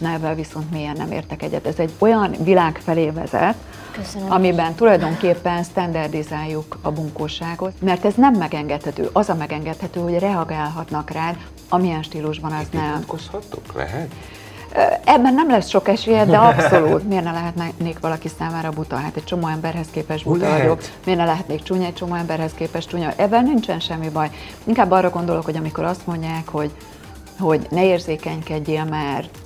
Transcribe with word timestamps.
Na 0.00 0.12
ebben 0.12 0.34
viszont 0.34 0.70
mélyen 0.70 0.96
nem 0.96 1.12
értek 1.12 1.42
egyet. 1.42 1.66
Ez 1.66 1.78
egy 1.78 1.92
olyan 1.98 2.34
világ 2.42 2.80
felé 2.84 3.10
vezet, 3.10 3.54
Köszönöm. 3.92 4.32
amiben 4.32 4.74
tulajdonképpen 4.74 5.62
standardizáljuk 5.62 6.78
a 6.82 6.90
bunkóságot, 6.90 7.72
mert 7.80 8.04
ez 8.04 8.14
nem 8.14 8.34
megengedhető. 8.34 9.08
Az 9.12 9.28
a 9.28 9.34
megengedhető, 9.34 10.00
hogy 10.00 10.18
reagálhatnak 10.18 11.10
rád, 11.10 11.36
amilyen 11.68 12.02
stílusban 12.02 12.52
az 12.52 12.66
nem. 12.70 12.82
Vitatkozhatok? 12.86 13.74
Lehet? 13.74 14.10
Ebben 15.04 15.34
nem 15.34 15.50
lesz 15.50 15.68
sok 15.68 15.88
esélye, 15.88 16.24
de 16.24 16.36
abszolút. 16.36 17.08
Miért 17.08 17.24
ne 17.24 17.32
lehetnék 17.32 17.98
valaki 18.00 18.28
számára 18.38 18.70
buta? 18.70 18.96
Hát 18.96 19.16
egy 19.16 19.24
csomó 19.24 19.46
emberhez 19.46 19.86
képest 19.90 20.24
buta 20.24 20.44
Lehet. 20.44 20.58
vagyok. 20.60 20.80
Miért 21.04 21.20
ne 21.20 21.26
lehetnék 21.26 21.62
csúnya 21.62 21.86
egy 21.86 21.94
csomó 21.94 22.14
emberhez 22.14 22.52
képest 22.54 22.88
csúnya? 22.88 23.12
Ebben 23.16 23.44
nincsen 23.44 23.80
semmi 23.80 24.08
baj. 24.08 24.30
Inkább 24.64 24.90
arra 24.90 25.10
gondolok, 25.10 25.44
hogy 25.44 25.56
amikor 25.56 25.84
azt 25.84 26.06
mondják, 26.06 26.48
hogy, 26.48 26.70
hogy 27.38 27.66
ne 27.70 27.84
érzékenykedjél, 27.84 28.84
mert 28.84 29.38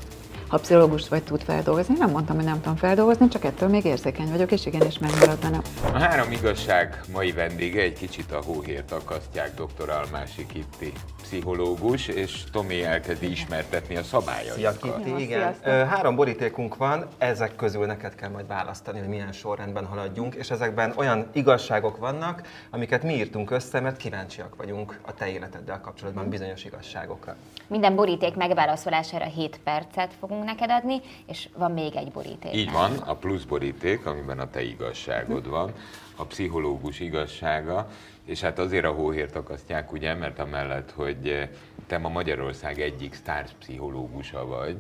ha 0.49 0.59
pszichológus 0.59 1.09
vagy 1.09 1.23
tud 1.23 1.43
feldolgozni, 1.43 1.95
nem 1.99 2.11
mondtam, 2.11 2.37
hogy 2.37 2.45
nem 2.45 2.61
tudom 2.61 2.77
feldolgozni, 2.77 3.29
csak 3.29 3.45
ettől 3.45 3.69
még 3.69 3.85
érzékeny 3.85 4.31
vagyok, 4.31 4.53
és 4.53 4.67
igenis 4.67 4.99
megmarad 4.99 5.39
benne. 5.39 5.61
A 5.93 5.99
három 5.99 6.31
igazság 6.33 7.01
mai 7.13 7.33
vendége 7.33 7.83
egy 7.83 7.93
kicsit 7.93 8.33
a 8.33 8.43
hóhért 8.47 8.93
akasztják 8.93 9.55
dr. 9.55 9.91
Almási 9.91 10.47
Kitti 10.47 10.93
pszichológus, 11.23 12.09
és 12.09 12.45
Tomi 12.53 12.85
elkezdi 12.85 13.31
ismertetni 13.31 13.97
a 13.97 14.03
Szia, 14.03 14.21
szabályainkat. 14.21 14.79
Kitti, 14.81 15.23
igen. 15.23 15.41
sziasztok. 15.41 15.89
Három 15.89 16.17
borítékunk 16.17 16.77
van, 16.77 17.07
ezek 17.19 17.57
közül 17.57 17.87
neked 17.87 18.15
kell 18.15 18.31
majd 18.31 18.47
választani, 18.47 18.99
hogy 18.99 19.09
milyen 19.09 19.33
sorrendben 19.33 19.87
haladjunk, 19.87 20.35
és 20.35 20.51
ezekben 20.51 20.93
olyan 20.97 21.29
igazságok 21.33 21.97
vannak, 21.97 22.43
amiket 22.71 23.03
mi 23.03 23.15
írtunk 23.15 23.51
össze, 23.51 23.81
mert 23.81 23.97
kíváncsiak 23.97 24.57
vagyunk 24.57 24.99
a 25.03 25.15
te 25.15 25.29
életeddel 25.29 25.81
kapcsolatban 25.81 26.29
bizonyos 26.29 26.65
igazságokra. 26.65 27.37
Minden 27.67 27.95
boríték 27.95 28.35
megválaszolására 28.35 29.25
7 29.25 29.61
percet 29.65 30.15
fogunk 30.35 30.59
neked 30.59 30.71
adni, 30.71 31.01
és 31.27 31.49
van 31.57 31.73
még 31.73 31.97
egy 31.97 32.11
boríték. 32.13 32.55
Így 32.55 32.73
van, 32.73 32.97
a 32.97 33.15
plusz 33.15 33.45
boríték, 33.45 34.07
amiben 34.07 34.39
a 34.39 34.51
te 34.51 34.63
igazságod 34.63 35.49
van, 35.49 35.73
a 36.17 36.25
pszichológus 36.25 37.01
igazsága, 37.01 37.89
és 38.25 38.41
hát 38.41 38.59
azért 38.59 38.85
a 38.85 38.93
hóhért 38.93 39.37
akasztják, 39.37 39.93
ugye, 39.93 40.15
mert 40.15 40.39
amellett, 40.39 40.91
hogy 40.91 41.29
eh, 41.29 41.49
te 41.87 41.99
ma 41.99 42.09
Magyarország 42.09 42.81
egyik 42.81 43.15
sztár 43.15 43.49
pszichológusa 43.59 44.47
vagy, 44.47 44.77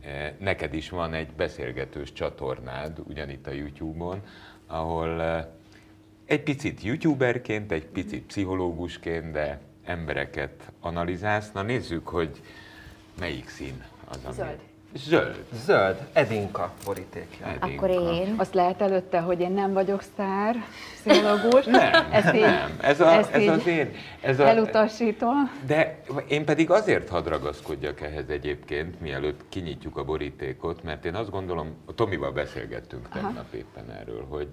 eh, 0.00 0.32
neked 0.38 0.74
is 0.74 0.90
van 0.90 1.14
egy 1.14 1.28
beszélgetős 1.36 2.12
csatornád, 2.12 2.98
ugyanitt 3.04 3.46
a 3.46 3.52
YouTube-on, 3.52 4.20
ahol 4.66 5.22
eh, 5.22 5.46
egy 6.26 6.42
picit 6.42 6.82
youtuberként, 6.82 7.72
egy 7.72 7.86
picit 7.86 8.22
pszichológusként, 8.22 9.32
de 9.32 9.60
embereket 9.84 10.72
analizálsz. 10.80 11.52
Na 11.52 11.62
nézzük, 11.62 12.08
hogy 12.08 12.40
melyik 13.18 13.48
szín 13.48 13.84
az, 14.08 14.20
ami... 14.24 14.34
Zöld. 14.34 14.67
Zöld. 14.94 15.44
Zöld, 15.52 16.08
Edinka 16.12 16.72
borítékja. 16.84 17.46
Akkor 17.60 17.90
Edinka. 17.90 18.12
én. 18.12 18.34
Azt 18.36 18.54
lehet 18.54 18.80
előtte, 18.80 19.20
hogy 19.20 19.40
én 19.40 19.52
nem 19.52 19.72
vagyok 19.72 20.02
sztár 20.02 20.56
pszichológus. 21.04 21.64
Nem, 21.64 22.06
ezt 22.10 22.34
így, 22.34 22.40
nem. 22.40 22.76
Ez, 22.80 23.00
a, 23.00 23.12
ezt 23.12 23.30
ez 23.30 23.40
így 23.40 23.48
az 23.48 23.66
én... 23.66 23.90
Ez 24.20 24.40
a, 24.40 24.46
elutasítom. 24.46 25.50
de 25.66 26.00
én 26.28 26.44
pedig 26.44 26.70
azért 26.70 27.08
hadd 27.08 27.28
ragaszkodjak 27.28 28.00
ehhez 28.00 28.28
egyébként, 28.28 29.00
mielőtt 29.00 29.40
kinyitjuk 29.48 29.96
a 29.96 30.04
borítékot, 30.04 30.82
mert 30.82 31.04
én 31.04 31.14
azt 31.14 31.30
gondolom, 31.30 31.74
a 31.86 31.94
Tomival 31.94 32.32
beszélgettünk 32.32 33.08
tegnap 33.08 33.52
éppen 33.52 33.90
erről, 33.90 34.26
hogy 34.28 34.48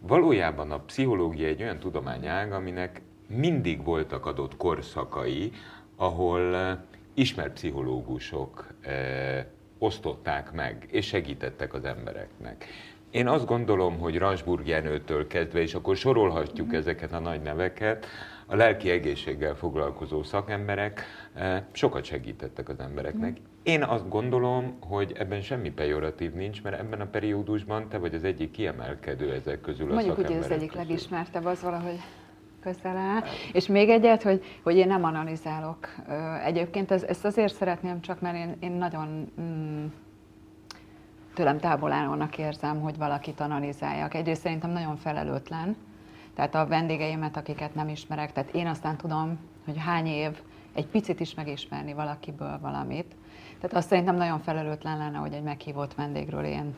valójában 0.00 0.70
a 0.70 0.78
pszichológia 0.78 1.46
egy 1.46 1.62
olyan 1.62 1.78
tudományág, 1.78 2.52
aminek 2.52 3.02
mindig 3.26 3.84
voltak 3.84 4.26
adott 4.26 4.56
korszakai, 4.56 5.52
ahol 5.96 6.56
eh, 6.56 6.76
ismert 7.14 7.52
pszichológusok 7.52 8.66
eh, 8.80 9.44
osztották 9.78 10.52
meg, 10.52 10.86
és 10.90 11.06
segítettek 11.06 11.74
az 11.74 11.84
embereknek. 11.84 12.66
Én 13.10 13.28
azt 13.28 13.46
gondolom, 13.46 13.98
hogy 13.98 14.18
Ransburg 14.18 14.66
Jenőtől 14.66 15.26
kezdve, 15.26 15.60
és 15.60 15.74
akkor 15.74 15.96
sorolhatjuk 15.96 16.74
ezeket 16.74 17.12
a 17.12 17.18
nagy 17.18 17.42
neveket, 17.42 18.06
a 18.46 18.56
lelki 18.56 18.90
egészséggel 18.90 19.54
foglalkozó 19.54 20.22
szakemberek 20.22 21.02
eh, 21.34 21.62
sokat 21.72 22.04
segítettek 22.04 22.68
az 22.68 22.80
embereknek. 22.80 23.36
Én 23.62 23.82
azt 23.82 24.08
gondolom, 24.08 24.76
hogy 24.80 25.12
ebben 25.18 25.40
semmi 25.40 25.70
pejoratív 25.70 26.32
nincs, 26.32 26.62
mert 26.62 26.78
ebben 26.78 27.00
a 27.00 27.06
periódusban 27.06 27.88
te 27.88 27.98
vagy 27.98 28.14
az 28.14 28.24
egyik 28.24 28.50
kiemelkedő 28.50 29.32
ezek 29.32 29.60
közül 29.60 29.90
a 29.90 29.94
Mondjuk 29.94 30.18
úgy, 30.18 30.24
hogy 30.24 30.34
az 30.36 30.42
szakemberek 30.42 30.60
egyik 30.62 30.70
közül. 30.70 30.86
legismertebb 30.86 31.44
az 31.44 31.62
valahogy 31.62 32.00
közel 32.64 32.96
áll. 32.96 33.22
És 33.52 33.66
még 33.66 33.88
egyet, 33.88 34.22
hogy, 34.22 34.44
hogy 34.62 34.76
én 34.76 34.86
nem 34.86 35.04
analizálok. 35.04 35.88
Egyébként 36.44 36.90
ez, 36.90 37.02
ezt 37.02 37.24
azért 37.24 37.54
szeretném 37.54 38.00
csak, 38.00 38.20
mert 38.20 38.36
én, 38.36 38.56
én 38.60 38.72
nagyon 38.72 39.32
mm, 39.40 39.86
tőlem 41.34 41.58
távol 41.58 41.92
állónak 41.92 42.38
érzem, 42.38 42.80
hogy 42.80 42.96
valakit 42.96 43.40
analizáljak. 43.40 44.14
Egyrészt 44.14 44.40
szerintem 44.40 44.70
nagyon 44.70 44.96
felelőtlen, 44.96 45.76
tehát 46.34 46.54
a 46.54 46.66
vendégeimet, 46.66 47.36
akiket 47.36 47.74
nem 47.74 47.88
ismerek, 47.88 48.32
tehát 48.32 48.54
én 48.54 48.66
aztán 48.66 48.96
tudom, 48.96 49.38
hogy 49.64 49.76
hány 49.78 50.06
év 50.06 50.40
egy 50.74 50.86
picit 50.86 51.20
is 51.20 51.34
megismerni 51.34 51.92
valakiből 51.92 52.58
valamit. 52.60 53.16
Tehát 53.60 53.76
azt 53.76 53.88
szerintem 53.88 54.16
nagyon 54.16 54.38
felelőtlen 54.38 54.98
lenne, 54.98 55.18
hogy 55.18 55.32
egy 55.32 55.42
meghívott 55.42 55.94
vendégről 55.94 56.44
én 56.44 56.74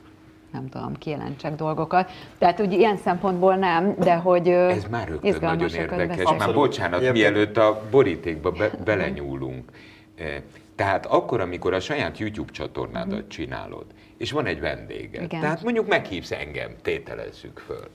nem 0.53 0.69
tudom, 0.69 0.95
kijelentsek 0.99 1.55
dolgokat. 1.55 2.11
Tehát 2.39 2.61
úgy 2.61 2.73
ilyen 2.73 2.97
szempontból 2.97 3.57
nem, 3.57 3.95
de 3.99 4.15
hogy 4.15 4.49
Ez 4.49 4.85
már 4.85 5.09
rögtön 5.09 5.37
nagyon 5.41 5.69
érdekes. 5.69 6.07
beszélünk. 6.07 6.39
Már 6.39 6.55
bocsánat, 6.55 7.01
Egyébként- 7.01 7.35
mielőtt 7.35 7.57
a 7.57 7.83
borítékba 7.91 8.51
be, 8.51 8.71
belenyúlunk. 8.85 9.71
Eh, 10.17 10.43
Tehát 10.75 11.07
akkor, 11.07 11.41
amikor 11.41 11.75
a 11.75 11.81
saját 11.81 12.19
YouTube 12.19 12.53
csatornádat 12.53 13.29
csinálod, 13.29 13.85
és 14.17 14.31
van 14.33 14.47
egy 14.47 14.61
vendéged, 14.61 15.23
Igen. 15.23 15.41
tehát 15.41 15.63
mondjuk 15.63 15.87
meghívsz 15.89 16.31
engem, 16.31 16.71
tételezzük 16.83 17.59
föl, 17.59 17.89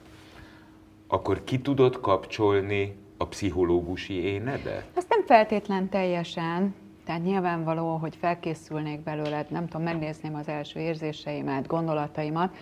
akkor 1.07 1.43
ki 1.43 1.59
tudod 1.59 1.99
kapcsolni 1.99 2.95
a 3.17 3.25
pszichológusi 3.27 4.13
énedet? 4.23 4.85
Azt 4.95 5.09
nem 5.09 5.23
feltétlen 5.25 5.89
teljesen, 5.89 6.75
tehát 7.05 7.23
nyilvánvaló, 7.23 7.95
hogy 7.95 8.15
felkészülnék 8.15 8.99
belőled, 8.99 9.45
nem 9.49 9.67
tudom, 9.67 9.83
megnézném 9.83 10.35
az 10.35 10.47
első 10.47 10.79
érzéseimet, 10.79 11.67
gondolataimat, 11.67 12.55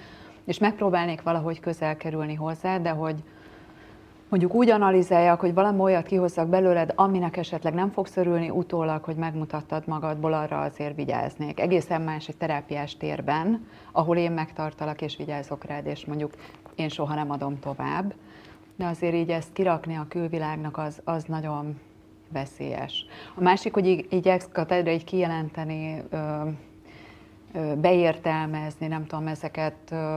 és 0.45 0.57
megpróbálnék 0.57 1.21
valahogy 1.21 1.59
közel 1.59 1.97
kerülni 1.97 2.33
hozzá, 2.33 2.77
de 2.77 2.89
hogy 2.89 3.23
mondjuk 4.29 4.53
úgy 4.53 4.69
analizáljak, 4.69 5.39
hogy 5.39 5.53
valami 5.53 5.79
olyat 5.79 6.05
kihozzak 6.05 6.47
belőled, 6.47 6.93
aminek 6.95 7.37
esetleg 7.37 7.73
nem 7.73 7.91
fogsz 7.91 8.17
örülni 8.17 8.49
utólag, 8.49 9.03
hogy 9.03 9.15
megmutattad 9.15 9.87
magadból, 9.87 10.33
arra 10.33 10.61
azért 10.61 10.95
vigyáznék. 10.95 11.59
Egészen 11.59 12.01
más 12.01 12.27
egy 12.27 12.37
terápiás 12.37 12.97
térben, 12.97 13.67
ahol 13.91 14.17
én 14.17 14.31
megtartalak 14.31 15.01
és 15.01 15.17
vigyázok 15.17 15.65
rád, 15.65 15.85
és 15.85 16.05
mondjuk 16.05 16.33
én 16.75 16.89
soha 16.89 17.15
nem 17.15 17.31
adom 17.31 17.59
tovább. 17.59 18.13
De 18.75 18.85
azért 18.85 19.13
így 19.13 19.29
ezt 19.29 19.53
kirakni 19.53 19.95
a 19.95 20.05
külvilágnak, 20.09 20.77
az, 20.77 21.01
az 21.03 21.23
nagyon 21.23 21.79
veszélyes. 22.31 23.05
A 23.35 23.41
másik, 23.41 23.73
hogy 23.73 23.87
így, 23.87 24.07
így 24.09 24.27
ex 24.27 24.47
katedra 24.51 24.91
így 24.91 25.03
kijelenteni, 25.03 26.03
ö, 26.09 26.41
ö, 27.53 27.75
beértelmezni, 27.75 28.87
nem 28.87 29.05
tudom, 29.05 29.27
ezeket 29.27 29.91
ö, 29.91 30.15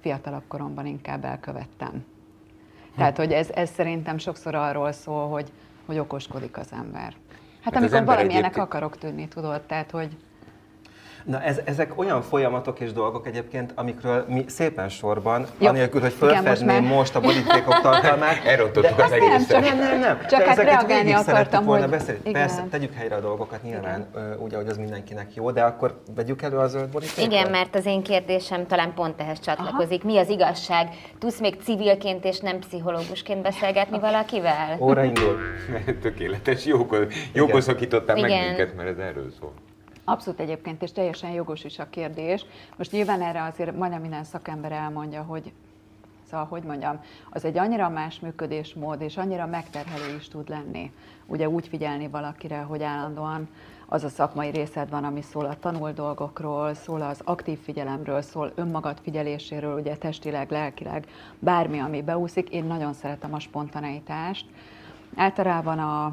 fiatalabb 0.00 0.42
koromban 0.48 0.86
inkább 0.86 1.24
elkövettem. 1.24 2.04
Tehát, 2.96 3.16
hogy 3.16 3.32
ez, 3.32 3.50
ez 3.50 3.70
szerintem 3.70 4.18
sokszor 4.18 4.54
arról 4.54 4.92
szól, 4.92 5.28
hogy, 5.28 5.52
hogy 5.86 5.98
okoskodik 5.98 6.58
az 6.58 6.72
ember. 6.72 7.14
Hát 7.62 7.74
az 7.74 7.80
amikor 7.80 7.96
ember 7.96 8.14
valamilyennek 8.14 8.50
egyébként- 8.50 8.66
akarok 8.66 8.98
tűnni, 8.98 9.28
tudod, 9.28 9.60
tehát, 9.62 9.90
hogy 9.90 10.16
Na 11.24 11.40
ez, 11.42 11.60
ezek 11.64 11.98
olyan 11.98 12.22
folyamatok 12.22 12.80
és 12.80 12.92
dolgok 12.92 13.26
egyébként, 13.26 13.72
amikről 13.74 14.24
mi 14.28 14.44
szépen 14.48 14.88
sorban, 14.88 15.46
Jó. 15.58 15.68
anélkül, 15.68 16.00
hogy 16.00 16.14
Igen, 16.22 16.44
most 16.44 16.80
most, 16.88 17.14
a 17.14 17.20
borítékok 17.20 17.80
tartalmát. 17.80 18.44
Elrontottuk 18.46 18.98
az 18.98 19.10
de- 19.10 19.16
egészet. 19.16 19.60
Nem, 19.60 19.78
nem, 19.78 19.98
nem. 20.00 20.18
Csak 20.26 20.38
de 20.40 20.46
hát 20.46 20.56
reagálni 20.56 21.12
akartam, 21.12 21.64
volna 21.64 21.82
hogy- 21.82 21.90
beszélni. 21.90 22.20
igen. 22.24 22.32
Persze, 22.32 22.66
tegyük 22.70 22.94
helyre 22.94 23.14
a 23.14 23.20
dolgokat 23.20 23.62
nyilván, 23.62 24.06
ö, 24.14 24.34
úgy, 24.36 24.54
ahogy 24.54 24.66
az 24.66 24.76
mindenkinek 24.76 25.34
jó, 25.34 25.50
de 25.50 25.62
akkor 25.62 26.00
vegyük 26.14 26.42
elő 26.42 26.56
a 26.56 26.66
zöld 26.66 26.88
borítékot? 26.88 27.32
Igen, 27.32 27.50
mert 27.50 27.74
az 27.74 27.86
én 27.86 28.02
kérdésem 28.02 28.66
talán 28.66 28.94
pont 28.94 29.20
ehhez 29.20 29.40
csatlakozik. 29.40 30.04
Mi 30.04 30.18
az 30.18 30.28
igazság? 30.28 30.88
Tudsz 31.18 31.40
még 31.40 31.56
civilként 31.62 32.24
és 32.24 32.38
nem 32.40 32.58
pszichológusként 32.58 33.42
beszélgetni 33.42 33.98
valakivel? 33.98 34.76
Óra 34.80 35.04
indul. 35.04 35.38
Tökéletes, 36.02 36.64
jókor, 36.64 37.06
jókor 37.32 37.62
szakítottál 37.62 38.20
meg 38.20 38.30
Igen. 38.30 38.46
minket, 38.46 38.76
mert 38.76 38.88
ez 38.88 38.98
erről 38.98 39.30
szól. 39.40 39.52
Abszolút 40.04 40.40
egyébként, 40.40 40.82
és 40.82 40.92
teljesen 40.92 41.30
jogos 41.30 41.64
is 41.64 41.78
a 41.78 41.88
kérdés. 41.90 42.44
Most 42.76 42.92
nyilván 42.92 43.22
erre 43.22 43.42
azért 43.42 43.76
majdnem 43.76 44.00
minden 44.00 44.24
szakember 44.24 44.72
elmondja, 44.72 45.22
hogy 45.22 45.52
Szóval, 46.30 46.46
hogy 46.46 46.62
mondjam, 46.62 47.00
az 47.30 47.44
egy 47.44 47.58
annyira 47.58 47.88
más 47.88 48.20
működésmód, 48.20 49.00
és 49.00 49.16
annyira 49.16 49.46
megterhelő 49.46 50.16
is 50.16 50.28
tud 50.28 50.48
lenni. 50.48 50.92
Ugye 51.26 51.48
úgy 51.48 51.68
figyelni 51.68 52.08
valakire, 52.08 52.58
hogy 52.58 52.82
állandóan 52.82 53.48
az 53.86 54.04
a 54.04 54.08
szakmai 54.08 54.50
részed 54.50 54.90
van, 54.90 55.04
ami 55.04 55.22
szól 55.22 55.44
a 55.44 55.58
tanult 55.58 55.94
dolgokról, 55.94 56.74
szól 56.74 57.02
az 57.02 57.20
aktív 57.24 57.58
figyelemről, 57.58 58.22
szól 58.22 58.52
önmagad 58.54 58.98
figyeléséről, 59.02 59.78
ugye 59.78 59.96
testileg, 59.96 60.50
lelkileg, 60.50 61.06
bármi, 61.38 61.78
ami 61.78 62.02
beúszik. 62.02 62.48
Én 62.48 62.64
nagyon 62.64 62.92
szeretem 62.92 63.34
a 63.34 63.38
spontaneitást. 63.38 64.46
Általában 65.16 65.78
a 65.78 66.12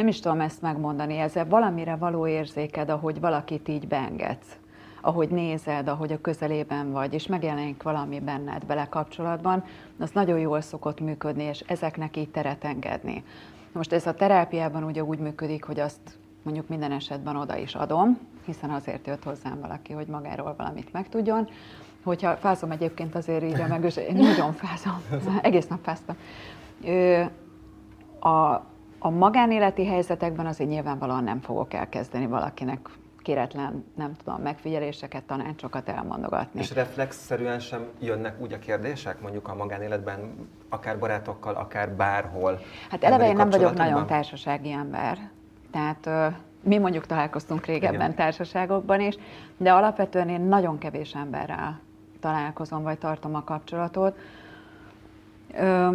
nem 0.00 0.08
is 0.08 0.20
tudom 0.20 0.40
ezt 0.40 0.62
megmondani, 0.62 1.18
ezzel 1.18 1.48
valamire 1.48 1.96
való 1.96 2.26
érzéked, 2.26 2.88
ahogy 2.88 3.20
valakit 3.20 3.68
így 3.68 3.88
beengedsz 3.88 4.56
ahogy 5.02 5.28
nézed, 5.28 5.88
ahogy 5.88 6.12
a 6.12 6.20
közelében 6.20 6.92
vagy, 6.92 7.14
és 7.14 7.26
megjelenik 7.26 7.82
valami 7.82 8.20
benned 8.20 8.64
bele 8.64 8.86
kapcsolatban, 8.88 9.64
az 9.98 10.10
nagyon 10.10 10.38
jól 10.38 10.60
szokott 10.60 11.00
működni, 11.00 11.42
és 11.42 11.64
ezeknek 11.66 12.16
így 12.16 12.30
teret 12.30 12.64
engedni. 12.64 13.24
Most 13.72 13.92
ez 13.92 14.06
a 14.06 14.14
terápiában 14.14 14.84
ugye 14.84 15.04
úgy 15.04 15.18
működik, 15.18 15.64
hogy 15.64 15.80
azt 15.80 16.18
mondjuk 16.42 16.68
minden 16.68 16.92
esetben 16.92 17.36
oda 17.36 17.56
is 17.56 17.74
adom, 17.74 18.18
hiszen 18.44 18.70
azért 18.70 19.06
jött 19.06 19.24
hozzám 19.24 19.60
valaki, 19.60 19.92
hogy 19.92 20.06
magáról 20.06 20.54
valamit 20.56 20.92
megtudjon. 20.92 21.48
Hogyha 22.04 22.36
fázom 22.36 22.70
egyébként 22.70 23.14
azért 23.14 23.42
írja 23.42 23.66
meg, 23.76 23.84
és 23.84 23.96
én 23.96 24.14
nagyon 24.14 24.52
fázom, 24.52 25.02
egész 25.42 25.66
nap 25.66 25.82
fáztam. 25.82 26.16
A, 28.20 28.68
a 29.02 29.10
magánéleti 29.10 29.86
helyzetekben 29.86 30.46
azért 30.46 30.70
nyilvánvalóan 30.70 31.24
nem 31.24 31.40
fogok 31.40 31.74
elkezdeni 31.74 32.26
valakinek 32.26 32.88
kéretlen, 33.22 33.84
nem 33.96 34.12
tudom, 34.24 34.42
megfigyeléseket, 34.42 35.22
tanácsokat 35.22 35.88
elmondogatni. 35.88 36.60
És 36.60 36.74
reflexzerűen 36.74 37.58
sem 37.58 37.86
jönnek 38.00 38.40
úgy 38.40 38.52
a 38.52 38.58
kérdések, 38.58 39.20
mondjuk 39.20 39.48
a 39.48 39.54
magánéletben, 39.54 40.48
akár 40.68 40.98
barátokkal, 40.98 41.54
akár 41.54 41.90
bárhol? 41.90 42.60
Hát 42.90 43.04
eleve 43.04 43.28
én 43.28 43.36
nem 43.36 43.50
vagyok 43.50 43.74
nagyon 43.74 44.06
társasági 44.06 44.70
ember. 44.70 45.30
Tehát 45.70 46.32
mi 46.62 46.78
mondjuk 46.78 47.06
találkoztunk 47.06 47.66
régebben 47.66 47.94
Igen. 47.94 48.14
társaságokban 48.14 49.00
is, 49.00 49.16
de 49.56 49.72
alapvetően 49.72 50.28
én 50.28 50.40
nagyon 50.40 50.78
kevés 50.78 51.14
emberrel 51.14 51.80
találkozom, 52.20 52.82
vagy 52.82 52.98
tartom 52.98 53.34
a 53.34 53.44
kapcsolatot. 53.44 54.18
Ö, 55.54 55.88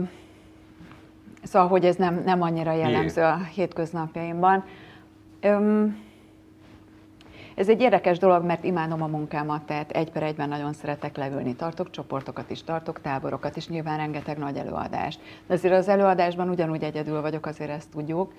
szóval, 1.45 1.68
hogy 1.68 1.86
ez 1.86 1.95
nem, 1.95 2.21
nem 2.25 2.42
annyira 2.42 2.71
jellemző 2.71 3.21
a 3.21 3.38
hétköznapjaimban. 3.38 4.63
Ö, 5.42 5.86
ez 7.56 7.69
egy 7.69 7.81
érdekes 7.81 8.18
dolog, 8.18 8.44
mert 8.44 8.63
imádom 8.63 9.01
a 9.01 9.07
munkámat, 9.07 9.62
tehát 9.62 9.92
egy 9.92 10.12
per 10.12 10.24
egyben 10.24 10.50
nagyon 10.50 10.74
szeretek 10.74 11.18
leülni. 11.18 11.56
Tartok 11.56 11.89
csoportokat 11.89 12.50
is, 12.50 12.63
tartok 12.63 13.01
táborokat 13.01 13.56
is, 13.56 13.68
nyilván 13.68 13.97
rengeteg 13.97 14.38
nagy 14.38 14.57
előadást. 14.57 15.19
De 15.47 15.53
azért 15.53 15.74
az 15.74 15.88
előadásban 15.88 16.50
ugyanúgy 16.50 16.83
egyedül 16.83 17.21
vagyok, 17.21 17.45
azért 17.45 17.69
ezt 17.69 17.89
tudjuk. 17.89 18.33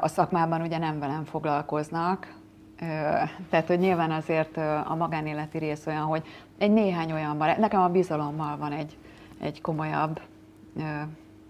A 0.00 0.08
szakmában 0.08 0.60
ugye 0.60 0.78
nem 0.78 0.98
velem 0.98 1.24
foglalkoznak, 1.24 2.34
tehát, 3.50 3.66
hogy 3.66 3.78
nyilván 3.78 4.10
azért 4.10 4.56
a 4.86 4.94
magánéleti 4.98 5.58
rész 5.58 5.86
olyan, 5.86 6.02
hogy 6.02 6.22
egy 6.58 6.70
néhány 6.70 7.12
olyan 7.12 7.38
van, 7.38 7.54
nekem 7.58 7.80
a 7.80 7.88
bizalommal 7.88 8.56
van 8.56 8.72
egy, 8.72 8.96
egy 9.40 9.60
komolyabb 9.60 10.20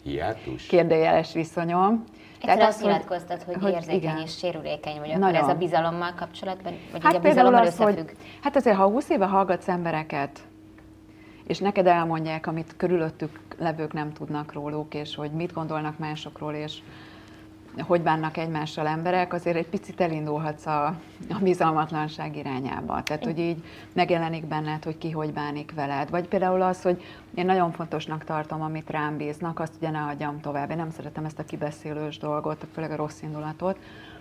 Hiátus? 0.07 0.67
kérdőjeles 0.67 1.33
viszonyom. 1.33 2.05
Egyszer 2.41 2.69
azt 2.69 2.83
nyilatkoztat, 2.83 3.43
hogy, 3.43 3.57
hogy 3.61 3.73
érzékeny 3.73 3.97
igen. 3.97 4.19
és 4.19 4.37
sérülékeny 4.37 4.99
vagy, 4.99 5.11
akkor 5.11 5.35
ez 5.35 5.49
a 5.49 5.55
bizalommal 5.55 6.13
kapcsolatban, 6.17 6.73
vagy 6.93 7.03
hát 7.03 7.15
a 7.15 7.19
bizalommal 7.19 7.61
az, 7.61 7.67
összefügg? 7.67 7.97
Hogy, 7.97 8.17
hát 8.43 8.57
azért, 8.57 8.77
ha 8.77 8.87
20 8.87 9.09
éve 9.09 9.27
hallgatsz 9.27 9.69
embereket, 9.69 10.41
és 11.47 11.59
neked 11.59 11.87
elmondják, 11.87 12.47
amit 12.47 12.75
körülöttük 12.77 13.39
levők 13.59 13.93
nem 13.93 14.13
tudnak 14.13 14.53
róluk, 14.53 14.95
és 14.95 15.15
hogy 15.15 15.31
mit 15.31 15.53
gondolnak 15.53 15.99
másokról, 15.99 16.55
és 16.55 16.79
hogy 17.83 18.03
bánnak 18.03 18.37
egymással 18.37 18.87
emberek, 18.87 19.33
azért 19.33 19.57
egy 19.57 19.67
picit 19.67 20.01
elindulhatsz 20.01 20.67
a, 20.67 20.87
a 21.31 21.39
bizalmatlanság 21.43 22.37
irányába. 22.37 23.03
Tehát, 23.03 23.25
hogy 23.25 23.39
így 23.39 23.65
megjelenik 23.93 24.47
benned, 24.47 24.85
hogy 24.85 24.99
ki 24.99 25.11
hogy 25.11 25.33
bánik 25.33 25.73
veled. 25.75 26.11
Vagy 26.11 26.29
például 26.29 26.63
az, 26.63 26.83
hogy 26.83 27.03
én 27.35 27.47
nagyon 27.47 27.73
fontosnak 27.73 28.25
tartom, 28.25 28.63
amit 28.63 28.91
rám 28.91 29.17
bíznak, 29.17 29.61
azt 29.61 29.73
ugye 29.77 29.91
ne 29.91 30.01
adjam 30.01 30.41
tovább. 30.41 30.71
Én 30.71 30.77
nem 30.77 30.91
szeretem 30.91 31.25
ezt 31.25 31.39
a 31.39 31.45
kibeszélős 31.45 32.19
dolgot, 32.19 32.67
főleg 32.73 32.91
a 32.91 32.97
rossz 32.97 33.23
indulatot. 33.23 33.79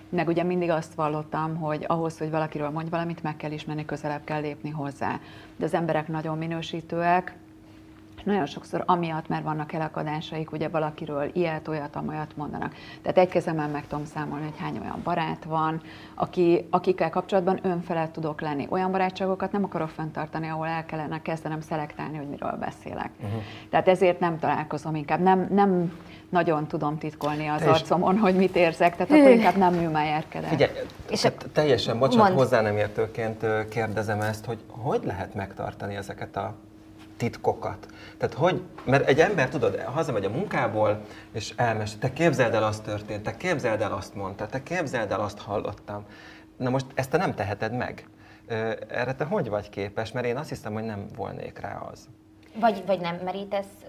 Meg 0.10 0.28
ugye 0.28 0.44
mindig 0.44 0.70
azt 0.70 0.94
vallottam, 0.94 1.56
hogy 1.56 1.86
ahhoz, 1.88 2.18
hogy 2.18 2.30
valakiről 2.30 2.70
mondj 2.70 2.90
valamit, 2.90 3.24
meg 3.24 3.38
kell 3.38 3.52
ismerni, 3.52 3.86
közelebb 3.86 4.24
kell 4.24 4.42
lépni 4.42 4.70
hozzá. 4.70 5.20
De 5.56 5.66
az 5.66 5.74
emberek 5.74 6.08
nagyon 6.08 6.38
minősítőek, 6.38 7.36
nagyon 8.26 8.46
sokszor 8.46 8.84
amiatt, 8.86 9.28
mert 9.28 9.44
vannak 9.44 9.74
elakadásaik, 9.74 10.52
ugye 10.52 10.68
valakiről 10.68 11.30
ilyet, 11.34 11.68
olyat, 11.68 11.96
amolyat 11.96 12.36
mondanak. 12.36 12.74
Tehát 13.02 13.18
egy 13.18 13.28
kezemben 13.28 13.70
meg 13.70 13.88
tudom 13.88 14.06
számolni, 14.06 14.44
hogy 14.44 14.60
hány 14.60 14.80
olyan 14.82 15.02
barát 15.04 15.44
van, 15.44 15.82
aki, 16.16 16.68
akikkel 16.70 17.10
kapcsolatban 17.10 17.60
önfelett 17.62 18.14
tudok 18.14 18.42
lenni. 18.42 18.68
Olyan 18.70 18.92
barátságokat 18.92 19.52
nem 19.52 19.64
akarok 19.64 19.90
fenntartani, 19.90 20.48
ahol 20.48 20.68
el 20.68 20.86
kellene 20.86 21.22
kezdenem 21.22 21.62
szelektálni, 21.62 22.18
hogy 22.18 22.30
miről 22.30 22.58
beszélek. 22.60 23.10
Uh-huh. 23.24 23.42
Tehát 23.70 23.88
ezért 23.88 24.20
nem 24.20 24.40
találkozom, 24.40 24.96
inkább 24.96 25.20
nem, 25.20 25.48
nem 25.52 25.92
nagyon 26.30 26.68
tudom 26.68 26.98
titkolni 26.98 27.48
az 27.48 27.62
arcomon, 27.62 28.18
hogy 28.18 28.36
mit 28.36 28.56
érzek, 28.56 28.96
tehát 28.96 29.12
akkor 29.12 29.32
inkább 29.32 29.56
nem 29.56 29.74
műmájárkedek. 29.74 30.50
Figyelj, 30.50 30.72
és 31.10 31.28
teljesen, 31.54 32.00
bocsánat, 32.00 32.34
hozzá 32.34 32.62
nem 32.62 32.78
értőként 32.78 33.46
kérdezem 33.70 34.22
ezt, 34.22 34.46
hogy 34.46 34.58
hogy 34.68 35.04
lehet 35.04 35.34
megtartani 35.34 35.96
ezeket 35.96 36.36
a 36.36 36.56
titkokat. 37.18 37.88
Tehát 38.18 38.36
hogy, 38.36 38.64
mert 38.86 39.08
egy 39.08 39.20
ember, 39.20 39.50
tudod, 39.50 39.80
hazamegy 39.80 40.26
a 40.26 40.30
munkából, 40.30 41.02
és 41.32 41.54
elmes, 41.56 41.98
te 41.98 42.14
képzeld 42.14 42.54
el, 42.54 42.64
azt 42.64 42.84
történt, 42.84 43.24
te 43.24 43.38
képzeld 43.38 43.82
el, 43.82 43.92
azt 43.92 44.16
mondta, 44.16 44.48
te 44.48 44.64
képzeld 44.64 45.12
el, 45.12 45.20
azt 45.20 45.40
hallottam. 45.40 46.06
Na 46.58 46.70
most 46.70 46.86
ezt 46.94 47.10
te 47.10 47.18
nem 47.18 47.36
teheted 47.36 47.74
meg. 47.74 48.08
Erre 48.88 49.16
te 49.16 49.24
hogy 49.24 49.50
vagy 49.50 49.70
képes? 49.70 50.12
Mert 50.12 50.26
én 50.26 50.38
azt 50.38 50.50
hiszem, 50.50 50.74
hogy 50.74 50.84
nem 50.84 51.06
volnék 51.16 51.60
rá 51.60 51.78
az. 51.92 52.08
Vagy, 52.60 52.84
vagy 52.86 53.00
nem 53.00 53.16
merítesz 53.24 53.86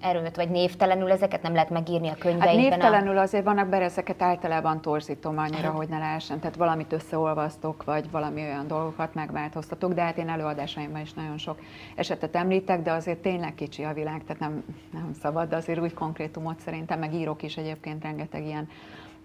erőt, 0.00 0.36
vagy 0.36 0.50
névtelenül 0.50 1.10
ezeket 1.10 1.42
nem 1.42 1.52
lehet 1.52 1.70
megírni 1.70 2.08
a 2.08 2.14
könyveiben? 2.14 2.48
Hát 2.48 2.56
névtelenül 2.56 3.18
a... 3.18 3.20
azért 3.20 3.44
vannak, 3.44 3.68
bár 3.68 3.82
ezeket 3.82 4.22
általában 4.22 4.80
torzítom 4.80 5.38
annyira, 5.38 5.70
hogy 5.70 5.88
ne 5.88 5.98
lehessen. 5.98 6.38
Tehát 6.38 6.56
valamit 6.56 6.92
összeolvasztok, 6.92 7.84
vagy 7.84 8.10
valami 8.10 8.40
olyan 8.40 8.66
dolgokat 8.66 9.14
megváltoztatok, 9.14 9.92
de 9.92 10.02
hát 10.02 10.18
én 10.18 10.28
előadásaimban 10.28 11.00
is 11.00 11.12
nagyon 11.12 11.38
sok 11.38 11.58
esetet 11.94 12.36
említek, 12.36 12.82
de 12.82 12.92
azért 12.92 13.18
tényleg 13.18 13.54
kicsi 13.54 13.82
a 13.82 13.92
világ, 13.92 14.22
tehát 14.24 14.40
nem, 14.40 14.64
nem 14.92 15.10
szabad, 15.22 15.48
de 15.48 15.56
azért 15.56 15.80
úgy 15.80 15.94
konkrétumot 15.94 16.60
szerintem, 16.60 16.98
meg 16.98 17.14
írok 17.14 17.42
is 17.42 17.56
egyébként 17.56 18.02
rengeteg 18.02 18.46
ilyen 18.46 18.68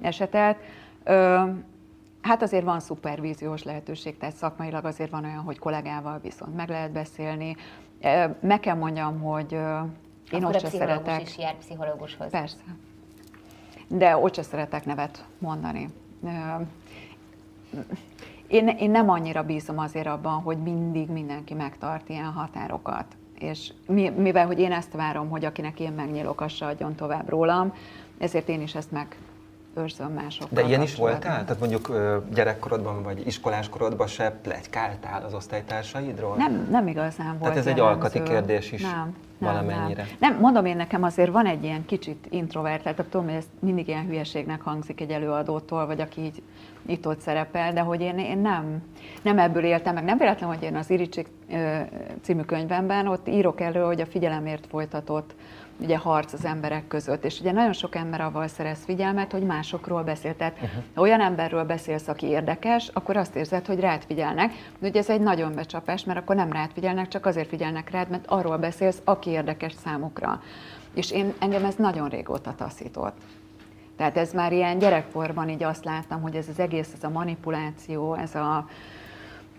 esetet. 0.02 0.58
Ö, 1.04 1.44
Hát 2.26 2.42
azért 2.42 2.64
van 2.64 2.80
szupervíziós 2.80 3.64
lehetőség, 3.64 4.18
tehát 4.18 4.36
szakmailag 4.36 4.86
azért 4.86 5.12
van 5.12 5.24
olyan, 5.24 5.44
hogy 5.44 5.60
kollégával 5.60 6.20
viszont 6.24 6.56
meg 6.56 6.70
lehet 6.70 6.92
beszélni. 6.92 7.56
Meg 8.40 8.60
kell 8.60 8.76
mondjam, 8.76 9.20
hogy 9.20 9.58
én 10.32 10.44
Akkor 10.44 10.56
ott 10.56 10.62
a 10.62 10.68
szeretek. 10.68 11.22
is 11.22 11.38
jár 11.38 11.58
pszichológushoz. 11.58 12.30
Persze. 12.30 12.58
De 13.88 14.18
ott 14.18 14.34
sem 14.34 14.44
szeretek 14.44 14.86
nevet 14.86 15.26
mondani. 15.38 15.90
Én, 18.48 18.68
én 18.68 18.92
nem 18.92 19.10
annyira 19.10 19.44
bízom 19.44 19.80
azért 19.80 20.08
abban, 20.08 20.42
hogy 20.42 20.58
mindig 20.58 21.10
mindenki 21.10 21.54
megtart 21.54 22.10
ilyen 22.10 22.32
határokat. 22.32 23.06
És 23.40 23.74
mivel, 24.16 24.46
hogy 24.46 24.60
én 24.60 24.72
ezt 24.72 24.94
várom, 24.94 25.30
hogy 25.30 25.46
akinek 25.46 25.80
én 25.80 25.92
megnyílok, 25.92 26.42
az 26.42 26.52
se 26.52 26.66
adjon 26.66 26.96
tovább 26.96 27.30
rólam, 27.30 27.74
ezért 28.18 28.50
én 28.50 28.62
is 28.62 28.76
ezt 28.76 28.92
meg 28.92 29.18
őrzöm 29.78 30.12
másokkal. 30.12 30.50
De 30.52 30.68
ilyen 30.68 30.82
is 30.82 30.96
voltál? 30.96 31.44
Tehát 31.44 31.60
mondjuk 31.60 31.92
gyerekkorodban 32.34 33.04
vagy 33.04 33.28
iskoláskorodban 33.28 34.08
se 34.08 34.32
plegykáltál 34.32 35.24
az 35.24 35.34
osztálytársaidról? 35.34 36.36
Nem, 36.36 36.68
nem 36.72 36.88
igazán 36.88 37.28
volt. 37.28 37.42
Tehát 37.42 37.58
ez 37.58 37.68
egy 37.68 37.80
alkati 37.80 38.24
kérdés 38.24 38.72
is 38.72 38.82
nem, 38.82 39.16
valamennyire. 39.40 40.06
Nem. 40.20 40.32
nem, 40.32 40.40
mondom 40.40 40.66
én 40.66 40.76
nekem 40.76 41.04
azért 41.04 41.32
van 41.32 41.46
egy 41.46 41.64
ilyen 41.64 41.86
kicsit 41.86 42.28
introvertált, 42.30 43.02
tudom, 43.10 43.26
hogy 43.26 43.36
ez 43.36 43.46
mindig 43.60 43.88
ilyen 43.88 44.06
hülyeségnek 44.06 44.62
hangzik 44.62 45.02
egy 45.02 45.12
előadótól, 45.12 45.86
vagy 45.86 46.02
aki 46.02 46.22
így 46.22 46.42
itt 46.86 47.08
ott 47.08 47.20
szerepel, 47.20 47.74
de 47.74 47.82
hogy 47.82 48.02
én, 48.02 48.18
én 48.18 48.38
nem, 48.38 48.84
nem 49.22 49.40
ebből 49.40 49.64
éltem 49.64 49.94
meg. 49.94 50.04
Nem 50.04 50.18
véletlen, 50.18 50.50
hogy 50.50 50.64
én 50.64 50.76
az 50.76 50.90
Iricsik 50.90 51.28
című 52.22 52.42
könyvemben 52.42 53.08
ott 53.08 53.28
írok 53.28 53.62
elő, 53.62 53.82
hogy 53.82 54.02
a 54.02 54.06
figyelemért 54.06 54.66
folytatott 54.68 55.36
ugye 55.80 55.98
harc 55.98 56.34
az 56.34 56.46
emberek 56.46 56.88
között. 56.88 57.26
És 57.26 57.40
ugye 57.40 57.52
nagyon 57.52 57.74
sok 57.74 57.96
ember 57.96 58.22
avval 58.22 58.48
szerez 58.48 58.84
figyelmet, 58.86 59.32
hogy 59.32 59.44
másokról 59.44 60.04
beszél. 60.04 60.36
Tehát 60.36 60.54
uh-huh. 60.54 60.84
ha 60.96 61.02
olyan 61.02 61.22
emberről 61.22 61.64
beszélsz, 61.64 62.08
aki 62.08 62.26
érdekes, 62.26 62.90
akkor 62.94 63.18
azt 63.18 63.36
érzed, 63.36 63.66
hogy 63.66 63.80
rád 63.80 64.04
figyelnek. 64.04 64.52
De 64.80 64.88
ugye 64.88 65.00
ez 65.00 65.10
egy 65.10 65.22
nagyon 65.22 65.54
becsapás, 65.56 66.04
mert 66.04 66.20
akkor 66.20 66.36
nem 66.36 66.52
rád 66.52 66.72
figyelnek, 66.74 67.08
csak 67.08 67.26
azért 67.26 67.50
figyelnek 67.50 67.90
rád, 67.90 68.10
mert 68.10 68.26
arról 68.28 68.58
beszélsz, 68.58 69.02
aki 69.04 69.30
érdekes 69.30 69.74
számukra. 69.84 70.42
És 70.94 71.12
én, 71.12 71.34
engem 71.40 71.66
ez 71.66 71.76
nagyon 71.76 72.10
régóta 72.10 72.56
taszított. 72.56 73.16
Tehát 73.98 74.18
ez 74.18 74.34
már 74.34 74.52
ilyen 74.52 74.78
gyerekkorban 74.78 75.50
így 75.50 75.64
azt 75.64 75.86
láttam, 75.86 76.22
hogy 76.22 76.36
ez 76.36 76.48
az 76.50 76.60
egész, 76.60 76.94
ez 76.94 77.04
a 77.04 77.10
manipuláció, 77.10 78.14
ez 78.14 78.36
a 78.36 78.68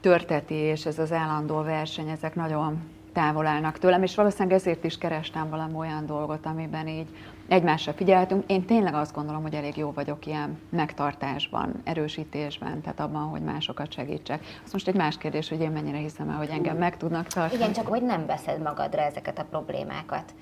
törtetés, 0.01 0.87
ez 0.87 0.99
az 0.99 1.13
állandó 1.13 1.63
verseny, 1.63 2.09
ezek 2.09 2.35
nagyon 2.35 2.81
távol 3.17 3.47
állnak 3.47 3.79
tőlem, 3.79 4.03
és 4.03 4.15
valószínűleg 4.15 4.59
ezért 4.59 4.85
is 4.85 4.99
kerestem 4.99 5.51
valami 5.51 5.75
olyan 5.75 6.07
dolgot, 6.07 6.47
amiben 6.47 6.89
így 6.89 7.07
egymásra 7.49 7.93
figyelhetünk. 7.93 8.51
Én 8.51 8.65
tényleg 8.65 8.95
azt 8.95 9.15
gondolom, 9.15 9.43
hogy 9.43 9.55
elég 9.55 9.77
jó 9.77 9.93
vagyok 9.93 10.27
ilyen 10.27 10.59
megtartásban, 10.71 11.73
erősítésben, 11.85 12.81
tehát 12.81 13.01
abban, 13.01 13.23
hogy 13.23 13.41
másokat 13.41 13.93
segítsek. 13.93 14.45
Az 14.65 14.73
most 14.73 14.89
egy 14.89 14.95
más 14.95 15.19
kérdés, 15.19 15.49
hogy 15.49 15.61
én 15.61 15.71
mennyire 15.71 15.97
hiszem 15.97 16.29
el, 16.29 16.37
hogy 16.37 16.49
engem 16.49 16.77
meg 16.77 16.97
tudnak 16.97 17.27
tartani. 17.27 17.61
Igen, 17.61 17.73
csak 17.73 17.87
hogy 17.87 18.03
nem 18.03 18.27
veszed 18.27 18.63
magadra 18.63 19.03
ezeket 19.03 19.39
a 19.39 19.47
problémákat. 19.51 20.35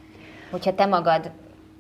Hogyha 0.51 0.75
te 0.75 0.87
magad 0.87 1.31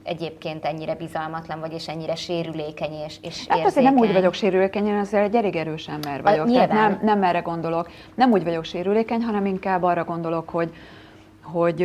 egyébként 0.04 0.64
ennyire 0.64 0.94
bizalmatlan 0.94 1.60
vagy, 1.60 1.72
és 1.72 1.88
ennyire 1.88 2.14
sérülékeny 2.14 2.92
és, 3.06 3.16
és 3.22 3.46
Hát 3.46 3.64
azért 3.64 3.86
nem 3.86 3.96
úgy 3.96 4.12
vagyok 4.12 4.34
sérülékeny, 4.34 4.86
én 4.86 4.98
azért 4.98 5.24
egy 5.24 5.34
elég 5.34 5.56
erős 5.56 5.88
ember 5.88 6.22
vagyok. 6.22 6.52
Tehát 6.52 6.72
nem, 6.72 6.98
nem 7.02 7.22
erre 7.22 7.40
gondolok. 7.40 7.90
Nem 8.14 8.30
úgy 8.30 8.44
vagyok 8.44 8.64
sérülékeny, 8.64 9.22
hanem 9.22 9.46
inkább 9.46 9.82
arra 9.82 10.04
gondolok, 10.04 10.48
hogy, 10.48 10.70
hogy 11.42 11.80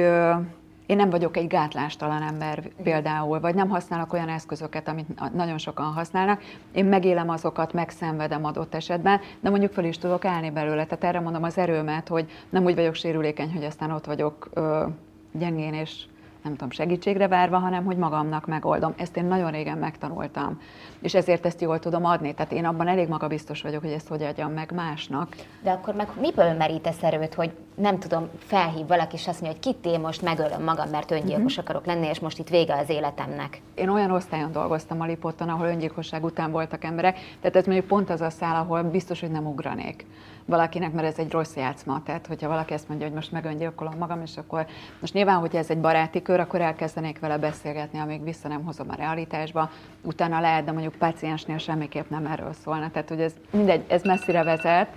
én 0.85 0.95
nem 0.95 1.09
vagyok 1.09 1.37
egy 1.37 1.47
gátlástalan 1.47 2.21
ember 2.21 2.69
például, 2.83 3.39
vagy 3.39 3.55
nem 3.55 3.69
használok 3.69 4.13
olyan 4.13 4.29
eszközöket, 4.29 4.87
amit 4.87 5.33
nagyon 5.33 5.57
sokan 5.57 5.93
használnak. 5.93 6.41
Én 6.71 6.85
megélem 6.85 7.29
azokat, 7.29 7.73
megszenvedem 7.73 8.45
adott 8.45 8.75
esetben, 8.75 9.19
de 9.39 9.49
mondjuk 9.49 9.71
fel 9.71 9.85
is 9.85 9.97
tudok 9.97 10.25
állni 10.25 10.49
belőle. 10.49 10.83
Tehát 10.85 11.03
erre 11.03 11.19
mondom 11.19 11.43
az 11.43 11.57
erőmet, 11.57 12.07
hogy 12.07 12.25
nem 12.49 12.63
úgy 12.63 12.75
vagyok 12.75 12.95
sérülékeny, 12.95 13.53
hogy 13.53 13.63
aztán 13.63 13.91
ott 13.91 14.05
vagyok 14.05 14.49
ö, 14.53 14.85
gyengén 15.31 15.73
és 15.73 16.05
nem 16.43 16.51
tudom, 16.51 16.69
segítségre 16.69 17.27
várva, 17.27 17.57
hanem 17.57 17.85
hogy 17.85 17.97
magamnak 17.97 18.47
megoldom. 18.47 18.93
Ezt 18.97 19.17
én 19.17 19.25
nagyon 19.25 19.51
régen 19.51 19.77
megtanultam, 19.77 20.61
és 21.01 21.13
ezért 21.13 21.45
ezt 21.45 21.61
jól 21.61 21.79
tudom 21.79 22.05
adni. 22.05 22.33
Tehát 22.33 22.51
én 22.51 22.65
abban 22.65 22.87
elég 22.87 23.07
magabiztos 23.07 23.61
vagyok, 23.61 23.81
hogy 23.81 23.91
ezt 23.91 24.07
hogy 24.07 24.23
adjam 24.23 24.51
meg 24.51 24.71
másnak. 24.71 25.35
De 25.63 25.71
akkor 25.71 25.93
meg 25.93 26.07
miből 26.21 26.53
merítesz 26.53 27.03
erőt, 27.03 27.33
hogy 27.33 27.51
nem 27.75 27.99
tudom, 27.99 28.29
felhív 28.37 28.87
valaki, 28.87 29.15
és 29.15 29.27
azt 29.27 29.41
mondja, 29.41 29.59
hogy 29.61 29.73
kit 29.73 29.93
én 29.93 29.99
most 29.99 30.21
megölöm 30.21 30.63
magam, 30.63 30.89
mert 30.89 31.11
öngyilkos 31.11 31.57
uh-huh. 31.57 31.59
akarok 31.59 31.85
lenni, 31.85 32.07
és 32.07 32.19
most 32.19 32.39
itt 32.39 32.49
vége 32.49 32.75
az 32.75 32.89
életemnek. 32.89 33.61
Én 33.75 33.89
olyan 33.89 34.11
osztályon 34.11 34.51
dolgoztam 34.51 35.01
a 35.01 35.05
Lipotton, 35.05 35.49
ahol 35.49 35.67
öngyilkosság 35.67 36.23
után 36.23 36.51
voltak 36.51 36.83
emberek, 36.83 37.17
tehát 37.41 37.55
ez 37.55 37.65
mondjuk 37.65 37.87
pont 37.87 38.09
az 38.09 38.21
a 38.21 38.29
szál, 38.29 38.55
ahol 38.55 38.83
biztos, 38.83 39.19
hogy 39.19 39.31
nem 39.31 39.47
ugranék 39.47 40.05
valakinek, 40.49 40.91
mert 40.91 41.07
ez 41.07 41.17
egy 41.17 41.31
rossz 41.31 41.55
játszma. 41.55 42.01
Tehát, 42.05 42.27
hogyha 42.27 42.47
valaki 42.47 42.73
ezt 42.73 42.87
mondja, 42.87 43.05
hogy 43.05 43.15
most 43.15 43.31
megöngyilkolom 43.31 43.93
magam, 43.97 44.21
és 44.21 44.37
akkor 44.37 44.65
most 44.99 45.13
nyilván, 45.13 45.37
hogyha 45.37 45.57
ez 45.57 45.69
egy 45.69 45.79
baráti 45.79 46.21
kör, 46.21 46.39
akkor 46.39 46.61
elkezdenék 46.61 47.19
vele 47.19 47.37
beszélgetni, 47.37 47.99
amíg 47.99 48.23
vissza 48.23 48.47
nem 48.47 48.63
hozom 48.63 48.87
a 48.89 48.95
realitásba. 48.95 49.69
Utána 50.01 50.39
lehet, 50.39 50.63
de 50.63 50.71
mondjuk 50.71 50.95
paciensnél 50.95 51.57
semmiképp 51.57 52.09
nem 52.09 52.25
erről 52.25 52.53
szólna. 52.63 52.89
Tehát, 52.91 53.09
hogy 53.09 53.21
ez 53.21 53.33
mindegy, 53.51 53.83
ez 53.87 54.03
messzire 54.03 54.43
vezet. 54.43 54.87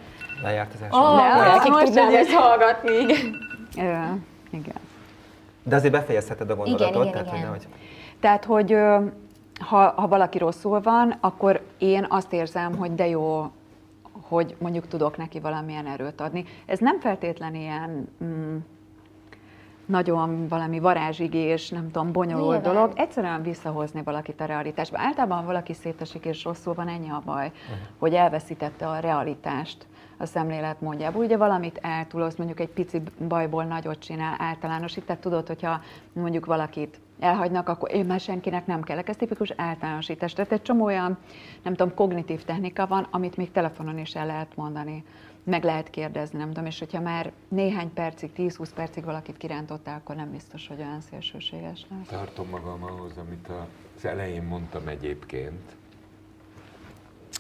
Lejárt 0.43 0.75
az 0.75 0.83
első. 0.83 0.99
Oh, 0.99 1.63
de, 1.63 1.71
most 1.71 1.85
tudnám 1.85 2.15
ezt 2.15 2.31
hallgatni, 2.31 2.95
igen. 3.73 4.27
igen. 4.51 4.81
De 5.63 5.77
azért 5.77 5.93
befejezheted 5.93 6.51
a 6.51 6.55
gondolatot. 6.55 6.89
Igen, 6.89 7.01
igen, 7.01 7.13
tehát, 7.13 7.27
igen. 7.27 7.49
Hogy 7.49 7.61
nehogy... 7.61 7.67
tehát, 8.21 8.45
hogy 8.45 8.77
ha, 9.61 9.93
ha 9.97 10.09
valaki 10.09 10.39
rosszul 10.39 10.81
van, 10.81 11.17
akkor 11.21 11.61
én 11.79 12.07
azt 12.09 12.33
érzem, 12.33 12.77
hogy 12.77 12.95
de 12.95 13.07
jó, 13.07 13.51
hogy 14.33 14.57
mondjuk 14.59 14.87
tudok 14.87 15.17
neki 15.17 15.41
valamilyen 15.41 15.87
erőt 15.87 16.21
adni. 16.21 16.45
Ez 16.67 16.79
nem 16.79 17.01
feltétlen 17.01 17.55
ilyen 17.55 18.09
mm, 18.25 18.57
nagyon 19.87 20.49
valami 20.49 20.79
varázsigés, 20.79 21.69
nem 21.69 21.91
tudom, 21.91 22.13
bonyolult 22.13 22.63
Nyilván. 22.63 22.75
dolog, 22.75 22.93
egyszerűen 22.95 23.43
visszahozni 23.43 24.03
valakit 24.03 24.41
a 24.41 24.45
realitásba. 24.45 24.97
Általában, 25.01 25.39
ha 25.39 25.45
valaki 25.45 25.73
szétesik 25.73 26.25
és 26.25 26.45
rosszul 26.45 26.75
van, 26.75 26.89
ennyi 26.89 27.11
a 27.11 27.23
baj, 27.25 27.47
uh-huh. 27.47 27.77
hogy 27.99 28.15
elveszítette 28.15 28.89
a 28.89 28.99
realitást 28.99 29.87
a 30.17 30.27
szemlélet 30.27 30.81
módjából. 30.81 31.25
Ugye 31.25 31.37
valamit 31.37 31.79
eltúloz, 31.83 32.37
mondjuk 32.37 32.61
egy 32.61 32.69
pici 32.69 33.03
bajból 33.29 33.65
nagyot 33.65 33.99
csinál, 33.99 34.35
általánosít, 34.39 35.05
tehát 35.05 35.23
tudod, 35.23 35.47
hogyha 35.47 35.81
mondjuk 36.13 36.47
valakit 36.47 37.01
elhagynak, 37.21 37.69
akkor 37.69 37.95
én 37.95 38.05
már 38.05 38.21
senkinek 38.21 38.67
nem 38.67 38.83
kellek. 38.83 39.09
Ez 39.09 39.17
tipikus 39.17 39.53
általánosítás. 39.57 40.33
Tehát 40.33 40.53
egy 40.53 40.63
csomó 40.63 40.85
olyan, 40.85 41.19
nem 41.63 41.75
tudom, 41.75 41.95
kognitív 41.95 42.45
technika 42.45 42.87
van, 42.87 43.07
amit 43.11 43.37
még 43.37 43.51
telefonon 43.51 43.99
is 43.99 44.15
el 44.15 44.27
lehet 44.27 44.57
mondani. 44.57 45.05
Meg 45.45 45.65
lehet 45.65 45.91
kérdezni, 45.91 46.39
nem 46.39 46.49
tudom, 46.49 46.67
és 46.67 46.79
hogyha 46.79 47.01
már 47.01 47.33
néhány 47.49 47.93
percig, 47.93 48.31
10-20 48.37 48.69
percig 48.75 49.05
valakit 49.05 49.37
kirántottál, 49.37 49.97
akkor 49.97 50.17
nem 50.17 50.31
biztos, 50.31 50.69
hogy 50.69 50.79
olyan 50.79 51.01
szélsőséges 51.11 51.87
lesz. 51.91 52.09
Tartom 52.09 52.49
magam 52.49 52.83
ahhoz, 52.83 53.17
amit 53.17 53.49
az 53.97 54.05
elején 54.05 54.43
mondtam 54.43 54.89
egyébként, 54.89 55.77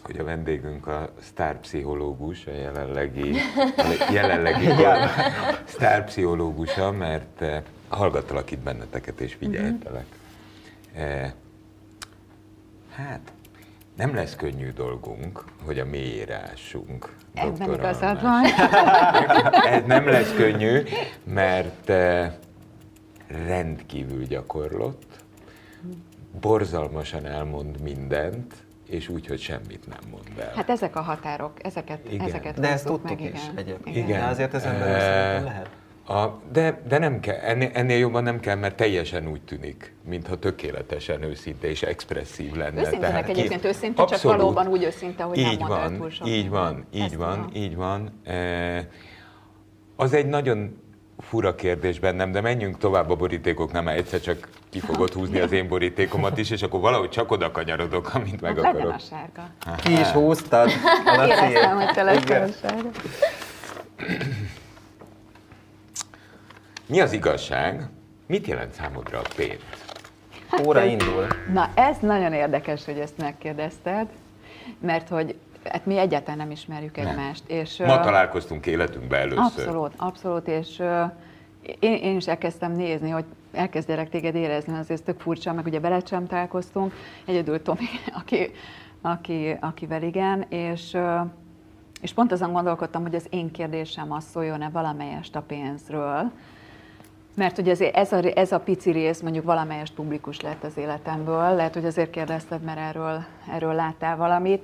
hogy 0.02 0.18
a 0.18 0.24
vendégünk 0.24 0.86
a 0.86 1.12
sztárpszichológus, 1.20 2.46
a 2.46 2.52
jelenlegi, 2.52 3.34
a 3.76 4.10
jelenlegi 4.12 4.66
sztárpszichológusa, 5.74 6.92
mert 6.92 7.40
eh, 7.42 7.62
hallgattalak 7.88 8.50
itt 8.50 8.60
benneteket 8.60 9.20
és 9.20 9.34
figyeltelek. 9.34 10.06
Mm-hmm. 10.98 11.26
Hát, 12.90 13.32
nem 13.96 14.14
lesz 14.14 14.36
könnyű 14.36 14.70
dolgunk, 14.70 15.44
hogy 15.64 15.78
a 15.78 15.84
mélyére 15.84 16.48
ássunk. 16.52 17.14
Ebben 17.34 17.72
igazad 17.72 18.22
van. 18.22 18.44
Ez 19.74 19.84
nem 19.86 20.06
lesz 20.08 20.34
könnyű, 20.34 20.82
mert 21.24 21.90
eh, 21.90 22.32
rendkívül 23.46 24.24
gyakorlott, 24.24 25.24
borzalmasan 26.40 27.26
elmond 27.26 27.80
mindent, 27.80 28.54
és 28.86 29.08
úgy, 29.08 29.26
hogy 29.26 29.40
semmit 29.40 29.86
nem 29.86 30.10
mond 30.10 30.38
el. 30.38 30.52
Hát 30.54 30.70
ezek 30.70 30.96
a 30.96 31.00
határok, 31.00 31.52
ezeket, 31.64 32.12
igen. 32.12 32.26
ezeket 32.26 32.60
De 32.60 32.68
ezt 32.68 32.84
tudtuk 32.86 33.08
meg, 33.08 33.20
is 33.20 33.28
igen. 33.28 33.56
egyébként. 33.56 33.96
Igen. 33.96 34.20
De 34.20 34.26
azért 34.26 34.54
ezen 34.54 34.78
belül 34.78 34.94
E, 34.94 35.40
lehet. 35.40 35.70
A, 36.06 36.26
de, 36.52 36.82
de 36.88 36.98
nem 36.98 37.20
kell, 37.20 37.36
ennél, 37.36 37.70
ennél 37.72 37.98
jobban 37.98 38.22
nem 38.22 38.40
kell, 38.40 38.56
mert 38.56 38.76
teljesen 38.76 39.28
úgy 39.28 39.40
tűnik, 39.42 39.94
mintha 40.04 40.38
tökéletesen 40.38 41.22
őszinte 41.22 41.68
és 41.68 41.82
expresszív 41.82 42.54
lenne. 42.54 42.80
Őszintének 42.80 43.28
egyébként 43.28 43.64
őszinte, 43.64 44.04
csak 44.04 44.22
valóban 44.22 44.66
úgy 44.66 44.82
őszinte, 44.82 45.22
hogy 45.22 45.38
így 45.38 45.58
nem 45.58 45.68
van, 45.68 45.96
túl 45.96 46.10
sok 46.10 46.26
Így 46.28 46.48
van, 46.48 46.86
így 46.92 47.02
Ezt 47.02 47.14
van, 47.14 47.34
tudom. 47.34 47.62
így 47.62 47.76
van. 47.76 48.20
E, 48.24 48.88
az 49.96 50.12
egy 50.12 50.26
nagyon 50.26 50.80
fura 51.18 51.54
kérdés 51.54 51.98
bennem, 51.98 52.32
de 52.32 52.40
menjünk 52.40 52.78
tovább 52.78 53.10
a 53.10 53.16
borítékoknál, 53.16 53.82
mert 53.82 53.98
egyszer 53.98 54.20
csak 54.20 54.48
ki 54.70 54.78
fogod 54.80 55.12
húzni 55.12 55.40
az 55.40 55.52
én 55.52 55.68
borítékomat 55.68 56.38
is, 56.38 56.50
és 56.50 56.62
akkor 56.62 56.80
valahogy 56.80 57.08
csak 57.10 57.30
oda 57.30 57.50
kanyarodok, 57.50 58.14
amint 58.14 58.40
meg 58.40 58.54
Hát 58.54 58.62
legyen 58.62 58.80
akarok. 58.80 58.94
a 58.94 58.98
sárga. 58.98 59.50
Ki 59.82 59.92
is 59.92 60.06
húztad? 60.08 60.70
Éreztem, 61.16 61.76
hogy 61.76 61.92
te 61.94 62.40
a 62.40 62.46
sárga. 62.60 62.90
Mi 66.86 67.00
az 67.00 67.12
igazság? 67.12 67.88
Mit 68.26 68.46
jelent 68.46 68.72
számodra 68.72 69.18
a 69.18 69.28
pénz? 69.36 69.60
Óra 70.66 70.84
indul. 70.84 71.26
Na, 71.52 71.70
ez 71.74 71.96
nagyon 72.00 72.32
érdekes, 72.32 72.84
hogy 72.84 72.98
ezt 72.98 73.18
megkérdezted, 73.18 74.08
mert 74.80 75.08
hogy 75.08 75.36
hát 75.64 75.86
mi 75.86 75.98
egyáltalán 75.98 76.36
nem 76.36 76.50
ismerjük 76.50 76.96
Nem. 76.96 77.06
egymást. 77.06 77.42
És, 77.46 77.76
Ma 77.76 78.00
találkoztunk 78.00 78.66
életünkben 78.66 79.20
először. 79.20 79.42
Abszolút, 79.44 79.92
abszolút, 79.96 80.48
és 80.48 80.82
én, 81.78 81.94
én 81.94 82.16
is 82.16 82.26
elkezdtem 82.26 82.72
nézni, 82.72 83.10
hogy 83.10 83.24
elkezdjelek 83.52 84.08
téged 84.08 84.34
érezni, 84.34 84.72
azért 84.72 84.90
ez 84.90 85.00
tök 85.00 85.20
furcsa, 85.20 85.52
meg 85.52 85.66
ugye 85.66 85.80
veled 85.80 86.08
sem 86.08 86.26
találkoztunk, 86.26 86.94
egyedül 87.24 87.62
Tomi, 87.62 87.86
aki, 88.20 88.50
aki, 89.00 89.56
akivel 89.60 90.02
igen, 90.02 90.44
és, 90.48 90.96
és 92.00 92.12
pont 92.12 92.32
azon 92.32 92.52
gondolkodtam, 92.52 93.02
hogy 93.02 93.14
az 93.14 93.26
én 93.30 93.50
kérdésem 93.50 94.12
az 94.12 94.24
szóljon-e 94.24 94.68
valamelyest 94.68 95.36
a 95.36 95.42
pénzről, 95.42 96.30
mert 97.34 97.58
ugye 97.58 97.70
azért 97.70 97.96
ez 97.96 98.12
a, 98.12 98.20
ez 98.34 98.52
a 98.52 98.60
pici 98.60 98.90
rész 98.90 99.20
mondjuk 99.20 99.44
valamelyest 99.44 99.94
publikus 99.94 100.40
lett 100.40 100.64
az 100.64 100.76
életemből, 100.76 101.54
lehet, 101.54 101.74
hogy 101.74 101.84
azért 101.84 102.10
kérdezted, 102.10 102.62
mert 102.62 102.78
erről, 102.78 103.24
erről 103.50 103.74
láttál 103.74 104.16
valamit, 104.16 104.62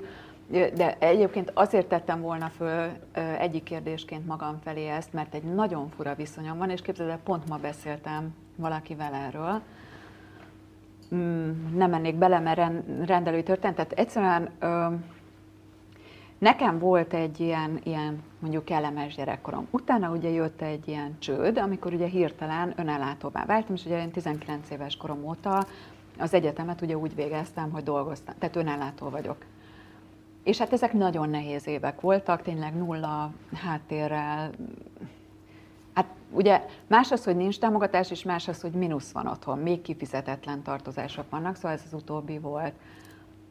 de 0.50 0.96
egyébként 0.98 1.50
azért 1.54 1.86
tettem 1.86 2.20
volna 2.20 2.50
föl 2.56 2.90
egyik 3.38 3.62
kérdésként 3.62 4.26
magam 4.26 4.58
felé 4.64 4.86
ezt, 4.86 5.12
mert 5.12 5.34
egy 5.34 5.42
nagyon 5.42 5.88
fura 5.96 6.14
viszonyom 6.14 6.58
van, 6.58 6.70
és 6.70 6.82
képzeld 6.82 7.10
el, 7.10 7.20
pont 7.24 7.48
ma 7.48 7.56
beszéltem 7.56 8.34
valakivel 8.56 9.14
erről, 9.14 9.62
Mm, 11.14 11.50
nem 11.76 11.90
mennék 11.90 12.14
bele, 12.14 12.38
mert 12.38 12.56
ren- 12.56 13.06
rendelői 13.06 13.42
történet, 13.42 13.76
tehát 13.76 13.92
egyszerűen 13.92 14.50
Nekem 16.38 16.78
volt 16.78 17.14
egy 17.14 17.40
ilyen, 17.40 17.80
ilyen 17.82 18.22
mondjuk 18.38 18.64
kellemes 18.64 19.14
gyerekkorom. 19.14 19.66
Utána 19.70 20.10
ugye 20.10 20.28
jött 20.28 20.60
egy 20.60 20.88
ilyen 20.88 21.16
csőd, 21.18 21.58
amikor 21.58 21.92
ugye 21.92 22.06
hirtelen 22.06 22.72
önellátóvá 22.76 23.44
váltam, 23.44 23.74
és 23.74 23.84
ugye 23.84 24.00
én 24.00 24.10
19 24.10 24.70
éves 24.70 24.96
korom 24.96 25.24
óta 25.24 25.66
az 26.18 26.34
egyetemet 26.34 26.80
ugye 26.80 26.96
úgy 26.96 27.14
végeztem, 27.14 27.70
hogy 27.70 27.82
dolgoztam, 27.82 28.34
tehát 28.38 28.56
önellátó 28.56 29.08
vagyok. 29.08 29.36
És 30.42 30.58
hát 30.58 30.72
ezek 30.72 30.92
nagyon 30.92 31.28
nehéz 31.30 31.66
évek 31.66 32.00
voltak, 32.00 32.42
tényleg 32.42 32.76
nulla 32.76 33.32
háttérrel. 33.54 34.50
Hát 35.94 36.06
ugye 36.30 36.66
más 36.86 37.12
az, 37.12 37.24
hogy 37.24 37.36
nincs 37.36 37.58
támogatás, 37.58 38.10
és 38.10 38.22
más 38.22 38.48
az, 38.48 38.60
hogy 38.60 38.72
mínusz 38.72 39.12
van 39.12 39.26
otthon, 39.26 39.58
még 39.58 39.82
kifizetetlen 39.82 40.62
tartozások 40.62 41.30
vannak, 41.30 41.56
szóval 41.56 41.72
ez 41.72 41.82
az 41.86 41.92
utóbbi 41.92 42.38
volt. 42.38 42.72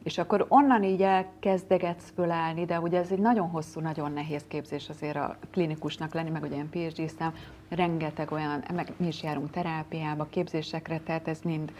És 0.08 0.18
akkor 0.18 0.46
onnan 0.48 0.82
így 0.82 1.02
elkezdegetsz 1.02 2.12
fölállni, 2.14 2.64
de 2.64 2.80
ugye 2.80 2.98
ez 2.98 3.10
egy 3.10 3.18
nagyon 3.18 3.48
hosszú, 3.48 3.80
nagyon 3.80 4.12
nehéz 4.12 4.44
képzés 4.48 4.88
azért 4.88 5.16
a 5.16 5.36
klinikusnak 5.50 6.14
lenni, 6.14 6.30
meg 6.30 6.42
ugye 6.42 6.56
én 6.56 6.68
phd 6.70 7.08
szám 7.18 7.34
rengeteg 7.68 8.32
olyan, 8.32 8.64
meg 8.74 8.92
mi 8.96 9.06
is 9.06 9.22
járunk 9.22 9.50
terápiába, 9.50 10.26
képzésekre, 10.30 11.00
tehát 11.00 11.28
ez 11.28 11.40
mind 11.42 11.72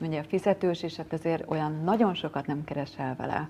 ugye 0.00 0.22
fizetős, 0.22 0.82
és 0.82 0.96
hát 0.96 1.12
ezért 1.12 1.50
olyan 1.50 1.80
nagyon 1.84 2.14
sokat 2.14 2.46
nem 2.46 2.64
keresel 2.64 3.16
vele 3.16 3.48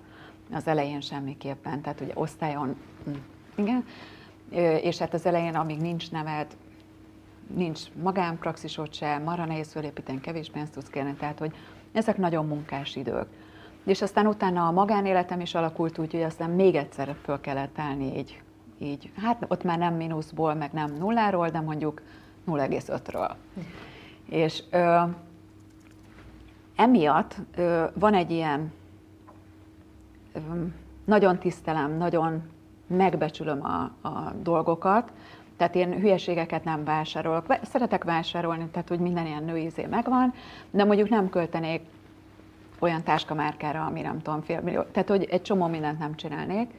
az 0.52 0.66
elején 0.66 1.00
semmiképpen, 1.00 1.80
tehát 1.80 2.00
ugye 2.00 2.12
osztályon, 2.14 2.76
hm, 3.04 3.12
igen, 3.54 3.84
és 4.82 4.98
hát 4.98 5.14
az 5.14 5.26
elején, 5.26 5.54
amíg 5.54 5.80
nincs 5.80 6.10
neved, 6.10 6.56
nincs 7.54 7.80
magánpraxisod 8.02 8.94
se, 8.94 9.18
marra 9.18 9.44
nehéz 9.44 9.72
fölépíteni, 9.72 10.20
kevés 10.20 10.50
pénzt 10.50 10.72
tudsz 10.72 10.88
kérni, 10.88 11.14
tehát 11.14 11.38
hogy 11.38 11.54
ezek 11.92 12.16
nagyon 12.16 12.46
munkás 12.46 12.96
idők. 12.96 13.26
És 13.84 14.02
aztán 14.02 14.26
utána 14.26 14.66
a 14.66 14.70
magánéletem 14.70 15.40
is 15.40 15.54
alakult 15.54 15.98
úgy, 15.98 16.12
hogy 16.12 16.22
aztán 16.22 16.50
még 16.50 16.74
egyszer 16.74 17.16
föl 17.22 17.40
kellett 17.40 17.78
állni 17.78 18.18
így, 18.18 18.42
így. 18.78 19.12
Hát 19.22 19.44
ott 19.48 19.62
már 19.62 19.78
nem 19.78 19.94
mínuszból, 19.94 20.54
meg 20.54 20.72
nem 20.72 20.94
nulláról, 20.98 21.48
de 21.48 21.60
mondjuk 21.60 22.02
0,5-ről. 22.46 23.30
És 24.28 24.62
ö, 24.70 25.00
emiatt 26.76 27.36
ö, 27.56 27.84
van 27.94 28.14
egy 28.14 28.30
ilyen, 28.30 28.72
ö, 30.32 30.38
nagyon 31.04 31.38
tisztelem, 31.38 31.96
nagyon 31.96 32.42
megbecsülöm 32.86 33.64
a, 33.64 34.08
a 34.08 34.32
dolgokat, 34.42 35.12
tehát 35.56 35.74
én 35.74 36.00
hülyeségeket 36.00 36.64
nem 36.64 36.84
vásárolok. 36.84 37.56
Szeretek 37.62 38.04
vásárolni, 38.04 38.66
tehát 38.66 38.88
hogy 38.88 38.98
minden 38.98 39.26
ilyen 39.26 39.44
nőizé 39.44 39.86
megvan, 39.86 40.34
de 40.70 40.84
mondjuk 40.84 41.08
nem 41.08 41.28
költenék 41.28 41.82
olyan 42.84 43.02
táskamárkára, 43.02 43.84
ami 43.84 44.00
nem 44.00 44.22
tudom, 44.22 44.42
fél 44.42 44.60
millió. 44.60 44.82
Tehát, 44.82 45.08
hogy 45.08 45.28
egy 45.30 45.42
csomó 45.42 45.66
mindent 45.66 45.98
nem 45.98 46.14
csinálnék. 46.14 46.70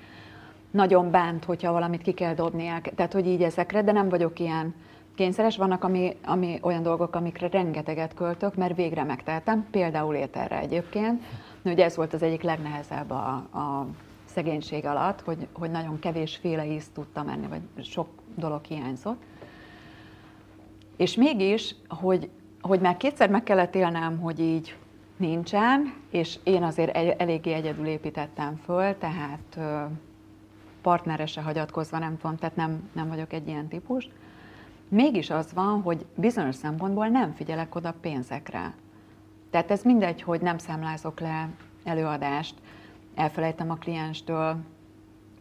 Nagyon 0.72 1.12
bánt, 1.12 1.46
hogyha 1.46 1.72
valamit 1.72 2.02
ki 2.02 2.12
kell 2.12 2.34
dobni, 2.34 2.82
tehát, 2.96 3.14
hogy 3.14 3.28
így 3.28 3.44
ezekre, 3.44 3.84
de 3.84 3.92
nem 3.92 4.10
vagyok 4.10 4.40
ilyen 4.40 4.76
kényszeres. 5.16 5.58
Vannak 5.58 5.84
ami, 5.84 6.18
ami 6.26 6.60
olyan 6.62 6.84
dolgok, 6.84 7.16
amikre 7.16 7.48
rengeteget 7.48 8.14
költök, 8.14 8.56
mert 8.56 8.76
végre 8.76 9.04
megteltem, 9.04 9.68
például 9.72 10.16
ételre 10.16 10.60
egyébként. 10.60 11.24
Ugye 11.64 11.84
ez 11.84 11.96
volt 11.96 12.14
az 12.14 12.22
egyik 12.22 12.42
legnehezebb 12.42 13.12
a, 13.12 13.28
a 13.36 13.88
szegénység 14.26 14.86
alatt, 14.86 15.22
hogy, 15.22 15.48
hogy 15.54 15.72
nagyon 15.72 16.00
kevés 16.00 16.36
féle 16.36 16.66
ízt 16.66 16.94
tudtam 16.94 17.26
menni, 17.26 17.48
vagy 17.48 17.86
sok 17.86 18.08
dolog 18.36 18.64
hiányzott. 18.64 19.22
És 20.98 21.16
mégis, 21.16 21.76
hogy, 21.88 22.30
hogy 22.62 22.80
már 22.80 22.98
kétszer 22.98 23.30
meg 23.30 23.44
kellett 23.44 23.76
élnem, 23.76 24.20
hogy 24.20 24.40
így 24.40 24.76
nincsen, 25.18 25.94
és 26.10 26.38
én 26.44 26.64
azért 26.64 26.96
eléggé 27.22 27.54
egyedül 27.54 27.86
építettem 27.86 28.56
föl, 28.56 28.98
tehát 28.98 29.60
partnerese 30.82 31.42
hagyatkozva 31.42 32.00
nem 32.00 32.18
tudom, 32.18 32.36
tehát 32.38 32.56
nem, 32.56 32.90
nem 32.94 33.08
vagyok 33.08 33.34
egy 33.34 33.48
ilyen 33.48 33.68
típus. 33.68 34.10
Mégis 34.88 35.30
az 35.30 35.54
van, 35.54 35.82
hogy 35.82 36.06
bizonyos 36.16 36.56
szempontból 36.56 37.08
nem 37.08 37.34
figyelek 37.34 37.76
oda 37.76 37.94
pénzekre. 38.02 38.74
Tehát 39.50 39.72
ez 39.72 39.84
mindegy, 39.84 40.22
hogy 40.22 40.42
nem 40.42 40.58
számlázok 40.58 41.20
le 41.20 41.50
előadást, 41.84 42.56
elfelejtem 43.16 43.70
a 43.70 43.76
klienstől, 43.76 44.58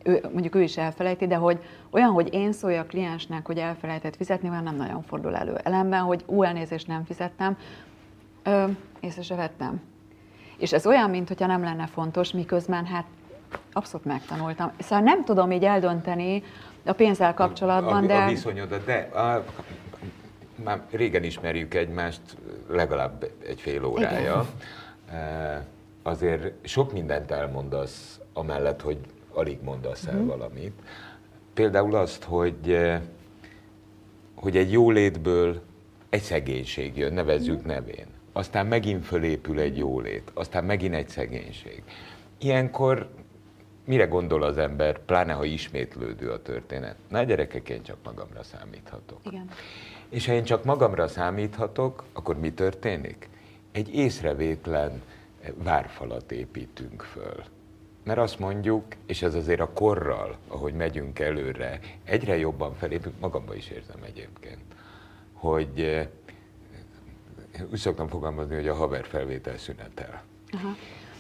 ő, 0.03 0.21
mondjuk 0.33 0.55
ő 0.55 0.63
is 0.63 0.77
elfelejti, 0.77 1.27
de 1.27 1.37
hogy 1.37 1.59
olyan, 1.91 2.11
hogy 2.11 2.35
én 2.35 2.53
szólja 2.53 2.81
a 2.81 2.87
kliensnek, 2.87 3.47
hogy 3.47 3.59
elfelejtett 3.59 4.17
fizetni, 4.17 4.49
már 4.49 4.63
nem 4.63 4.77
nagyon 4.77 5.03
fordul 5.03 5.37
elő. 5.37 5.57
Ellenben, 5.63 6.01
hogy 6.01 6.23
ú, 6.27 6.43
elnézést 6.43 6.87
nem 6.87 7.05
fizettem, 7.05 7.57
ö, 8.45 8.65
észre 9.01 9.23
se 9.23 9.35
vettem. 9.35 9.83
És 10.57 10.73
ez 10.73 10.87
olyan, 10.87 11.11
mintha 11.11 11.47
nem 11.47 11.63
lenne 11.63 11.87
fontos, 11.87 12.33
miközben 12.33 12.87
hát 12.87 13.07
abszolút 13.73 14.07
megtanultam. 14.07 14.73
Szóval 14.79 15.05
nem 15.05 15.25
tudom 15.25 15.51
így 15.51 15.65
eldönteni 15.65 16.43
a 16.85 16.93
pénzzel 16.93 17.35
kapcsolatban, 17.35 18.05
a, 18.05 18.07
de... 18.07 18.17
A 18.17 18.29
viszonyodat, 18.29 18.85
de 18.85 18.95
a, 18.95 19.45
már 20.65 20.83
régen 20.91 21.23
ismerjük 21.23 21.75
egymást, 21.75 22.21
legalább 22.69 23.31
egy 23.47 23.61
fél 23.61 23.85
órája. 23.85 24.47
Igen. 25.09 25.65
Azért 26.03 26.69
sok 26.69 26.93
mindent 26.93 27.31
elmondasz, 27.31 28.21
amellett, 28.33 28.81
hogy 28.81 28.99
alig 29.33 29.59
mondasz 29.63 30.07
el 30.07 30.15
uh-huh. 30.15 30.29
valamit. 30.29 30.73
Például 31.55 31.95
azt, 31.95 32.25
hogy, 32.25 32.79
hogy 34.35 34.57
egy 34.57 34.73
jólétből 34.73 35.63
egy 36.09 36.23
szegénység 36.23 36.97
jön, 36.97 37.13
nevezzük 37.13 37.57
uh-huh. 37.57 37.73
nevén 37.73 38.14
aztán 38.37 38.67
megint 38.67 39.05
fölépül 39.05 39.59
egy 39.59 39.77
jólét, 39.77 40.31
aztán 40.35 40.65
megint 40.65 40.95
egy 40.95 41.09
szegénység. 41.09 41.83
Ilyenkor 42.39 43.09
mire 43.85 44.05
gondol 44.05 44.43
az 44.43 44.59
ember, 44.59 44.99
pláne 44.99 45.33
ha 45.33 45.45
ismétlődő 45.45 46.31
a 46.31 46.43
történet? 46.43 46.97
Na 47.09 47.23
gyerekek, 47.23 47.69
én 47.69 47.83
csak 47.83 47.97
magamra 48.05 48.43
számíthatok. 48.43 49.21
Igen. 49.23 49.49
És 50.09 50.27
ha 50.27 50.33
én 50.33 50.45
csak 50.45 50.65
magamra 50.65 51.09
számíthatok, 51.09 52.05
akkor 52.13 52.39
mi 52.39 52.53
történik? 52.53 53.29
Egy 53.73 53.95
észrevétlen 53.95 55.03
várfalat 55.55 56.33
építünk 56.33 57.03
föl. 57.03 57.43
Mert 58.05 58.19
azt 58.19 58.39
mondjuk, 58.39 58.85
és 59.07 59.23
ez 59.23 59.35
azért 59.35 59.61
a 59.61 59.73
korral, 59.73 60.37
ahogy 60.49 60.75
megyünk 60.75 61.19
előre, 61.19 61.81
egyre 62.05 62.37
jobban 62.37 62.75
felépünk, 62.75 63.21
magamba 63.21 63.55
is 63.55 63.69
érzem 63.69 64.03
egyébként, 64.03 64.63
hogy 65.33 66.09
úgy 67.73 67.79
szoktam 67.79 68.09
fogalmazni, 68.09 68.55
hogy 68.55 68.69
a 68.69 68.75
haver 68.75 69.05
felvétel 69.05 69.59
szünetel. 69.59 70.23
Aha. 70.53 70.77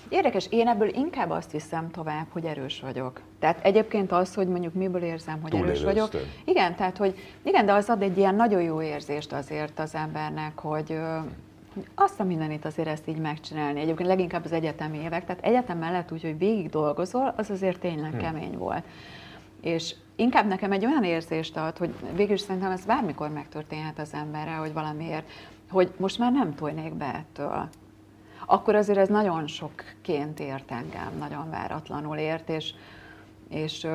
Érdekes, 0.08 0.46
én 0.50 0.68
ebből 0.68 0.88
inkább 0.88 1.30
azt 1.30 1.50
hiszem 1.50 1.90
tovább, 1.90 2.26
hogy 2.28 2.44
erős 2.44 2.80
vagyok. 2.80 3.20
Tehát 3.38 3.64
egyébként 3.64 4.12
az, 4.12 4.34
hogy 4.34 4.48
mondjuk 4.48 4.74
miből 4.74 5.02
érzem, 5.02 5.40
hogy 5.42 5.54
erős 5.54 5.82
vagyok. 5.82 6.10
Igen, 6.44 6.74
tehát 6.74 6.96
hogy 6.96 7.18
igen, 7.42 7.66
de 7.66 7.72
az 7.72 7.88
ad 7.88 8.02
egy 8.02 8.18
ilyen 8.18 8.34
nagyon 8.34 8.62
jó 8.62 8.82
érzést 8.82 9.32
azért 9.32 9.78
az 9.78 9.94
embernek, 9.94 10.58
hogy 10.58 10.98
azt 11.94 12.20
a 12.20 12.24
mindenit 12.24 12.64
azért 12.64 12.88
ezt 12.88 13.08
így 13.08 13.18
megcsinálni. 13.18 13.80
Egyébként 13.80 14.08
leginkább 14.08 14.44
az 14.44 14.52
egyetemi 14.52 14.98
évek, 14.98 15.24
tehát 15.24 15.44
egyetem 15.44 15.78
mellett 15.78 16.12
úgy, 16.12 16.22
hogy 16.22 16.38
végig 16.38 16.70
dolgozol, 16.70 17.34
az 17.36 17.50
azért 17.50 17.80
tényleg 17.80 18.10
hmm. 18.10 18.20
kemény 18.20 18.58
volt. 18.58 18.84
És 19.60 19.94
inkább 20.16 20.46
nekem 20.46 20.72
egy 20.72 20.84
olyan 20.84 21.04
érzést 21.04 21.56
ad, 21.56 21.76
hogy 21.76 21.94
végül 22.14 22.36
szerintem 22.36 22.70
ez 22.70 22.84
bármikor 22.84 23.30
megtörténhet 23.30 23.98
az 23.98 24.12
emberre, 24.12 24.54
hogy 24.54 24.72
valamiért 24.72 25.30
hogy 25.74 25.92
most 25.96 26.18
már 26.18 26.32
nem 26.32 26.54
tojnék 26.54 26.94
be 26.94 27.14
ettől. 27.14 27.68
Akkor 28.46 28.74
azért 28.74 28.98
ez 28.98 29.08
nagyon 29.08 29.46
sokként 29.46 30.40
ért 30.40 30.70
engem, 30.70 31.12
nagyon 31.18 31.50
váratlanul 31.50 32.16
ért, 32.16 32.48
és, 32.48 32.74
és 33.48 33.86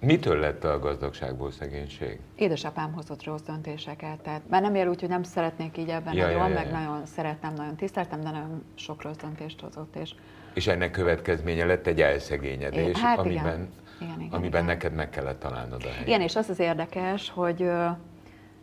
Mitől 0.00 0.38
lett 0.38 0.64
a 0.64 0.78
gazdagságból 0.78 1.50
szegénység? 1.50 2.18
Édesapám 2.34 2.92
hozott 2.92 3.24
rossz 3.24 3.40
döntéseket, 3.40 4.20
tehát 4.20 4.42
már 4.48 4.62
nem 4.62 4.74
ér 4.74 4.88
úgy, 4.88 5.00
hogy 5.00 5.08
nem 5.08 5.22
szeretnék 5.22 5.78
így 5.78 5.88
ebben 5.88 6.14
ja, 6.14 6.24
nagyon, 6.26 6.40
ja, 6.40 6.48
ja, 6.48 6.54
meg 6.54 6.66
ja. 6.66 6.78
nagyon 6.78 7.06
szerettem, 7.06 7.54
nagyon 7.54 7.76
tiszteltem, 7.76 8.20
de 8.20 8.30
nagyon 8.30 8.64
sok 8.74 9.02
rossz 9.02 9.16
döntést 9.16 9.60
hozott. 9.60 9.96
És, 9.96 10.14
és 10.54 10.66
ennek 10.66 10.90
következménye 10.90 11.64
lett 11.64 11.86
egy 11.86 12.00
elszegényedés, 12.00 12.98
hát 12.98 13.18
amiben, 13.18 13.44
igen. 13.44 13.68
Igen, 14.00 14.20
igen, 14.20 14.32
amiben 14.32 14.62
igen. 14.62 14.64
neked 14.64 14.92
meg 14.94 15.10
kellett 15.10 15.40
találnod 15.40 15.82
a 15.84 15.88
helyet. 15.88 16.06
Igen, 16.06 16.20
és 16.20 16.36
az 16.36 16.48
az 16.48 16.58
érdekes, 16.58 17.30
hogy, 17.30 17.70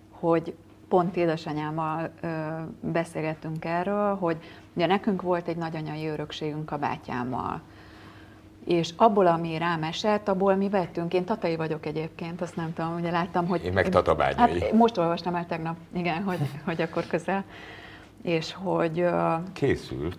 hogy 0.09 0.55
pont 0.87 1.15
édesanyámmal 1.15 2.09
ö, 2.21 2.27
beszélgettünk 2.79 3.65
erről, 3.65 4.15
hogy 4.15 4.37
ugye 4.73 4.85
nekünk 4.85 5.21
volt 5.21 5.47
egy 5.47 5.57
nagyanyai 5.57 6.07
örökségünk 6.07 6.71
a 6.71 6.77
bátyámmal. 6.77 7.61
És 8.65 8.93
abból, 8.95 9.27
ami 9.27 9.57
rám 9.57 9.83
esett, 9.83 10.27
abból 10.27 10.55
mi 10.55 10.69
vettünk. 10.69 11.13
Én 11.13 11.23
tatai 11.23 11.55
vagyok 11.55 11.85
egyébként, 11.85 12.41
azt 12.41 12.55
nem 12.55 12.73
tudom, 12.73 12.95
ugye 12.95 13.11
láttam, 13.11 13.47
hogy... 13.47 13.63
Én 13.63 13.73
meg 13.73 13.89
tatabányai. 13.89 14.59
Hát 14.59 14.71
most 14.71 14.97
olvastam 14.97 15.35
el 15.35 15.45
tegnap, 15.45 15.75
igen, 15.93 16.23
hogy, 16.23 16.39
hogy 16.65 16.81
akkor 16.81 17.07
közel 17.07 17.43
és 18.25 18.53
hogy... 18.53 19.05
Készül. 19.53 20.13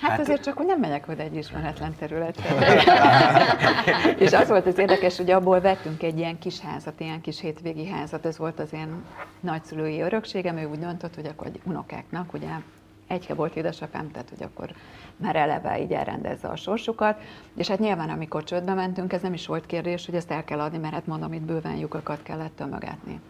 Hát, 0.00 0.10
hát 0.10 0.20
azért 0.20 0.42
csak, 0.42 0.56
hogy 0.56 0.66
nem 0.66 0.80
megyek 0.80 1.08
oda 1.08 1.22
egy 1.22 1.36
ismeretlen 1.36 1.94
területre. 1.98 2.82
és 4.24 4.32
az 4.32 4.48
volt 4.48 4.66
az 4.66 4.78
érdekes, 4.78 5.16
hogy 5.16 5.30
abból 5.30 5.60
vettünk 5.60 6.02
egy 6.02 6.18
ilyen 6.18 6.38
kis 6.38 6.60
házat, 6.60 7.00
ilyen 7.00 7.20
kis 7.20 7.40
hétvégi 7.40 7.86
házat, 7.86 8.26
ez 8.26 8.38
volt 8.38 8.60
az 8.60 8.72
én 8.72 9.04
nagyszülői 9.40 10.00
örökségem, 10.00 10.56
ő 10.56 10.68
úgy 10.68 10.78
döntött, 10.78 11.14
hogy 11.14 11.26
akkor 11.26 11.46
egy 11.46 11.60
unokáknak, 11.64 12.32
ugye 12.32 12.48
egyke 13.06 13.34
volt 13.34 13.56
édesapám, 13.56 14.10
tehát 14.10 14.28
hogy 14.28 14.42
akkor 14.42 14.70
már 15.16 15.36
eleve 15.36 15.80
így 15.80 15.92
elrendezze 15.92 16.48
a 16.48 16.56
sorsukat, 16.56 17.20
és 17.56 17.68
hát 17.68 17.78
nyilván 17.78 18.10
amikor 18.10 18.44
csődbe 18.44 18.74
mentünk, 18.74 19.12
ez 19.12 19.22
nem 19.22 19.32
is 19.32 19.46
volt 19.46 19.66
kérdés, 19.66 20.06
hogy 20.06 20.14
ezt 20.14 20.30
el 20.30 20.44
kell 20.44 20.60
adni, 20.60 20.78
mert 20.78 20.94
hát 20.94 21.06
mondom, 21.06 21.32
itt 21.32 21.42
bőven 21.42 21.76
lyukakat 21.76 22.22
kellett 22.22 22.56
tömögetni. 22.56 23.20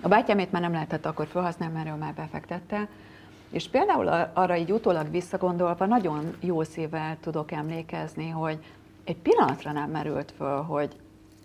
A 0.00 0.08
bátyámét 0.08 0.52
már 0.52 0.62
nem 0.62 0.72
lehetett 0.72 1.06
akkor 1.06 1.26
felhasználni, 1.26 1.74
mert 1.74 1.88
ő 1.88 1.98
már 1.98 2.14
befektette, 2.14 2.88
és 3.50 3.68
például 3.68 4.08
arra 4.32 4.56
így 4.56 4.72
utólag 4.72 5.10
visszagondolva 5.10 5.86
nagyon 5.86 6.36
jó 6.40 6.62
szívvel 6.62 7.16
tudok 7.20 7.52
emlékezni, 7.52 8.28
hogy 8.28 8.58
egy 9.04 9.16
pillanatra 9.16 9.72
nem 9.72 9.90
merült 9.90 10.32
föl, 10.36 10.62
hogy 10.62 10.96